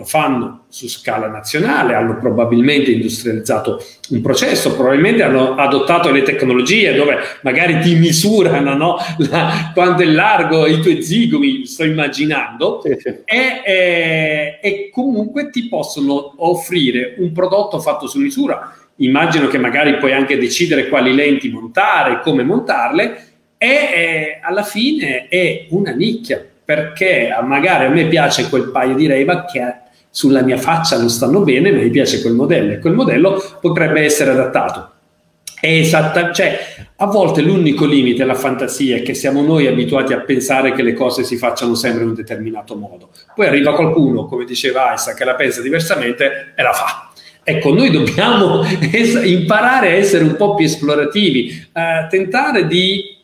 lo 0.00 0.06
fanno 0.06 0.64
su 0.70 0.88
scala 0.88 1.28
nazionale, 1.28 1.94
hanno 1.94 2.16
probabilmente 2.16 2.90
industrializzato 2.90 3.84
un 4.10 4.22
processo, 4.22 4.74
probabilmente 4.74 5.22
hanno 5.22 5.56
adottato 5.56 6.10
le 6.10 6.22
tecnologie 6.22 6.94
dove 6.94 7.18
magari 7.42 7.80
ti 7.80 7.96
misurano 7.96 8.74
no? 8.74 8.96
La, 9.30 9.70
quanto 9.74 10.02
è 10.02 10.06
largo 10.06 10.66
i 10.66 10.80
tuoi 10.80 11.02
zigomi, 11.02 11.66
sto 11.66 11.84
immaginando, 11.84 12.80
sì, 12.82 12.96
sì. 12.98 13.08
E, 13.26 13.60
e, 13.62 14.58
e 14.62 14.90
comunque 14.90 15.50
ti 15.50 15.68
possono 15.68 16.34
offrire 16.38 17.16
un 17.18 17.32
prodotto 17.32 17.78
fatto 17.78 18.06
su 18.06 18.18
misura. 18.18 18.74
Immagino 18.96 19.48
che 19.48 19.58
magari 19.58 19.98
puoi 19.98 20.12
anche 20.12 20.38
decidere 20.38 20.88
quali 20.88 21.14
lenti 21.14 21.50
montare, 21.50 22.20
come 22.22 22.42
montarle, 22.42 23.24
e, 23.58 23.68
e 23.68 24.38
alla 24.40 24.62
fine 24.62 25.28
è 25.28 25.66
una 25.70 25.90
nicchia 25.90 26.42
perché 26.64 27.36
magari 27.42 27.86
a 27.86 27.88
me 27.88 28.06
piace 28.06 28.48
quel 28.48 28.70
paio 28.70 28.94
di 28.94 29.08
ray 29.08 29.26
che 29.52 29.88
sulla 30.10 30.42
mia 30.42 30.58
faccia 30.58 30.98
non 30.98 31.08
stanno 31.08 31.40
bene, 31.40 31.70
ma 31.70 31.78
mi 31.78 31.90
piace 31.90 32.20
quel 32.20 32.34
modello 32.34 32.72
e 32.72 32.78
quel 32.78 32.94
modello 32.94 33.42
potrebbe 33.60 34.02
essere 34.02 34.32
adattato. 34.32 34.90
È 35.60 35.82
cioè, 36.32 36.58
a 36.96 37.06
volte 37.06 37.42
l'unico 37.42 37.84
limite 37.84 38.22
è 38.22 38.26
la 38.26 38.34
fantasia, 38.34 38.96
è 38.96 39.02
che 39.02 39.12
siamo 39.12 39.42
noi 39.42 39.66
abituati 39.66 40.14
a 40.14 40.20
pensare 40.20 40.72
che 40.72 40.82
le 40.82 40.94
cose 40.94 41.22
si 41.22 41.36
facciano 41.36 41.74
sempre 41.74 42.02
in 42.02 42.08
un 42.08 42.14
determinato 42.14 42.74
modo. 42.76 43.10
Poi 43.34 43.46
arriva 43.46 43.74
qualcuno, 43.74 44.24
come 44.24 44.46
diceva 44.46 44.94
Isaac, 44.94 45.16
che 45.16 45.24
la 45.24 45.34
pensa 45.34 45.60
diversamente 45.60 46.54
e 46.56 46.62
la 46.62 46.72
fa. 46.72 47.10
Ecco, 47.44 47.74
noi 47.74 47.90
dobbiamo 47.90 48.62
es- 48.90 49.20
imparare 49.22 49.88
a 49.88 49.94
essere 49.94 50.24
un 50.24 50.36
po' 50.36 50.54
più 50.54 50.64
esplorativi, 50.64 51.68
eh, 51.72 52.06
tentare 52.08 52.66
di 52.66 53.18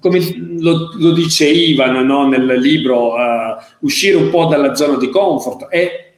come 0.00 0.20
lo, 0.58 0.90
lo 0.98 1.12
dice 1.12 1.46
Ivan 1.46 2.04
no, 2.04 2.26
nel 2.26 2.46
libro, 2.58 3.14
uh, 3.14 3.56
uscire 3.80 4.16
un 4.16 4.30
po' 4.30 4.46
dalla 4.46 4.74
zona 4.74 4.96
di 4.96 5.08
comfort 5.10 5.66
e 5.70 6.11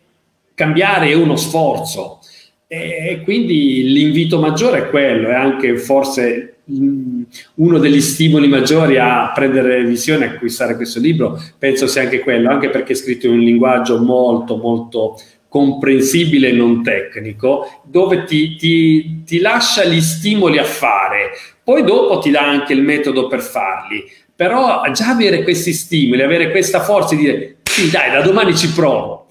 cambiare 0.54 1.08
è 1.08 1.14
uno 1.14 1.36
sforzo. 1.36 2.20
E 2.66 3.20
quindi 3.22 3.84
l'invito 3.92 4.40
maggiore 4.40 4.78
è 4.78 4.90
quello, 4.90 5.28
è 5.28 5.34
anche 5.34 5.76
forse 5.76 6.54
uno 6.66 7.78
degli 7.78 8.00
stimoli 8.00 8.48
maggiori 8.48 8.96
a 8.96 9.30
prendere 9.34 9.84
visione, 9.84 10.24
a 10.26 10.30
acquistare 10.30 10.76
questo 10.76 10.98
libro, 10.98 11.40
penso 11.58 11.86
sia 11.86 12.02
anche 12.02 12.20
quello, 12.20 12.50
anche 12.50 12.70
perché 12.70 12.94
è 12.94 12.96
scritto 12.96 13.26
in 13.26 13.34
un 13.34 13.40
linguaggio 13.40 14.00
molto, 14.00 14.56
molto 14.56 15.18
comprensibile 15.46 16.48
e 16.48 16.52
non 16.52 16.82
tecnico, 16.82 17.82
dove 17.84 18.24
ti, 18.24 18.56
ti, 18.56 19.22
ti 19.24 19.38
lascia 19.38 19.84
gli 19.84 20.00
stimoli 20.00 20.58
a 20.58 20.64
fare, 20.64 21.30
poi 21.62 21.84
dopo 21.84 22.18
ti 22.18 22.30
dà 22.30 22.48
anche 22.48 22.72
il 22.72 22.82
metodo 22.82 23.28
per 23.28 23.40
farli. 23.40 24.02
Però 24.34 24.82
già 24.90 25.10
avere 25.10 25.44
questi 25.44 25.72
stimoli, 25.72 26.22
avere 26.22 26.50
questa 26.50 26.80
forza 26.80 27.14
di 27.14 27.20
dire 27.20 27.56
sì, 27.62 27.88
dai, 27.88 28.10
da 28.10 28.20
domani 28.20 28.56
ci 28.56 28.72
provo. 28.72 29.23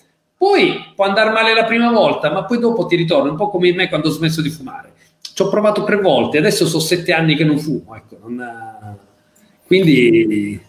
Poi 0.43 0.91
può 0.93 1.05
andare 1.05 1.29
male 1.29 1.53
la 1.53 1.63
prima 1.63 1.89
volta, 1.89 2.29
ma 2.29 2.43
poi 2.43 2.59
dopo 2.59 2.85
ti 2.85 2.97
ritorna, 2.97 3.29
un 3.29 3.37
po' 3.37 3.49
come 3.49 3.71
me 3.71 3.87
quando 3.87 4.09
ho 4.09 4.11
smesso 4.11 4.41
di 4.41 4.49
fumare. 4.49 4.91
Ci 5.21 5.41
ho 5.41 5.47
provato 5.47 5.85
tre 5.85 5.95
volte, 5.95 6.37
adesso 6.37 6.67
sono 6.67 6.83
sette 6.83 7.13
anni 7.13 7.37
che 7.37 7.45
non 7.45 7.57
fumo. 7.57 7.95
Ecco, 7.95 8.17
non... 8.21 8.97
Quindi... 9.65 10.61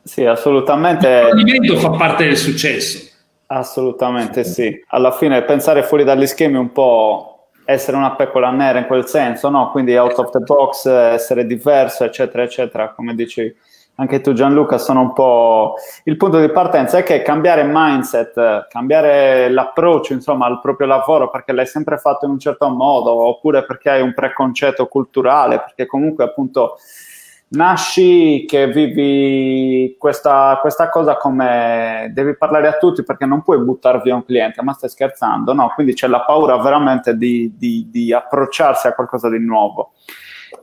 Sì, 0.00 0.24
assolutamente. 0.24 1.08
Il 1.08 1.38
movimento 1.38 1.76
fa 1.76 1.90
parte 1.90 2.22
del 2.22 2.36
successo. 2.36 3.04
Assolutamente 3.46 4.44
sì. 4.44 4.80
Alla 4.90 5.10
fine 5.10 5.42
pensare 5.42 5.82
fuori 5.82 6.04
dagli 6.04 6.26
schemi 6.26 6.56
un 6.56 6.70
po' 6.70 7.48
essere 7.64 7.96
una 7.96 8.14
pecora 8.14 8.52
nera 8.52 8.78
in 8.78 8.86
quel 8.86 9.06
senso, 9.06 9.48
no? 9.48 9.72
Quindi 9.72 9.96
out 9.96 10.16
of 10.20 10.30
the 10.30 10.38
box, 10.38 10.86
essere 10.86 11.46
diverso, 11.46 12.04
eccetera, 12.04 12.44
eccetera, 12.44 12.92
come 12.92 13.16
dici 13.16 13.52
anche 13.98 14.20
tu 14.20 14.32
Gianluca, 14.34 14.76
sono 14.76 15.00
un 15.00 15.12
po' 15.12 15.74
il 16.04 16.16
punto 16.16 16.38
di 16.38 16.50
partenza 16.50 16.98
è 16.98 17.02
che 17.02 17.22
cambiare 17.22 17.64
mindset, 17.64 18.66
cambiare 18.68 19.48
l'approccio, 19.50 20.12
insomma, 20.12 20.46
al 20.46 20.60
proprio 20.60 20.86
lavoro 20.86 21.30
perché 21.30 21.52
l'hai 21.52 21.66
sempre 21.66 21.96
fatto 21.96 22.26
in 22.26 22.32
un 22.32 22.38
certo 22.38 22.68
modo, 22.68 23.10
oppure 23.10 23.64
perché 23.64 23.90
hai 23.90 24.02
un 24.02 24.12
preconcetto 24.12 24.86
culturale, 24.86 25.60
perché 25.60 25.86
comunque 25.86 26.24
appunto 26.24 26.76
nasci 27.48 28.44
che 28.46 28.66
vivi 28.66 29.94
questa, 29.98 30.58
questa, 30.60 30.90
cosa 30.90 31.16
come 31.16 32.10
devi 32.12 32.36
parlare 32.36 32.66
a 32.66 32.76
tutti 32.76 33.04
perché 33.04 33.24
non 33.24 33.42
puoi 33.42 33.58
buttar 33.60 34.02
via 34.02 34.14
un 34.14 34.24
cliente, 34.24 34.62
ma 34.62 34.74
stai 34.74 34.90
scherzando, 34.90 35.54
no? 35.54 35.72
Quindi 35.74 35.94
c'è 35.94 36.06
la 36.06 36.20
paura 36.20 36.58
veramente 36.58 37.16
di, 37.16 37.54
di, 37.56 37.88
di 37.90 38.12
approcciarsi 38.12 38.88
a 38.88 38.92
qualcosa 38.92 39.30
di 39.30 39.38
nuovo. 39.38 39.92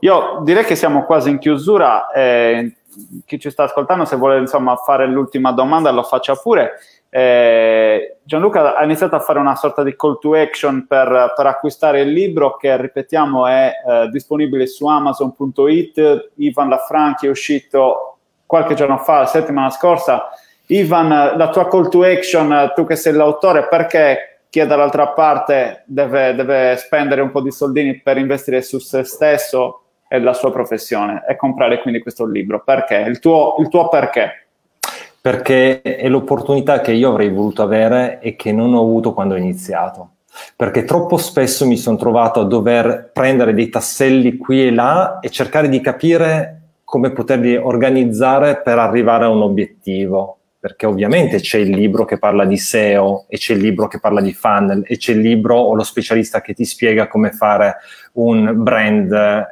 Io 0.00 0.40
direi 0.42 0.64
che 0.64 0.76
siamo 0.76 1.04
quasi 1.04 1.30
in 1.30 1.38
chiusura. 1.38 2.10
Eh, 2.10 2.76
chi 3.24 3.38
ci 3.38 3.50
sta 3.50 3.64
ascoltando, 3.64 4.04
se 4.04 4.16
vuole 4.16 4.38
insomma 4.38 4.76
fare 4.76 5.06
l'ultima 5.06 5.52
domanda, 5.52 5.90
lo 5.90 6.02
faccia 6.02 6.34
pure. 6.34 6.78
Eh, 7.08 8.16
Gianluca 8.24 8.74
ha 8.74 8.82
iniziato 8.82 9.14
a 9.14 9.20
fare 9.20 9.38
una 9.38 9.54
sorta 9.54 9.82
di 9.82 9.94
call 9.94 10.18
to 10.18 10.34
action 10.34 10.86
per, 10.86 11.32
per 11.36 11.46
acquistare 11.46 12.00
il 12.00 12.10
libro 12.10 12.56
che, 12.56 12.76
ripetiamo, 12.76 13.46
è 13.46 13.72
eh, 13.86 14.08
disponibile 14.08 14.66
su 14.66 14.86
amazon.it. 14.86 16.30
Ivan 16.36 16.68
Lafranchi 16.68 17.26
è 17.26 17.30
uscito 17.30 18.16
qualche 18.46 18.74
giorno 18.74 18.98
fa, 18.98 19.20
la 19.20 19.26
settimana 19.26 19.70
scorsa. 19.70 20.30
Ivan, 20.66 21.36
la 21.36 21.48
tua 21.50 21.68
call 21.68 21.88
to 21.88 22.02
action, 22.02 22.72
tu 22.74 22.84
che 22.84 22.96
sei 22.96 23.12
l'autore, 23.12 23.68
perché 23.68 24.40
chi 24.50 24.60
è 24.60 24.66
dall'altra 24.66 25.08
parte 25.08 25.82
deve, 25.86 26.34
deve 26.34 26.76
spendere 26.76 27.20
un 27.20 27.30
po' 27.30 27.42
di 27.42 27.50
soldini 27.50 28.00
per 28.00 28.18
investire 28.18 28.62
su 28.62 28.78
se 28.78 29.04
stesso 29.04 29.83
e 30.08 30.20
la 30.20 30.32
sua 30.32 30.52
professione 30.52 31.24
e 31.28 31.36
comprare 31.36 31.80
quindi 31.80 32.00
questo 32.00 32.26
libro? 32.26 32.62
Perché? 32.62 32.96
Il 32.96 33.18
tuo, 33.18 33.56
il 33.58 33.68
tuo 33.68 33.88
perché? 33.88 34.44
perché 35.24 35.80
è 35.80 36.06
l'opportunità 36.10 36.82
che 36.82 36.92
io 36.92 37.08
avrei 37.08 37.30
voluto 37.30 37.62
avere 37.62 38.18
e 38.20 38.36
che 38.36 38.52
non 38.52 38.74
ho 38.74 38.80
avuto 38.82 39.14
quando 39.14 39.32
ho 39.32 39.38
iniziato. 39.38 40.16
Perché 40.54 40.84
troppo 40.84 41.16
spesso 41.16 41.66
mi 41.66 41.78
sono 41.78 41.96
trovato 41.96 42.40
a 42.40 42.44
dover 42.44 43.08
prendere 43.10 43.54
dei 43.54 43.70
tasselli 43.70 44.36
qui 44.36 44.66
e 44.66 44.70
là 44.70 45.20
e 45.20 45.30
cercare 45.30 45.70
di 45.70 45.80
capire 45.80 46.60
come 46.84 47.10
poterli 47.12 47.56
organizzare 47.56 48.60
per 48.60 48.78
arrivare 48.78 49.24
a 49.24 49.30
un 49.30 49.40
obiettivo 49.40 50.40
perché 50.64 50.86
ovviamente 50.86 51.40
c'è 51.40 51.58
il 51.58 51.68
libro 51.68 52.06
che 52.06 52.16
parla 52.16 52.46
di 52.46 52.56
SEO 52.56 53.26
e 53.28 53.36
c'è 53.36 53.52
il 53.52 53.60
libro 53.60 53.86
che 53.86 54.00
parla 54.00 54.22
di 54.22 54.32
funnel 54.32 54.82
e 54.86 54.96
c'è 54.96 55.12
il 55.12 55.20
libro 55.20 55.56
o 55.56 55.74
lo 55.74 55.82
specialista 55.82 56.40
che 56.40 56.54
ti 56.54 56.64
spiega 56.64 57.06
come 57.06 57.32
fare 57.32 57.76
un 58.12 58.50
brand 58.62 59.10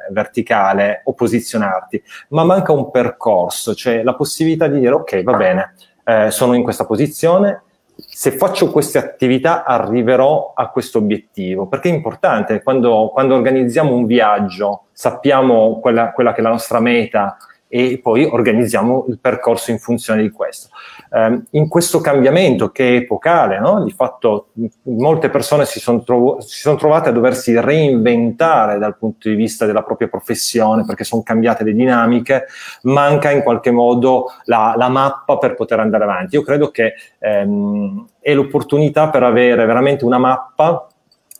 verticale 0.09 1.03
o 1.03 1.13
posizionarti, 1.13 2.01
ma 2.29 2.43
manca 2.43 2.71
un 2.71 2.89
percorso, 2.89 3.75
cioè 3.75 4.01
la 4.01 4.15
possibilità 4.15 4.65
di 4.65 4.79
dire 4.79 4.93
ok, 4.93 5.21
va 5.21 5.33
bene, 5.33 5.75
eh, 6.03 6.31
sono 6.31 6.55
in 6.55 6.63
questa 6.63 6.87
posizione, 6.87 7.61
se 7.95 8.31
faccio 8.31 8.71
queste 8.71 8.97
attività 8.97 9.65
arriverò 9.65 10.53
a 10.55 10.69
questo 10.69 10.97
obiettivo, 10.97 11.67
perché 11.67 11.89
è 11.89 11.93
importante 11.93 12.63
quando, 12.63 13.11
quando 13.13 13.35
organizziamo 13.35 13.93
un 13.93 14.07
viaggio, 14.07 14.85
sappiamo 14.91 15.79
quella, 15.79 16.11
quella 16.11 16.33
che 16.33 16.39
è 16.39 16.43
la 16.43 16.49
nostra 16.49 16.79
meta, 16.79 17.37
e 17.75 17.97
poi 17.97 18.23
organizziamo 18.23 19.05
il 19.09 19.17
percorso 19.17 19.71
in 19.71 19.79
funzione 19.79 20.21
di 20.21 20.29
questo. 20.29 20.69
Eh, 21.09 21.41
in 21.51 21.67
questo 21.67 22.01
cambiamento 22.01 22.69
che 22.69 22.87
è 22.87 22.95
epocale, 22.97 23.59
no? 23.59 23.83
di 23.83 23.89
fatto 23.89 24.49
molte 24.83 25.31
persone 25.31 25.65
si 25.65 25.79
sono, 25.79 26.03
si 26.39 26.59
sono, 26.59 26.75
trovate 26.75 27.09
a 27.09 27.11
doversi 27.11 27.59
reinventare 27.59 28.77
dal 28.77 28.95
punto 28.95 29.27
di 29.27 29.33
vista 29.33 29.65
della 29.65 29.81
propria 29.81 30.07
professione 30.07 30.85
perché 30.85 31.03
sono 31.03 31.23
cambiate 31.23 31.63
le 31.63 31.73
dinamiche, 31.73 32.45
manca 32.83 33.31
in 33.31 33.41
qualche 33.41 33.71
modo 33.71 34.27
la, 34.43 34.75
la 34.77 34.89
mappa 34.89 35.39
per 35.39 35.55
poter 35.55 35.79
andare 35.79 36.03
avanti. 36.03 36.35
Io 36.35 36.43
credo 36.43 36.69
che 36.69 36.93
ehm, 37.17 38.05
è 38.19 38.35
l'opportunità 38.35 39.09
per 39.09 39.23
avere 39.23 39.65
veramente 39.65 40.05
una 40.05 40.19
mappa 40.19 40.89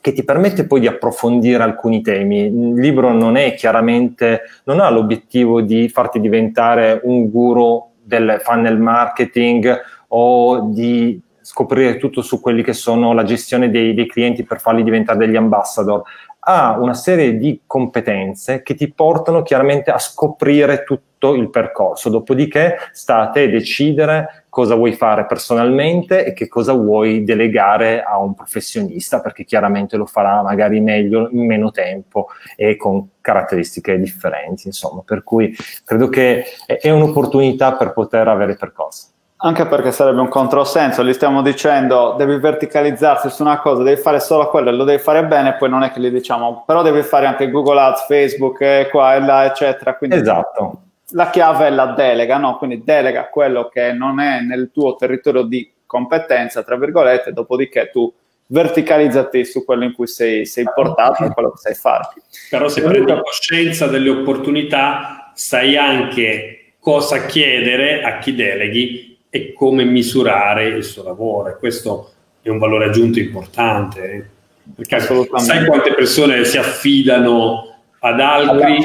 che 0.04 0.12
ti 0.12 0.22
permette 0.22 0.66
poi 0.66 0.80
di 0.80 0.86
approfondire 0.86 1.62
alcuni 1.62 2.02
temi. 2.02 2.40
Il 2.40 2.74
libro 2.74 3.14
non 3.14 3.38
è 3.38 3.54
chiaramente, 3.54 4.42
non 4.64 4.78
ha 4.78 4.90
l'obiettivo 4.90 5.62
di 5.62 5.88
farti 5.88 6.20
diventare 6.20 7.00
un 7.04 7.30
guru 7.30 7.82
del 8.02 8.38
funnel 8.42 8.78
marketing 8.78 9.80
o 10.08 10.68
di 10.70 11.18
scoprire 11.40 11.96
tutto 11.96 12.20
su 12.20 12.38
quelli 12.38 12.62
che 12.62 12.74
sono 12.74 13.14
la 13.14 13.22
gestione 13.22 13.70
dei, 13.70 13.94
dei 13.94 14.06
clienti 14.06 14.44
per 14.44 14.60
farli 14.60 14.82
diventare 14.82 15.16
degli 15.16 15.36
ambassador. 15.36 16.02
Ha 16.46 16.76
una 16.78 16.94
serie 16.94 17.38
di 17.38 17.62
competenze 17.66 18.62
che 18.62 18.74
ti 18.74 18.92
portano 18.92 19.42
chiaramente 19.42 19.90
a 19.90 19.98
scoprire 19.98 20.84
tutto 20.84 21.34
il 21.34 21.48
percorso. 21.48 22.10
Dopodiché 22.10 22.76
sta 22.92 23.20
a 23.20 23.30
te 23.30 23.48
decidere 23.48 24.44
cosa 24.50 24.74
vuoi 24.74 24.92
fare 24.92 25.24
personalmente 25.24 26.26
e 26.26 26.34
che 26.34 26.46
cosa 26.46 26.74
vuoi 26.74 27.24
delegare 27.24 28.02
a 28.02 28.18
un 28.18 28.34
professionista, 28.34 29.20
perché 29.20 29.44
chiaramente 29.44 29.96
lo 29.96 30.04
farà 30.04 30.42
magari 30.42 30.80
meglio 30.80 31.28
in 31.30 31.46
meno 31.46 31.70
tempo 31.70 32.28
e 32.56 32.76
con 32.76 33.08
caratteristiche 33.22 33.98
differenti, 33.98 34.66
insomma. 34.66 35.02
Per 35.02 35.24
cui 35.24 35.56
credo 35.84 36.08
che 36.08 36.44
è 36.66 36.90
un'opportunità 36.90 37.74
per 37.74 37.94
poter 37.94 38.28
avere 38.28 38.54
percorso. 38.54 39.13
Anche 39.44 39.66
perché 39.66 39.92
sarebbe 39.92 40.20
un 40.20 40.28
controsenso, 40.28 41.04
gli 41.04 41.12
stiamo 41.12 41.42
dicendo 41.42 42.14
devi 42.16 42.36
verticalizzarsi 42.38 43.28
su 43.28 43.42
una 43.42 43.60
cosa, 43.60 43.82
devi 43.82 44.00
fare 44.00 44.18
solo 44.18 44.48
quello 44.48 44.70
e 44.70 44.72
lo 44.72 44.84
devi 44.84 45.02
fare 45.02 45.24
bene, 45.26 45.56
poi 45.56 45.68
non 45.68 45.82
è 45.82 45.92
che 45.92 46.00
gli 46.00 46.08
diciamo, 46.08 46.64
però 46.66 46.82
devi 46.82 47.02
fare 47.02 47.26
anche 47.26 47.50
Google 47.50 47.80
Ads, 47.80 48.06
Facebook, 48.06 48.60
e 48.62 48.88
qua 48.90 49.14
e 49.14 49.20
là, 49.20 49.44
eccetera. 49.44 49.96
Quindi 49.96 50.16
esatto 50.16 50.78
la 51.14 51.30
chiave 51.30 51.66
è 51.66 51.70
la 51.70 51.86
delega, 51.86 52.38
no? 52.38 52.56
quindi 52.56 52.82
delega 52.84 53.28
quello 53.28 53.68
che 53.68 53.92
non 53.92 54.20
è 54.20 54.40
nel 54.40 54.70
tuo 54.72 54.96
territorio 54.96 55.42
di 55.42 55.70
competenza, 55.86 56.62
tra 56.62 56.76
virgolette, 56.76 57.32
dopodiché 57.32 57.90
tu 57.92 58.12
verticalizzati 58.46 59.44
su 59.44 59.64
quello 59.64 59.84
in 59.84 59.92
cui 59.92 60.06
sei, 60.06 60.44
sei 60.44 60.64
portato 60.74 61.24
e 61.24 61.30
quello 61.30 61.50
che 61.50 61.58
sai 61.58 61.74
fare. 61.74 62.08
Però 62.50 62.68
se 62.68 62.82
prendi 62.82 63.12
coscienza 63.22 63.86
delle 63.86 64.10
opportunità, 64.10 65.30
sai 65.34 65.76
anche 65.76 66.74
cosa 66.80 67.26
chiedere 67.26 68.02
a 68.02 68.18
chi 68.18 68.34
deleghi 68.34 69.13
e 69.34 69.52
come 69.52 69.82
misurare 69.82 70.66
il 70.66 70.84
suo 70.84 71.02
lavoro. 71.02 71.48
E 71.48 71.56
questo 71.56 72.12
è 72.40 72.50
un 72.50 72.58
valore 72.58 72.84
aggiunto 72.84 73.18
importante. 73.18 74.30
Perché 74.76 75.00
sai 75.00 75.66
quante 75.66 75.92
persone 75.92 76.44
si 76.44 76.56
affidano 76.56 77.78
ad 77.98 78.20
altri 78.20 78.78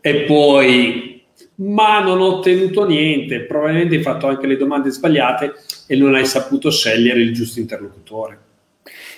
e 0.00 0.14
poi 0.22 1.24
ma 1.56 1.98
non 1.98 2.20
ho 2.20 2.36
ottenuto 2.36 2.86
niente, 2.86 3.40
probabilmente 3.40 3.96
hai 3.96 4.02
fatto 4.02 4.28
anche 4.28 4.46
le 4.46 4.56
domande 4.56 4.90
sbagliate 4.90 5.54
e 5.88 5.96
non 5.96 6.14
hai 6.14 6.24
saputo 6.24 6.70
scegliere 6.70 7.18
il 7.18 7.34
giusto 7.34 7.58
interlocutore. 7.58 8.38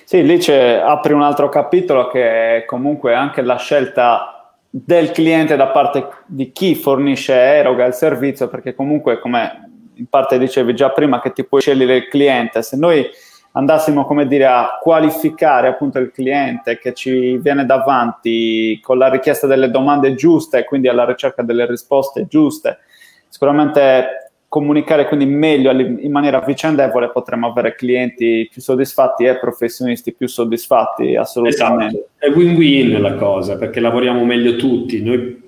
Sì, 0.05 0.25
lì 0.25 0.43
apri 0.43 1.13
un 1.13 1.21
altro 1.21 1.49
capitolo 1.49 2.07
che 2.07 2.57
è 2.57 2.65
comunque 2.65 3.13
anche 3.13 3.43
la 3.43 3.57
scelta 3.57 4.55
del 4.67 5.11
cliente 5.11 5.55
da 5.55 5.67
parte 5.67 6.07
di 6.25 6.51
chi 6.51 6.73
fornisce 6.73 7.33
e 7.33 7.57
eroga 7.57 7.85
il 7.85 7.93
servizio, 7.93 8.47
perché 8.47 8.73
comunque 8.73 9.19
come 9.19 9.69
in 9.95 10.07
parte 10.07 10.37
dicevi 10.37 10.73
già 10.73 10.89
prima 10.89 11.21
che 11.21 11.31
ti 11.31 11.43
puoi 11.43 11.61
scegliere 11.61 11.95
il 11.95 12.07
cliente, 12.07 12.61
se 12.61 12.77
noi 12.77 13.07
andassimo 13.53 14.05
come 14.05 14.27
dire 14.27 14.45
a 14.45 14.77
qualificare 14.81 15.67
appunto 15.67 15.99
il 15.99 16.11
cliente 16.11 16.77
che 16.77 16.93
ci 16.93 17.37
viene 17.37 17.65
davanti 17.65 18.79
con 18.81 18.97
la 18.97 19.09
richiesta 19.09 19.47
delle 19.47 19.69
domande 19.69 20.15
giuste 20.15 20.59
e 20.59 20.63
quindi 20.63 20.87
alla 20.87 21.05
ricerca 21.05 21.41
delle 21.41 21.65
risposte 21.65 22.27
giuste 22.27 22.79
sicuramente 23.27 24.31
comunicare 24.47 25.07
quindi 25.07 25.25
meglio 25.25 25.71
in 25.71 26.11
maniera 26.11 26.41
vicendevole 26.41 27.09
potremo 27.09 27.47
avere 27.47 27.73
clienti 27.73 28.49
più 28.51 28.61
soddisfatti 28.61 29.23
e 29.23 29.39
professionisti 29.39 30.13
più 30.13 30.27
soddisfatti 30.27 31.15
assolutamente. 31.15 31.97
Esatto. 31.97 32.09
è 32.17 32.29
win-win 32.37 33.01
la 33.01 33.15
cosa 33.15 33.57
perché 33.57 33.79
lavoriamo 33.79 34.25
meglio 34.25 34.57
tutti. 34.57 35.01
Noi 35.01 35.40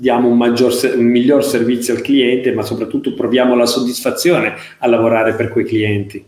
diamo 0.00 0.28
un, 0.28 0.36
maggior, 0.36 0.72
un 0.94 1.06
miglior 1.06 1.44
servizio 1.44 1.92
al 1.92 2.02
cliente 2.02 2.52
ma 2.52 2.62
soprattutto 2.62 3.14
proviamo 3.14 3.56
la 3.56 3.66
soddisfazione 3.66 4.54
a 4.78 4.86
lavorare 4.86 5.34
per 5.34 5.48
quei 5.48 5.64
clienti 5.64 6.24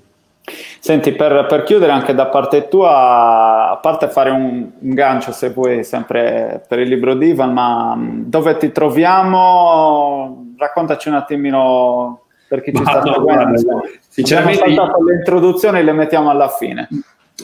Senti, 0.78 1.12
per, 1.12 1.46
per, 1.46 1.62
chiudere 1.62 1.92
anche 1.92 2.14
da 2.14 2.26
parte 2.26 2.66
tua, 2.68 3.70
a 3.70 3.76
parte 3.76 4.08
fare 4.08 4.30
un, 4.30 4.70
un, 4.78 4.94
gancio 4.94 5.30
se 5.30 5.50
vuoi 5.50 5.84
sempre 5.84 6.64
per 6.66 6.78
il 6.78 6.88
libro 6.88 7.14
di 7.14 7.28
Ivan, 7.28 7.52
ma 7.52 7.94
mm, 7.94 8.22
dove 8.24 8.56
ti 8.56 8.72
troviamo? 8.72 10.54
Raccontaci 10.56 11.08
un 11.08 11.14
attimino 11.16 12.22
per 12.48 12.62
chi 12.62 12.72
ci 12.74 12.82
sta 12.82 13.02
no, 13.02 13.12
seguendo. 13.12 13.82
Sinceramente, 14.08 14.62
Abbiamo 14.62 15.04
le 15.04 15.14
introduzioni 15.14 15.84
le 15.84 15.92
mettiamo 15.92 16.30
alla 16.30 16.48
fine. 16.48 16.88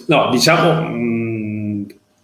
No, 0.07 0.29
diciamo 0.31 0.89
mm, 0.89 1.26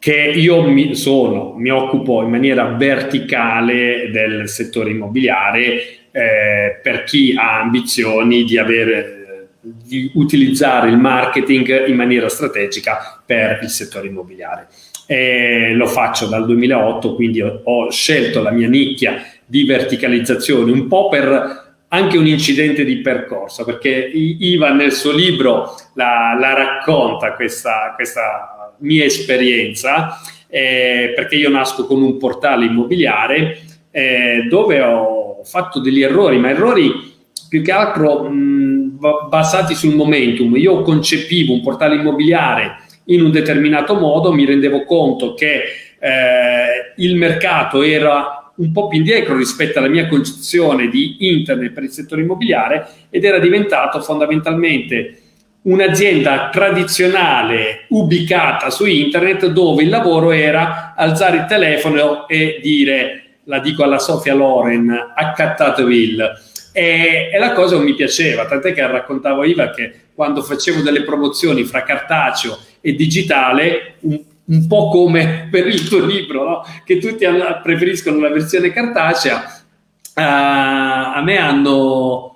che 0.03 0.33
io 0.35 0.65
mi, 0.65 0.97
sono, 0.97 1.55
mi 1.57 1.71
occupo 1.71 2.25
in 2.25 2.31
maniera 2.31 2.65
verticale 2.65 4.11
del 4.11 4.49
settore 4.49 4.91
immobiliare 4.91 6.09
eh, 6.11 6.81
per 6.83 7.05
chi 7.05 7.37
ha 7.39 7.61
ambizioni 7.61 8.43
di 8.43 8.59
avere 8.59 9.51
di 9.61 10.11
utilizzare 10.15 10.89
il 10.89 10.99
marketing 10.99 11.87
in 11.87 11.95
maniera 11.95 12.29
strategica 12.29 13.23
per 13.25 13.61
il 13.63 13.69
settore 13.69 14.09
immobiliare. 14.09 14.67
E 15.07 15.73
lo 15.73 15.87
faccio 15.87 16.27
dal 16.27 16.47
2008, 16.47 17.15
quindi 17.15 17.41
ho, 17.41 17.61
ho 17.63 17.89
scelto 17.93 18.43
la 18.43 18.51
mia 18.51 18.69
nicchia 18.69 19.23
di 19.47 19.63
verticalizzazione 19.63 20.73
un 20.73 20.89
po' 20.89 21.11
per 21.11 21.75
anche 21.87 22.19
un 22.19 22.27
incidente 22.27 22.85
di 22.85 22.97
percorso, 23.03 23.65
perché 23.65 23.91
Ivan 24.13 24.79
nel 24.79 24.91
suo 24.91 25.13
libro 25.13 25.77
la, 25.95 26.37
la 26.37 26.55
racconta 26.55 27.35
questa, 27.35 27.93
questa, 27.95 28.62
mia 28.83 29.05
esperienza, 29.05 30.21
eh, 30.49 31.13
perché 31.15 31.37
io 31.37 31.49
nasco 31.49 31.87
con 31.87 32.03
un 32.03 32.19
portale 32.19 32.67
immobiliare 32.67 33.59
eh, 33.91 34.47
dove 34.49 34.81
ho 34.81 35.41
fatto 35.45 35.81
degli 35.81 36.03
errori, 36.03 36.39
ma 36.39 36.51
errori 36.51 37.11
più 37.49 37.63
che 37.63 37.73
altro 37.73 38.25
mh, 38.25 38.99
basati 39.29 39.75
sul 39.75 39.95
momentum. 39.95 40.57
Io 40.57 40.83
concepivo 40.83 41.53
un 41.53 41.63
portale 41.63 41.97
immobiliare 41.97 42.77
in 43.07 43.23
un 43.23 43.31
determinato 43.31 43.95
modo, 43.95 44.33
mi 44.33 44.45
rendevo 44.45 44.85
conto 44.85 45.35
che 45.35 45.63
eh, 45.99 46.93
il 46.97 47.17
mercato 47.17 47.83
era 47.83 48.53
un 48.55 48.73
po' 48.73 48.89
più 48.89 48.99
indietro 48.99 49.37
rispetto 49.37 49.79
alla 49.79 49.89
mia 49.89 50.07
concezione 50.07 50.89
di 50.89 51.17
internet 51.21 51.73
per 51.73 51.85
il 51.85 51.91
settore 51.91 52.23
immobiliare 52.23 52.87
ed 53.11 53.25
era 53.25 53.39
diventato 53.39 54.01
fondamentalmente 54.01 55.22
un'azienda 55.63 56.49
tradizionale 56.51 57.87
ubicata 57.89 58.71
su 58.71 58.85
internet 58.87 59.47
dove 59.47 59.85
il 59.85 59.89
lavoro 59.89 60.33
era 60.33 60.95
alzare 60.97 61.39
il 61.39 61.45
telefono 61.47 62.27
e 62.27 62.59
dire, 62.61 63.39
la 63.45 63.61
dico 63.61 63.85
alla 63.85 63.99
Sofia 63.99 64.35
Loren, 64.35 65.13
accattatevi 65.15 66.17
e, 66.73 67.31
e, 67.33 67.39
la 67.39 67.53
cosa 67.53 67.79
mi 67.79 67.95
piaceva, 67.95 68.47
tant'è 68.47 68.73
che 68.73 68.87
raccontavo 68.87 69.45
Iva 69.45 69.71
che 69.71 69.93
quando 70.15 70.43
facevo 70.43 70.81
delle 70.81 71.03
promozioni 71.03 71.65
fra 71.65 71.83
cartaceo 71.83 72.59
e 72.81 72.95
digitale, 72.95 73.95
un, 74.01 74.21
un 74.45 74.67
po' 74.67 74.89
come 74.89 75.49
per 75.51 75.67
il 75.67 75.87
tuo 75.87 76.05
libro, 76.05 76.45
no? 76.45 76.65
che 76.85 76.99
tutti 76.99 77.27
preferiscono 77.63 78.19
la 78.21 78.31
versione 78.31 78.73
cartacea, 78.73 79.37
uh, 79.37 80.21
a 80.21 81.23
me 81.23 81.37
hanno 81.37 82.32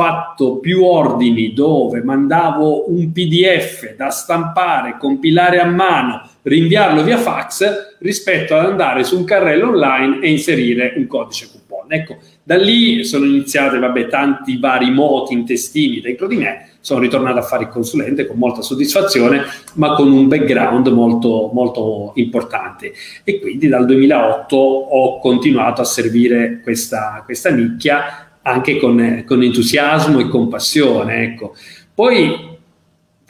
fatto 0.00 0.60
più 0.60 0.82
ordini 0.82 1.52
dove 1.52 2.02
mandavo 2.02 2.90
un 2.90 3.12
PDF 3.12 3.96
da 3.96 4.08
stampare, 4.08 4.96
compilare 4.98 5.60
a 5.60 5.66
mano, 5.66 6.26
rinviarlo 6.40 7.02
via 7.02 7.18
fax 7.18 7.98
rispetto 7.98 8.56
ad 8.56 8.64
andare 8.64 9.04
su 9.04 9.18
un 9.18 9.24
carrello 9.24 9.68
online 9.68 10.20
e 10.20 10.30
inserire 10.30 10.94
un 10.96 11.06
codice 11.06 11.50
coupon. 11.50 11.92
Ecco, 11.92 12.16
da 12.42 12.56
lì 12.56 13.04
sono 13.04 13.26
iniziate 13.26 13.78
vabbè, 13.78 14.06
tanti 14.06 14.58
vari 14.58 14.90
moti 14.90 15.34
intestini 15.34 16.00
dentro 16.00 16.26
di 16.26 16.36
me, 16.36 16.70
sono 16.80 17.00
ritornato 17.00 17.38
a 17.38 17.42
fare 17.42 17.64
il 17.64 17.68
consulente 17.68 18.26
con 18.26 18.38
molta 18.38 18.62
soddisfazione, 18.62 19.42
ma 19.74 19.92
con 19.92 20.10
un 20.10 20.28
background 20.28 20.88
molto, 20.88 21.50
molto 21.52 22.12
importante. 22.14 22.94
E 23.22 23.38
quindi 23.38 23.68
dal 23.68 23.84
2008 23.84 24.56
ho 24.56 25.18
continuato 25.18 25.82
a 25.82 25.84
servire 25.84 26.60
questa, 26.62 27.20
questa 27.26 27.50
nicchia 27.50 28.29
anche 28.42 28.78
con, 28.78 29.24
con 29.26 29.42
entusiasmo 29.42 30.20
e 30.20 30.28
con 30.28 30.48
passione. 30.48 31.22
Ecco. 31.24 31.54
Poi, 31.94 32.58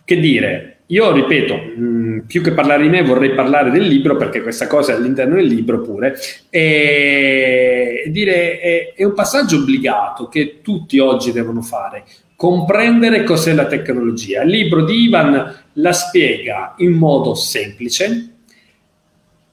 che 0.05 0.21
dire, 0.21 0.71
io 0.91 1.13
ripeto, 1.13 1.55
mh, 1.55 1.83
mm, 1.83 2.19
più 2.27 2.43
che 2.43 2.53
parlare 2.53 2.83
di 2.83 2.89
me 2.89 3.03
vorrei 3.03 3.33
parlare 3.33 3.71
del 3.71 3.87
libro 3.87 4.17
perché 4.17 4.43
questa 4.43 4.67
cosa 4.67 4.93
è 4.93 4.97
all'interno 4.97 5.37
del 5.37 5.47
libro 5.47 5.81
pure 5.81 6.17
e 6.51 8.05
dire 8.09 8.59
è, 8.59 8.93
è 8.97 9.05
un 9.05 9.15
passaggio 9.15 9.57
obbligato 9.57 10.29
che 10.29 10.59
tutti 10.63 10.99
oggi 10.99 11.31
devono 11.31 11.63
fare, 11.63 12.05
comprendere 12.35 13.23
cos'è 13.23 13.53
la 13.53 13.67
tecnologia. 13.67 14.43
Il 14.43 14.51
libro 14.51 14.85
di 14.85 15.03
Ivan 15.05 15.63
la 15.75 15.93
spiega 15.93 16.75
in 16.79 16.93
modo 16.93 17.35
semplice, 17.35 18.29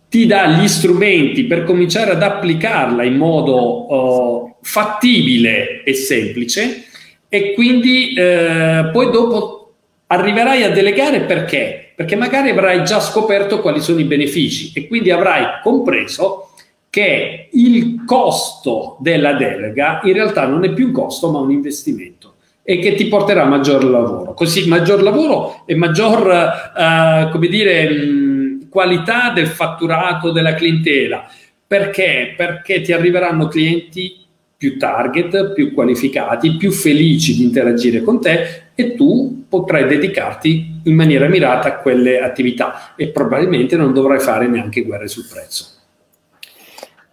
ti 0.10 0.26
dà 0.26 0.48
gli 0.48 0.68
strumenti 0.68 1.44
per 1.44 1.66
cominciare 1.66 2.12
ad 2.12 2.24
applicarla 2.24 3.04
in 3.04 3.16
modo 3.16 3.94
uh, 3.94 4.47
fattibile 4.68 5.82
e 5.84 5.94
semplice 5.94 6.84
e 7.30 7.54
quindi 7.54 8.14
uh, 8.18 8.92
poi 8.92 9.10
dopo 9.12 9.76
arriverai 10.08 10.64
a 10.64 10.72
delegare 10.72 11.22
perché? 11.22 11.94
Perché 11.96 12.18
magari 12.18 12.50
avrai 12.50 12.84
già 12.84 13.00
scoperto 13.00 13.62
quali 13.62 13.80
sono 13.80 14.00
i 14.00 14.04
benefici 14.04 14.74
e 14.76 14.88
quindi 14.88 15.10
avrai 15.10 15.62
compreso 15.64 16.50
che 16.90 17.48
il 17.54 18.04
costo 18.06 18.98
della 19.00 19.34
delega 19.34 20.02
in 20.04 20.14
realtà 20.14 20.46
non 20.46 20.66
è 20.66 20.74
più 20.74 20.88
un 20.88 20.92
costo 20.92 21.32
ma 21.32 21.40
un 21.40 21.52
investimento 21.52 22.34
e 22.62 22.80
che 22.80 22.94
ti 22.96 23.08
porterà 23.08 23.46
maggior 23.46 23.86
lavoro. 23.86 24.34
Così 24.34 24.68
maggior 24.68 25.02
lavoro 25.02 25.64
e 25.66 25.76
maggior, 25.76 26.28
uh, 26.28 27.32
come 27.32 27.48
dire, 27.48 27.90
mh, 27.90 28.68
qualità 28.70 29.32
del 29.34 29.48
fatturato 29.48 30.32
della 30.32 30.54
clientela. 30.54 31.26
Perché? 31.66 32.34
Perché 32.36 32.82
ti 32.82 32.92
arriveranno 32.92 33.48
clienti 33.48 34.26
più 34.58 34.80
target, 34.80 35.54
più 35.54 35.74
qualificati, 35.74 36.58
più 36.58 36.72
felici 36.72 37.36
di 37.36 37.44
interagire 37.44 38.02
con 38.02 38.20
te 38.20 38.64
e 38.74 38.96
tu 38.96 39.46
potrai 39.48 39.86
dedicarti 39.86 40.82
in 40.84 40.96
maniera 40.96 41.28
mirata 41.28 41.68
a 41.68 41.78
quelle 41.78 42.20
attività 42.20 42.94
e 42.96 43.10
probabilmente 43.10 43.76
non 43.76 43.94
dovrai 43.94 44.20
fare 44.20 44.48
neanche 44.48 44.84
guerre 44.84 45.08
sul 45.08 45.28
prezzo. 45.32 45.76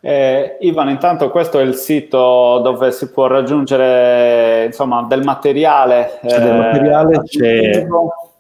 Eh, 0.07 0.59
Ivan, 0.61 0.91
intanto 0.91 1.31
questo 1.31 1.59
è 1.59 1.63
il 1.63 1.77
sito 1.77 2.61
dove 2.63 2.93
si 2.93 3.11
può 3.11 3.27
raggiungere 3.27 4.67
insomma, 4.67 5.07
del 5.09 5.23
materiale. 5.23 6.19
C'è 6.23 6.41
del 6.41 6.57
materiale, 6.57 7.15
eh, 7.15 7.23
c'è, 7.23 7.87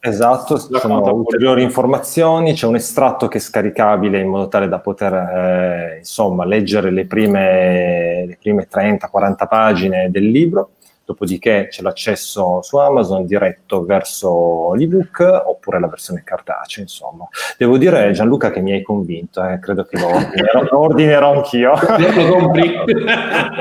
esatto, 0.00 0.58
ci 0.58 0.68
sono 0.74 1.14
ulteriori 1.14 1.62
informazioni, 1.62 2.52
c'è 2.52 2.66
un 2.66 2.74
estratto 2.74 3.28
che 3.28 3.38
è 3.38 3.40
scaricabile 3.40 4.20
in 4.20 4.28
modo 4.28 4.48
tale 4.48 4.68
da 4.68 4.78
poter 4.78 5.14
eh, 5.14 5.96
insomma, 6.00 6.44
leggere 6.44 6.90
le 6.90 7.06
prime, 7.06 8.13
le 8.26 8.38
prime 8.40 8.68
30-40 8.70 9.48
pagine 9.48 10.10
del 10.10 10.30
libro 10.30 10.70
dopodiché 11.04 11.68
c'è 11.70 11.82
l'accesso 11.82 12.62
su 12.62 12.76
Amazon 12.78 13.26
diretto 13.26 13.84
verso 13.84 14.72
l'ebook 14.74 15.42
oppure 15.46 15.78
la 15.78 15.88
versione 15.88 16.22
cartacea, 16.24 16.82
insomma. 16.82 17.28
Devo 17.58 17.76
dire 17.76 18.10
Gianluca 18.12 18.50
che 18.50 18.60
mi 18.60 18.72
hai 18.72 18.82
convinto, 18.82 19.44
eh, 19.46 19.58
credo 19.58 19.84
che 19.84 19.98
lo 19.98 20.06
ordinerò, 20.06 20.62
lo 20.62 20.78
ordinerò 20.80 21.32
anch'io. 21.34 21.72
Lo 21.72 22.32
compri? 22.32 22.74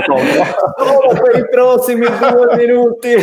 Solo 0.05 1.21
per 1.21 1.39
i 1.39 1.49
prossimi 1.49 2.05
due 2.05 2.55
minuti, 2.55 3.15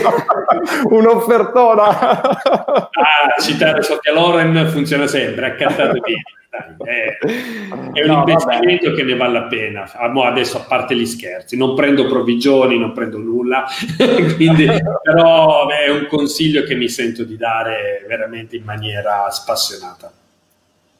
un'offertona. 0.89 2.21
ah, 2.21 3.41
citare 3.41 3.83
Sofia 3.83 4.13
Loren 4.13 4.69
funziona 4.69 5.07
sempre, 5.07 5.47
accattate 5.47 5.99
bene 5.99 6.23
è, 6.51 7.19
è 7.23 8.03
un 8.03 8.07
no, 8.07 8.25
investimento 8.27 8.87
vabbè. 8.87 8.97
che 8.97 9.03
ne 9.05 9.17
vale 9.17 9.33
la 9.33 9.45
pena. 9.45 9.91
Adesso, 9.93 10.59
a 10.59 10.65
parte 10.67 10.97
gli 10.97 11.07
scherzi, 11.07 11.57
non 11.57 11.75
prendo 11.75 12.07
provvigioni, 12.07 12.79
non 12.79 12.93
prendo 12.93 13.19
nulla, 13.19 13.67
quindi, 14.35 14.67
però 15.03 15.69
è 15.69 15.89
un 15.91 16.07
consiglio 16.09 16.63
che 16.65 16.75
mi 16.75 16.89
sento 16.89 17.25
di 17.25 17.37
dare 17.37 18.05
veramente 18.07 18.57
in 18.57 18.65
maniera 18.65 19.31
spassionata. 19.31 20.13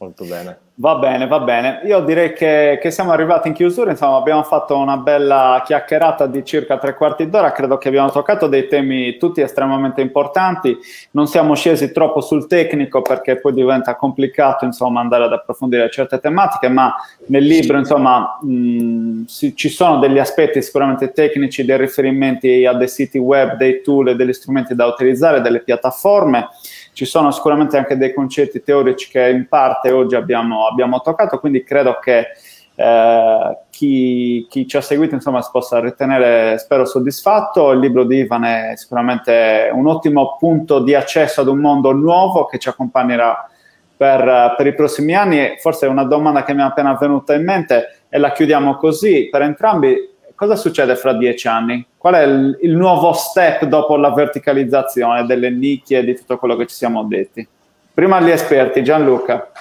Molto 0.01 0.25
bene. 0.25 0.57
Va 0.81 0.95
bene, 0.95 1.27
va 1.27 1.39
bene. 1.41 1.81
Io 1.85 1.99
direi 1.99 2.33
che, 2.33 2.79
che, 2.81 2.89
siamo 2.89 3.11
arrivati 3.11 3.49
in 3.49 3.53
chiusura, 3.53 3.91
insomma 3.91 4.17
abbiamo 4.17 4.41
fatto 4.41 4.75
una 4.75 4.97
bella 4.97 5.61
chiacchierata 5.63 6.25
di 6.25 6.43
circa 6.43 6.79
tre 6.79 6.95
quarti 6.95 7.29
d'ora, 7.29 7.51
credo 7.51 7.77
che 7.77 7.89
abbiamo 7.89 8.09
toccato 8.09 8.47
dei 8.47 8.67
temi 8.67 9.17
tutti 9.17 9.41
estremamente 9.41 10.01
importanti, 10.01 10.75
non 11.11 11.27
siamo 11.27 11.53
scesi 11.53 11.91
troppo 11.91 12.19
sul 12.19 12.47
tecnico 12.47 13.03
perché 13.03 13.35
poi 13.35 13.53
diventa 13.53 13.95
complicato 13.95 14.65
insomma 14.65 15.01
andare 15.01 15.25
ad 15.25 15.33
approfondire 15.33 15.87
certe 15.91 16.19
tematiche, 16.19 16.67
ma 16.67 16.95
nel 17.27 17.43
libro 17.43 17.77
insomma 17.77 18.39
mh, 18.41 19.25
si, 19.25 19.55
ci 19.55 19.69
sono 19.69 19.99
degli 19.99 20.17
aspetti 20.17 20.63
sicuramente 20.63 21.11
tecnici, 21.11 21.63
dei 21.63 21.77
riferimenti 21.77 22.65
a 22.65 22.73
dei 22.73 22.87
siti 22.87 23.19
web, 23.19 23.55
dei 23.55 23.83
tool 23.83 24.09
e 24.09 24.15
degli 24.15 24.33
strumenti 24.33 24.73
da 24.73 24.87
utilizzare, 24.87 25.41
delle 25.41 25.59
piattaforme 25.59 26.47
ci 26.93 27.05
sono 27.05 27.31
sicuramente 27.31 27.77
anche 27.77 27.97
dei 27.97 28.13
concetti 28.13 28.61
teorici 28.63 29.09
che 29.09 29.29
in 29.29 29.47
parte 29.47 29.91
oggi 29.91 30.15
abbiamo, 30.15 30.67
abbiamo 30.67 31.01
toccato, 31.01 31.39
quindi 31.39 31.63
credo 31.63 31.99
che 31.99 32.27
eh, 32.75 33.57
chi, 33.69 34.47
chi, 34.49 34.67
ci 34.67 34.77
ha 34.77 34.81
seguito 34.81 35.13
insomma 35.13 35.41
si 35.41 35.49
possa 35.51 35.79
ritenere 35.79 36.57
spero 36.57 36.85
soddisfatto. 36.85 37.71
Il 37.71 37.79
libro 37.79 38.03
di 38.03 38.17
Ivan 38.17 38.43
è 38.43 38.73
sicuramente 38.75 39.69
un 39.71 39.87
ottimo 39.87 40.37
punto 40.39 40.79
di 40.79 40.95
accesso 40.95 41.41
ad 41.41 41.47
un 41.47 41.59
mondo 41.59 41.91
nuovo 41.91 42.45
che 42.45 42.57
ci 42.57 42.69
accompagnerà 42.69 43.49
per, 43.95 44.55
per 44.57 44.67
i 44.67 44.73
prossimi 44.73 45.13
anni. 45.13 45.39
E 45.39 45.57
forse 45.59 45.85
una 45.85 46.05
domanda 46.05 46.43
che 46.43 46.53
mi 46.53 46.61
è 46.61 46.65
appena 46.65 46.95
venuta 46.95 47.33
in 47.33 47.43
mente 47.43 48.05
e 48.09 48.17
la 48.17 48.31
chiudiamo 48.31 48.75
così 48.75 49.29
per 49.29 49.43
entrambi. 49.43 50.09
Cosa 50.33 50.55
succede 50.55 50.95
fra 50.95 51.13
dieci 51.13 51.47
anni? 51.47 51.85
Qual 52.01 52.15
è 52.15 52.23
il, 52.23 52.57
il, 52.61 52.75
nuovo 52.75 53.13
step 53.13 53.65
dopo 53.65 53.95
la 53.95 54.11
verticalizzazione 54.11 55.23
delle 55.27 55.51
nicchie 55.51 55.99
e 55.99 56.03
di 56.03 56.15
tutto 56.15 56.39
quello 56.39 56.55
che 56.55 56.65
ci 56.65 56.73
siamo 56.73 57.03
detti? 57.03 57.47
Prima 57.93 58.19
gli 58.19 58.31
esperti, 58.31 58.83
Gianluca. 58.83 59.51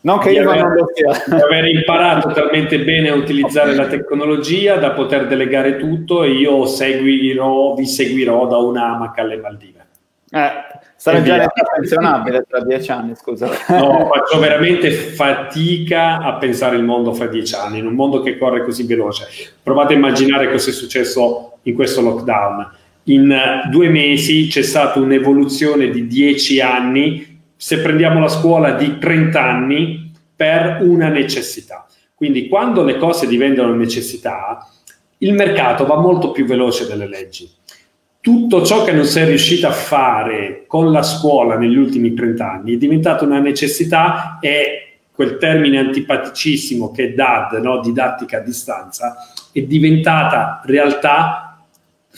Non 0.00 0.18
che 0.18 0.30
io 0.30 0.44
non 0.44 0.72
lo 0.72 0.86
sia. 0.94 1.12
Di 1.26 1.42
aver 1.42 1.66
imparato 1.66 2.30
talmente 2.30 2.82
bene 2.82 3.10
a 3.10 3.14
utilizzare 3.14 3.74
la 3.74 3.86
tecnologia 3.86 4.76
da 4.76 4.92
poter 4.92 5.26
delegare 5.26 5.76
tutto 5.76 6.22
e 6.22 6.30
io 6.30 6.64
seguirò, 6.64 7.74
vi 7.74 7.84
seguirò 7.84 8.46
da 8.46 8.56
un'amaca 8.56 9.20
alle 9.20 9.36
Maldive. 9.36 9.81
Eh, 10.34 10.50
Sarei 10.96 11.24
già 11.24 11.46
pensionabile 11.74 12.46
tra 12.48 12.62
dieci 12.64 12.90
anni, 12.90 13.14
scusa. 13.16 13.48
No, 13.68 14.08
faccio 14.10 14.38
veramente 14.38 14.90
fatica 14.90 16.20
a 16.20 16.34
pensare 16.34 16.76
il 16.76 16.84
mondo 16.84 17.12
fra 17.12 17.26
dieci 17.26 17.54
anni, 17.54 17.80
in 17.80 17.86
un 17.86 17.94
mondo 17.94 18.22
che 18.22 18.38
corre 18.38 18.64
così 18.64 18.86
veloce. 18.86 19.26
Provate 19.62 19.92
a 19.92 19.96
immaginare 19.96 20.50
cosa 20.50 20.70
è 20.70 20.72
successo 20.72 21.58
in 21.62 21.74
questo 21.74 22.00
lockdown. 22.00 22.70
In 23.04 23.36
due 23.68 23.88
mesi 23.88 24.46
c'è 24.46 24.62
stata 24.62 25.00
un'evoluzione 25.00 25.90
di 25.90 26.06
dieci 26.06 26.60
anni, 26.60 27.40
se 27.56 27.80
prendiamo 27.80 28.20
la 28.20 28.28
scuola 28.28 28.72
di 28.72 28.98
30 28.98 29.42
anni, 29.42 30.12
per 30.34 30.78
una 30.80 31.08
necessità. 31.08 31.84
Quindi 32.14 32.48
quando 32.48 32.84
le 32.84 32.96
cose 32.96 33.26
diventano 33.26 33.74
necessità, 33.74 34.66
il 35.18 35.34
mercato 35.34 35.84
va 35.84 35.96
molto 35.96 36.30
più 36.30 36.46
veloce 36.46 36.86
delle 36.86 37.08
leggi 37.08 37.50
tutto 38.22 38.64
ciò 38.64 38.84
che 38.84 38.92
non 38.92 39.04
è 39.04 39.24
riuscito 39.26 39.66
a 39.66 39.72
fare 39.72 40.62
con 40.68 40.92
la 40.92 41.02
scuola 41.02 41.58
negli 41.58 41.76
ultimi 41.76 42.14
30 42.14 42.50
anni 42.50 42.74
è 42.74 42.76
diventato 42.76 43.24
una 43.24 43.40
necessità 43.40 44.38
e 44.40 44.98
quel 45.12 45.38
termine 45.38 45.78
antipaticissimo 45.78 46.92
che 46.92 47.08
è 47.08 47.12
DAD, 47.14 47.58
no? 47.60 47.80
didattica 47.80 48.38
a 48.38 48.40
distanza, 48.40 49.16
è 49.50 49.60
diventata 49.62 50.62
realtà 50.64 51.66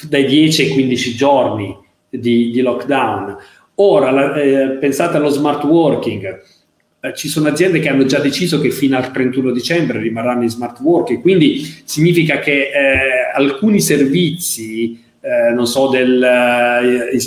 dai 0.03 0.27
10 0.27 0.63
ai 0.63 0.69
15 0.73 1.15
giorni 1.15 1.75
di, 2.11 2.51
di 2.51 2.61
lockdown. 2.61 3.37
Ora 3.77 4.11
la, 4.11 4.35
eh, 4.35 4.77
pensate 4.79 5.17
allo 5.17 5.31
smart 5.31 5.65
working, 5.65 6.43
eh, 7.01 7.15
ci 7.15 7.29
sono 7.29 7.49
aziende 7.49 7.81
che 7.81 7.89
hanno 7.89 8.05
già 8.05 8.19
deciso 8.19 8.61
che 8.61 8.71
fino 8.71 8.99
al 8.99 9.11
31 9.11 9.53
dicembre 9.53 10.01
rimarranno 10.01 10.43
in 10.43 10.51
smart 10.51 10.81
working, 10.81 11.23
quindi 11.23 11.83
significa 11.85 12.41
che 12.41 12.71
eh, 12.71 13.33
alcuni 13.35 13.81
servizi 13.81 15.03
eh, 15.25 15.55
non 15.55 15.66
so, 15.66 15.89
del 15.89 16.22
eh, 16.22 17.18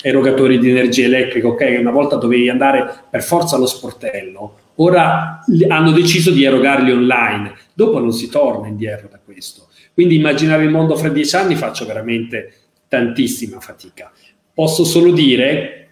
erogatori 0.00 0.60
di 0.60 0.70
energia 0.70 1.04
elettrica, 1.04 1.48
ok, 1.48 1.78
una 1.80 1.90
volta 1.90 2.14
dovevi 2.14 2.48
andare 2.48 2.88
per 3.10 3.24
forza 3.24 3.56
allo 3.56 3.66
sportello, 3.66 4.58
ora 4.76 5.40
hanno 5.66 5.90
deciso 5.90 6.30
di 6.30 6.44
erogarli 6.44 6.92
online, 6.92 7.54
dopo 7.72 7.98
non 7.98 8.12
si 8.12 8.28
torna 8.28 8.68
indietro 8.68 9.08
da 9.10 9.18
questo. 9.24 9.66
Quindi 9.92 10.14
immaginare 10.14 10.62
il 10.62 10.70
mondo 10.70 10.94
fra 10.94 11.08
dieci 11.08 11.34
anni 11.34 11.56
faccio 11.56 11.86
veramente 11.86 12.52
tantissima 12.86 13.58
fatica. 13.58 14.12
Posso 14.52 14.84
solo 14.84 15.10
dire 15.10 15.88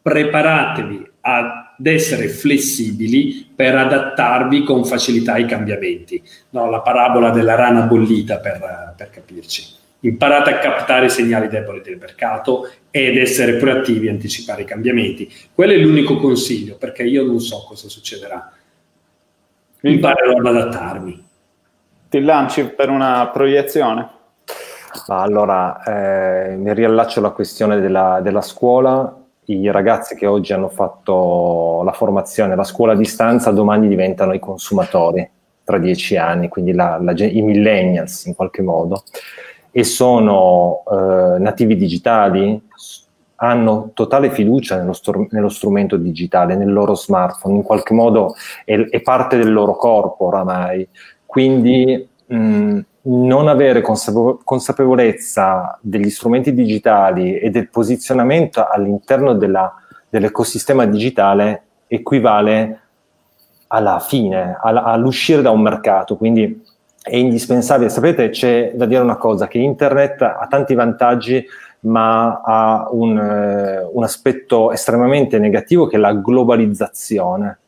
preparatevi 0.00 1.10
ad 1.22 1.86
essere 1.86 2.28
flessibili 2.28 3.50
per 3.52 3.74
adattarvi 3.74 4.62
con 4.62 4.84
facilità 4.84 5.32
ai 5.32 5.46
cambiamenti. 5.46 6.22
No, 6.50 6.70
la 6.70 6.82
parabola 6.82 7.30
della 7.30 7.56
rana 7.56 7.82
bollita 7.82 8.38
per, 8.38 8.94
per 8.96 9.10
capirci 9.10 9.82
imparate 10.04 10.50
a 10.50 10.58
captare 10.58 11.06
i 11.06 11.10
segnali 11.10 11.48
deboli 11.48 11.80
del 11.80 11.98
mercato 11.98 12.70
ed 12.90 13.16
essere 13.16 13.56
proattivi 13.56 14.06
e 14.06 14.10
anticipare 14.10 14.62
i 14.62 14.66
cambiamenti. 14.66 15.30
Quello 15.52 15.72
è 15.72 15.76
l'unico 15.76 16.18
consiglio, 16.18 16.76
perché 16.76 17.02
io 17.02 17.24
non 17.24 17.40
so 17.40 17.64
cosa 17.66 17.88
succederà. 17.88 18.52
Imparerò 19.80 20.36
ad 20.38 20.46
adattarmi. 20.46 21.26
Ti 22.08 22.20
lanci 22.20 22.64
per 22.66 22.90
una 22.90 23.28
proiezione? 23.28 24.08
Allora, 25.08 25.82
eh, 25.82 26.56
mi 26.56 26.72
riallaccio 26.72 27.18
alla 27.18 27.30
questione 27.30 27.80
della, 27.80 28.20
della 28.22 28.42
scuola. 28.42 29.20
I 29.46 29.70
ragazzi 29.70 30.14
che 30.14 30.26
oggi 30.26 30.52
hanno 30.52 30.68
fatto 30.68 31.82
la 31.84 31.92
formazione, 31.92 32.54
la 32.54 32.64
scuola 32.64 32.92
a 32.92 32.96
distanza, 32.96 33.50
domani 33.50 33.88
diventano 33.88 34.32
i 34.32 34.38
consumatori 34.38 35.28
tra 35.64 35.78
dieci 35.78 36.16
anni, 36.16 36.48
quindi 36.48 36.72
la, 36.72 36.98
la, 37.00 37.12
i 37.12 37.42
millennials 37.42 38.26
in 38.26 38.34
qualche 38.34 38.62
modo 38.62 39.02
e 39.76 39.82
sono 39.82 40.84
eh, 40.88 41.38
nativi 41.40 41.74
digitali, 41.74 42.62
hanno 43.36 43.90
totale 43.92 44.30
fiducia 44.30 44.76
nello, 44.76 44.92
str- 44.92 45.26
nello, 45.32 45.48
strumento 45.48 45.96
digitale, 45.96 46.54
nel 46.54 46.72
loro 46.72 46.94
smartphone, 46.94 47.56
in 47.56 47.62
qualche 47.64 47.92
modo 47.92 48.36
è, 48.64 48.76
è 48.76 49.00
parte 49.00 49.36
del 49.36 49.52
loro 49.52 49.74
corpo 49.74 50.26
oramai. 50.26 50.86
Quindi 51.26 52.08
mh, 52.24 52.78
non 53.06 53.48
avere 53.48 53.82
consapevolezza 53.82 55.76
degli 55.80 56.08
strumenti 56.08 56.54
digitali 56.54 57.36
e 57.36 57.50
del 57.50 57.68
posizionamento 57.68 58.64
all'interno 58.64 59.34
della, 59.34 59.74
dell'ecosistema 60.08 60.86
digitale 60.86 61.62
equivale 61.88 62.80
alla 63.66 63.98
fine, 63.98 64.56
alla, 64.62 64.84
all'uscire 64.84 65.42
da 65.42 65.50
un 65.50 65.62
mercato. 65.62 66.16
Quindi 66.16 66.62
è 67.04 67.16
indispensabile. 67.16 67.90
Sapete, 67.90 68.30
c'è 68.30 68.72
da 68.74 68.86
dire 68.86 69.02
una 69.02 69.16
cosa, 69.16 69.46
che 69.46 69.58
internet 69.58 70.22
ha 70.22 70.46
tanti 70.48 70.74
vantaggi, 70.74 71.44
ma 71.80 72.40
ha 72.42 72.88
un, 72.90 73.18
eh, 73.18 73.86
un 73.92 74.02
aspetto 74.02 74.72
estremamente 74.72 75.38
negativo 75.38 75.86
che 75.86 75.96
è 75.96 76.00
la 76.00 76.14
globalizzazione. 76.14 77.58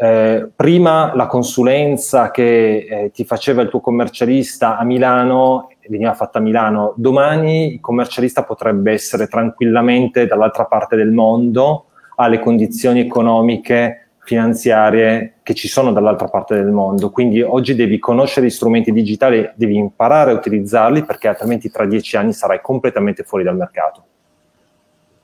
Eh, 0.00 0.48
prima 0.54 1.12
la 1.16 1.26
consulenza 1.26 2.30
che 2.30 2.86
eh, 2.88 3.10
ti 3.10 3.24
faceva 3.24 3.62
il 3.62 3.68
tuo 3.68 3.80
commercialista 3.80 4.78
a 4.78 4.84
Milano 4.84 5.66
veniva 5.88 6.14
fatta 6.14 6.38
a 6.38 6.42
Milano, 6.42 6.94
domani 6.96 7.74
il 7.74 7.80
commercialista 7.80 8.44
potrebbe 8.44 8.92
essere 8.92 9.26
tranquillamente 9.26 10.26
dall'altra 10.26 10.66
parte 10.66 10.96
del 10.96 11.10
mondo, 11.10 11.86
ha 12.16 12.28
le 12.28 12.40
condizioni 12.40 13.00
economiche 13.00 14.07
finanziarie 14.28 15.38
che 15.42 15.54
ci 15.54 15.68
sono 15.68 15.90
dall'altra 15.90 16.28
parte 16.28 16.54
del 16.54 16.66
mondo. 16.66 17.10
Quindi 17.10 17.40
oggi 17.40 17.74
devi 17.74 17.98
conoscere 17.98 18.44
gli 18.44 18.50
strumenti 18.50 18.92
digitali, 18.92 19.50
devi 19.54 19.76
imparare 19.76 20.32
a 20.32 20.34
utilizzarli 20.34 21.02
perché 21.04 21.28
altrimenti 21.28 21.70
tra 21.70 21.86
dieci 21.86 22.14
anni 22.18 22.34
sarai 22.34 22.60
completamente 22.60 23.22
fuori 23.22 23.42
dal 23.42 23.56
mercato. 23.56 24.04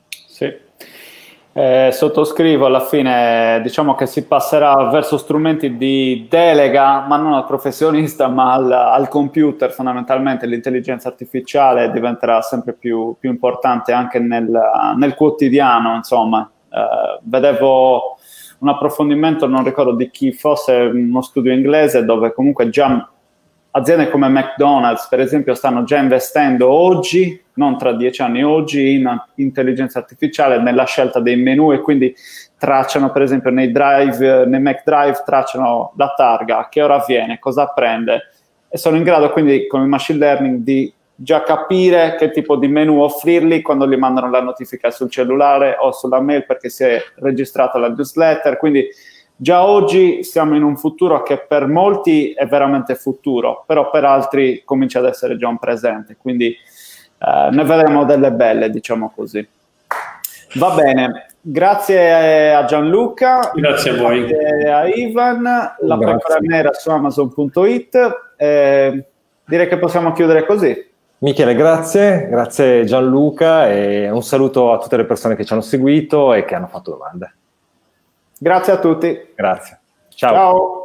Sì. 0.09 0.63
Eh, 1.57 1.89
sottoscrivo 1.93 2.65
alla 2.65 2.81
fine, 2.81 3.61
diciamo 3.61 3.93
che 3.93 4.07
si 4.07 4.25
passerà 4.25 4.89
verso 4.89 5.17
strumenti 5.17 5.77
di 5.77 6.25
delega, 6.27 7.05
ma 7.07 7.15
non 7.15 7.33
al 7.33 7.45
professionista, 7.45 8.27
ma 8.27 8.53
al, 8.53 8.71
al 8.71 9.07
computer 9.07 9.71
fondamentalmente. 9.71 10.47
L'intelligenza 10.47 11.09
artificiale 11.09 11.91
diventerà 11.91 12.41
sempre 12.41 12.73
più, 12.73 13.15
più 13.19 13.29
importante 13.29 13.93
anche 13.93 14.17
nel, 14.17 14.51
nel 14.97 15.13
quotidiano. 15.13 15.95
Insomma, 15.95 16.49
eh, 16.69 17.19
vedevo 17.21 18.17
un 18.59 18.69
approfondimento, 18.69 19.47
non 19.47 19.63
ricordo 19.63 19.93
di 19.93 20.09
chi 20.09 20.31
fosse, 20.31 20.73
uno 20.73 21.21
studio 21.21 21.51
inglese 21.51 22.05
dove 22.05 22.33
comunque 22.33 22.69
già 22.69 23.09
aziende 23.71 24.09
come 24.09 24.29
McDonald's, 24.29 25.07
per 25.07 25.19
esempio, 25.19 25.53
stanno 25.53 25.83
già 25.83 25.97
investendo 25.97 26.69
oggi, 26.69 27.41
non 27.55 27.77
tra 27.77 27.93
dieci 27.93 28.21
anni, 28.21 28.43
oggi 28.43 28.93
in 28.93 29.21
intelligenza 29.35 29.99
artificiale 29.99 30.61
nella 30.61 30.85
scelta 30.85 31.19
dei 31.19 31.35
menu 31.35 31.73
e 31.73 31.81
quindi 31.81 32.15
tracciano, 32.57 33.11
per 33.11 33.21
esempio, 33.21 33.51
nei 33.51 33.71
drive, 33.71 34.45
nei 34.45 34.61
McDrive, 34.61 35.23
tracciano 35.25 35.93
la 35.97 36.13
targa, 36.15 36.67
che 36.69 36.81
ora 36.81 37.03
viene, 37.05 37.39
cosa 37.39 37.67
prende 37.67 38.29
e 38.75 38.77
sono 38.77 38.97
in 38.97 39.03
grado 39.03 39.29
quindi 39.29 39.67
con 39.67 39.81
il 39.81 39.87
machine 39.87 40.19
learning 40.19 40.57
di 40.57 40.91
già 41.15 41.43
capire 41.43 42.15
che 42.17 42.29
tipo 42.31 42.57
di 42.57 42.67
menu 42.67 42.99
offrirgli 42.99 43.61
quando 43.61 43.87
gli 43.87 43.95
mandano 43.95 44.29
la 44.29 44.41
notifica 44.41 44.91
sul 44.91 45.09
cellulare 45.09 45.77
o 45.79 45.91
sulla 45.93 46.19
mail 46.19 46.45
perché 46.45 46.69
si 46.69 46.83
è 46.83 47.01
registrato 47.15 47.77
la 47.77 47.87
newsletter. 47.87 48.57
Quindi 48.57 48.87
già 49.35 49.65
oggi 49.65 50.23
siamo 50.23 50.55
in 50.55 50.63
un 50.63 50.75
futuro 50.75 51.23
che 51.23 51.37
per 51.37 51.67
molti 51.67 52.33
è 52.33 52.45
veramente 52.45 52.95
futuro, 52.95 53.63
però 53.65 53.89
per 53.89 54.03
altri 54.03 54.63
comincia 54.65 54.99
ad 54.99 55.05
essere 55.05 55.37
già 55.37 55.47
un 55.47 55.57
presente. 55.57 56.17
Quindi 56.17 56.47
eh, 56.47 57.49
ne 57.51 57.63
vedremo 57.63 58.03
delle 58.03 58.31
belle, 58.31 58.69
diciamo 58.69 59.11
così. 59.15 59.47
Va 60.55 60.71
bene, 60.71 61.27
grazie 61.41 62.53
a 62.53 62.63
Gianluca. 62.65 63.51
Grazie 63.53 63.91
a 63.91 64.01
voi. 64.01 64.25
Grazie 64.25 64.71
a 64.71 64.87
Ivan. 64.87 65.43
La 65.79 65.97
pecora 65.97 66.37
nera 66.39 66.73
su 66.73 66.89
Amazon.it. 66.89 68.33
Eh, 68.37 69.05
direi 69.45 69.67
che 69.67 69.77
possiamo 69.77 70.13
chiudere 70.13 70.45
così. 70.45 70.93
Michele, 71.19 71.55
grazie, 71.55 72.27
grazie 72.29 72.83
Gianluca 72.83 73.69
e 73.69 74.09
un 74.09 74.21
saluto 74.21 74.73
a 74.73 74.77
tutte 74.77 74.97
le 74.97 75.05
persone 75.05 75.35
che 75.35 75.45
ci 75.45 75.53
hanno 75.53 75.61
seguito 75.61 76.33
e 76.33 76.45
che 76.45 76.55
hanno 76.55 76.67
fatto 76.67 76.91
domande. 76.91 77.35
Grazie 78.37 78.73
a 78.73 78.79
tutti. 78.79 79.31
Grazie. 79.33 79.79
Ciao. 80.09 80.33
Ciao. 80.33 80.84